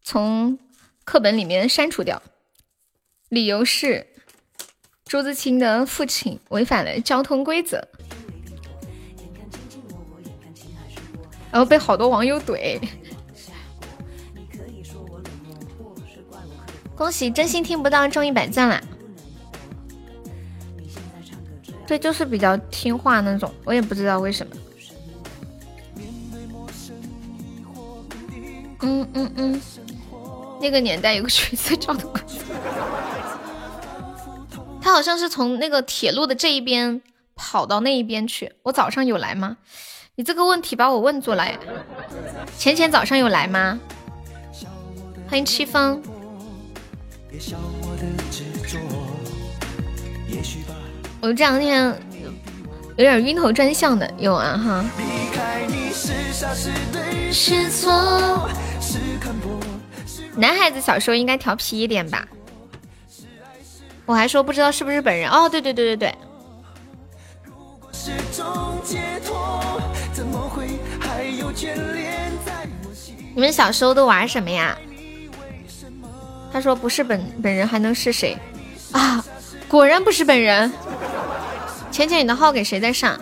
[0.00, 0.60] 从
[1.02, 2.22] 课本里面删除掉，
[3.28, 4.06] 理由是
[5.06, 7.84] 朱自清的父亲违反了交通规则，
[11.50, 12.80] 然后被好多网友怼。
[16.94, 18.80] 恭喜真心听不到中一百赞啦！
[21.86, 24.56] 对，就是比较听话那种，我也不知道为什么。
[28.82, 29.60] 嗯嗯嗯，
[30.60, 32.34] 那个年代有个橘色交通规则，
[34.80, 37.00] 他好像是从那个铁路的这一边
[37.34, 38.52] 跑到那一边去。
[38.64, 39.56] 我早上有来吗？
[40.16, 41.46] 你这个问题把我问住了。
[42.58, 43.78] 浅浅早上有来吗？
[45.28, 46.02] 欢迎七风。
[47.30, 47.96] 我
[51.22, 51.94] 这两天
[52.96, 54.84] 有点晕头转向的，有啊哈。
[60.36, 62.26] 男孩子小时候应该调皮一点吧？
[64.04, 66.14] 我还说不知道是不是本人哦，对对对对对。
[73.34, 74.78] 你们小时候都玩什么呀？
[76.52, 78.38] 他说不是本本人还能是谁
[78.92, 79.24] 啊？
[79.68, 80.72] 果然不是本人。
[81.90, 83.18] 浅浅，你的号给谁在上？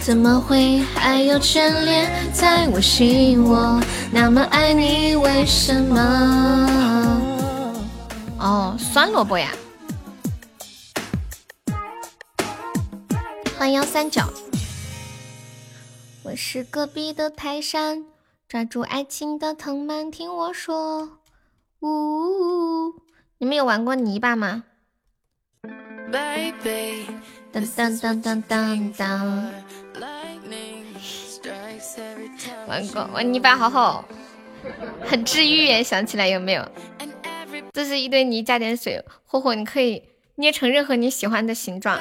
[0.00, 3.80] 怎么会还有眷恋在我心窝？
[4.10, 7.20] 那么爱你，为什么？
[8.38, 9.50] 哦，酸萝卜呀！
[13.58, 14.22] 欢迎幺三九，
[16.24, 18.04] 我是隔壁的泰山。
[18.48, 21.18] 抓住爱情的藤蔓，听我说。
[21.80, 22.94] 呜，
[23.38, 24.62] 你们有玩过泥巴吗？
[27.50, 29.52] 当当当当当当。
[32.68, 34.04] 玩过，玩泥巴好好，
[35.04, 35.82] 很治愈耶！
[35.82, 36.64] 想起来有没有？
[37.72, 40.04] 这是一堆泥，加点水，霍霍，你可以
[40.36, 41.98] 捏成任何你喜欢的形状，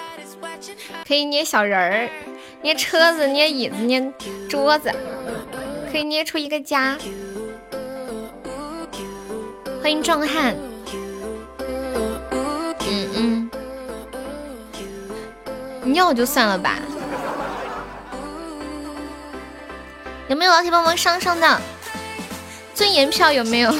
[1.08, 2.10] 可以捏小人儿，
[2.62, 4.14] 捏车子，捏椅子，捏
[4.50, 4.92] 桌子，
[5.92, 6.98] 可以捏出一个家。
[9.82, 10.56] 欢迎壮汉。
[12.88, 13.50] 嗯
[15.84, 16.78] 嗯，尿就算了吧。
[20.28, 21.62] 有没有老铁帮忙上上的
[22.76, 23.32] 尊严票？
[23.32, 23.74] 有没有？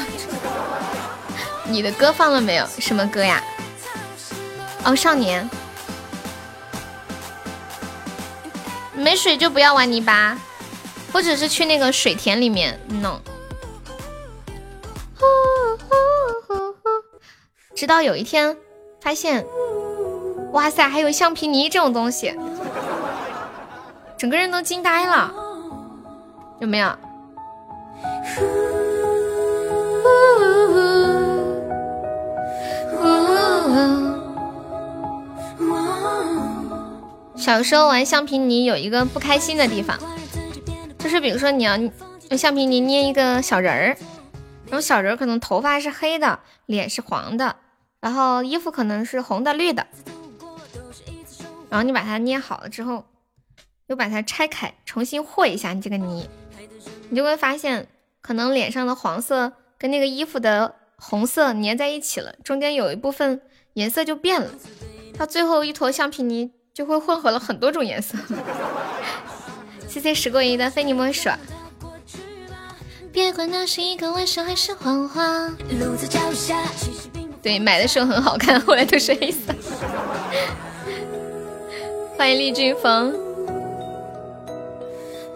[1.70, 2.66] 你的歌放了没有？
[2.80, 3.44] 什么歌呀？
[4.84, 5.48] 哦，少年。
[9.02, 10.38] 没水就不要玩泥巴，
[11.12, 13.20] 或者是去那个水田里面弄。
[17.76, 18.56] 直到有一天
[19.02, 19.46] 发现，
[20.52, 22.36] 哇塞，还有橡皮泥这种东西，
[24.18, 25.34] 整个人都惊呆了。
[26.60, 26.96] 有没有？
[37.42, 39.98] 小时候玩橡皮泥有一个不开心的地方，
[41.00, 43.98] 就是比如说你要用橡皮泥捏一个小人儿，
[44.68, 47.56] 然后小人可能头发是黑的，脸是黄的，
[48.00, 49.88] 然后衣服可能是红的、绿的，
[51.68, 53.06] 然后你把它捏好了之后，
[53.88, 56.30] 又把它拆开，重新和一下你这个泥。
[57.10, 57.88] 你就会发现，
[58.22, 63.42] 可能脸上的黄色跟那个衣服的红色粘在一起了，中间有一部分
[63.74, 64.52] 颜色就变了，
[65.18, 68.18] 到最后一坨橡皮泥就会混合了很多种颜色。
[69.88, 71.30] 谢谢时过一的非你莫属。
[73.12, 75.50] 别管那是一个玩笑还是谎话。
[77.42, 79.54] 对，买的时候很好看，后来都是黑色。
[82.18, 83.14] 欢迎丽君风。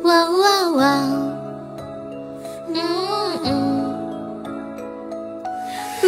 [0.03, 0.83] 哇哇哇！
[2.67, 2.79] 嗯
[3.43, 4.43] 嗯，
[6.03, 6.07] 呜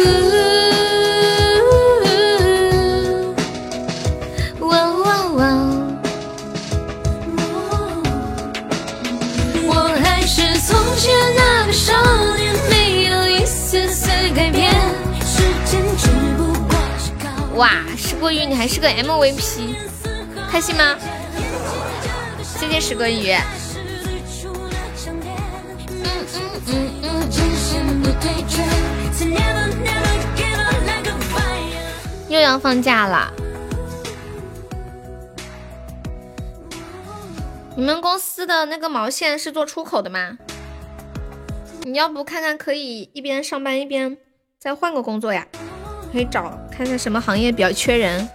[11.88, 11.94] 少
[12.36, 14.70] 年，没有一丝丝改变。
[15.24, 17.56] 时间只不过是靠……
[17.56, 19.74] 哇，石过鱼，你还是个 MVP，
[20.50, 20.96] 开心吗？
[22.42, 23.34] 谢谢石过鱼。
[32.28, 33.32] 又要放假了，
[37.74, 40.36] 你们公司的那个毛线是做出口的吗？
[41.84, 44.16] 你要不看看，可以一边上班一边
[44.58, 45.46] 再换个工作呀？
[46.12, 48.28] 可以找看看什么行业比较缺人。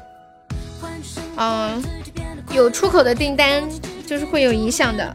[1.37, 1.81] 嗯，
[2.53, 3.63] 有出口的订单
[4.05, 5.13] 就是会有影响的。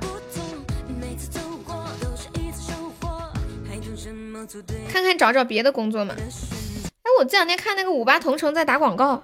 [4.91, 6.15] 看看找找别的工作嘛。
[6.17, 9.23] 哎，我这两天看那个五八同城在打广告，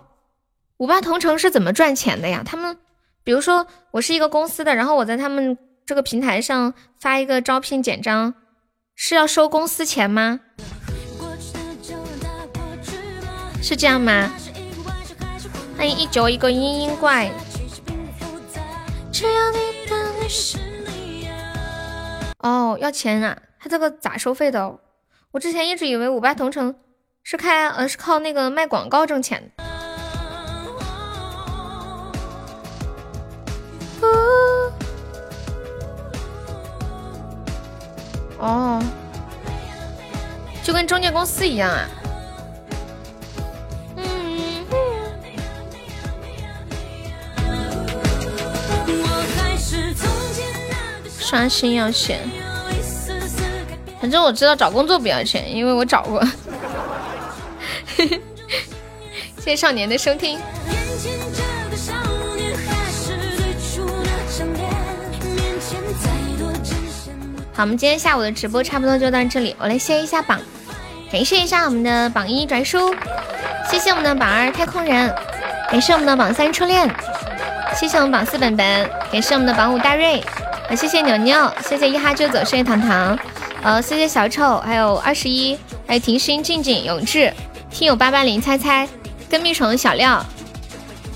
[0.76, 2.42] 五八同城是怎么赚钱的呀？
[2.44, 2.76] 他们，
[3.22, 8.34] 比如说我是一个公司的，然后我在他们这个平台上发一个招聘简章，
[8.96, 10.40] 是要收公司钱吗？
[13.62, 14.32] 是这样吗？
[15.76, 17.30] 欢迎一九一个嘤嘤怪。
[22.38, 23.36] 哦，要钱啊？
[23.58, 24.78] 他这个咋收费的？
[25.32, 26.74] 我之前一直以为五八同城
[27.22, 29.53] 是开呃是靠那个卖广告挣钱的。
[38.44, 38.78] 哦，
[40.62, 41.88] 就跟中介公司一样啊。
[43.96, 44.04] 嗯
[51.18, 52.20] 刷新要钱。
[53.98, 56.22] 反正我知道找工作不要钱，因为我找过。
[57.96, 58.20] 谢
[59.38, 60.38] 谢少年的收听。
[67.56, 70.40] 好，我们今天下午的直播差不多就到这里，我来谢一下榜，
[71.12, 72.92] 感谢一下我们的榜一拽叔，
[73.70, 75.14] 谢谢我们的榜二太空人，
[75.70, 76.92] 感谢我们的榜三初恋，
[77.76, 80.18] 谢谢我们榜四本本，感谢我们的榜五大瑞，
[80.68, 83.16] 啊，谢谢牛牛，谢谢一哈就走，谢谢糖糖。
[83.62, 87.32] 呃，谢谢小丑，还有二十一，还有婷心、静静、永志，
[87.70, 88.88] 听友八八零、猜猜、
[89.30, 90.26] 跟屁虫、小廖、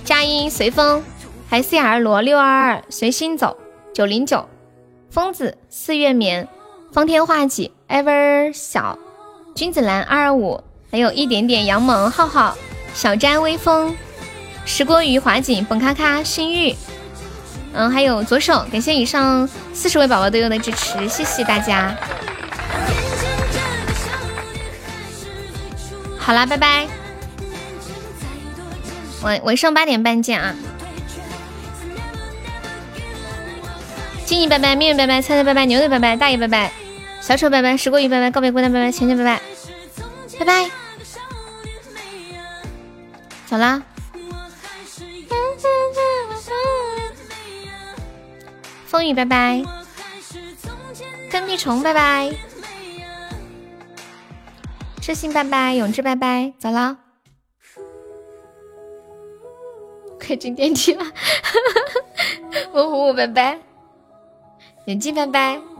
[0.04, 1.02] 佳音、随风，
[1.50, 3.56] 还 CR 罗六二二、随心走、
[3.92, 4.48] 九零九、
[5.18, 6.46] 疯子、四月眠、
[6.92, 8.96] 方天画戟，ever 小
[9.52, 12.56] 君子兰二二五，还有一点点杨萌浩浩
[12.94, 13.96] 小詹微风
[14.64, 16.72] 石锅鱼华锦本咔咔心玉，
[17.72, 21.96] 嗯，还有左手，感谢以上四十位宝宝对我的支持，谢谢大家。
[26.16, 26.86] 好啦，拜拜，
[29.22, 30.54] 晚晚上八点半见啊！
[34.28, 36.70] 静怡拜拜，命运拜拜，菜菜拜拜，牛牛拜拜，大爷拜拜，
[37.18, 39.40] 小丑拜拜，石锅鱼拜拜，告别孤单拜拜，钱钱拜拜，
[40.38, 40.70] 拜拜，
[43.46, 43.82] 走啦。
[48.84, 49.62] 风雨拜拜，
[51.30, 52.30] 跟屁虫拜拜，
[55.00, 56.98] 痴心拜拜，永志拜拜，走了，
[60.20, 61.02] 快进电梯了，
[62.72, 63.58] 我虎虎拜拜。
[64.88, 65.77] 眼镜拜拜。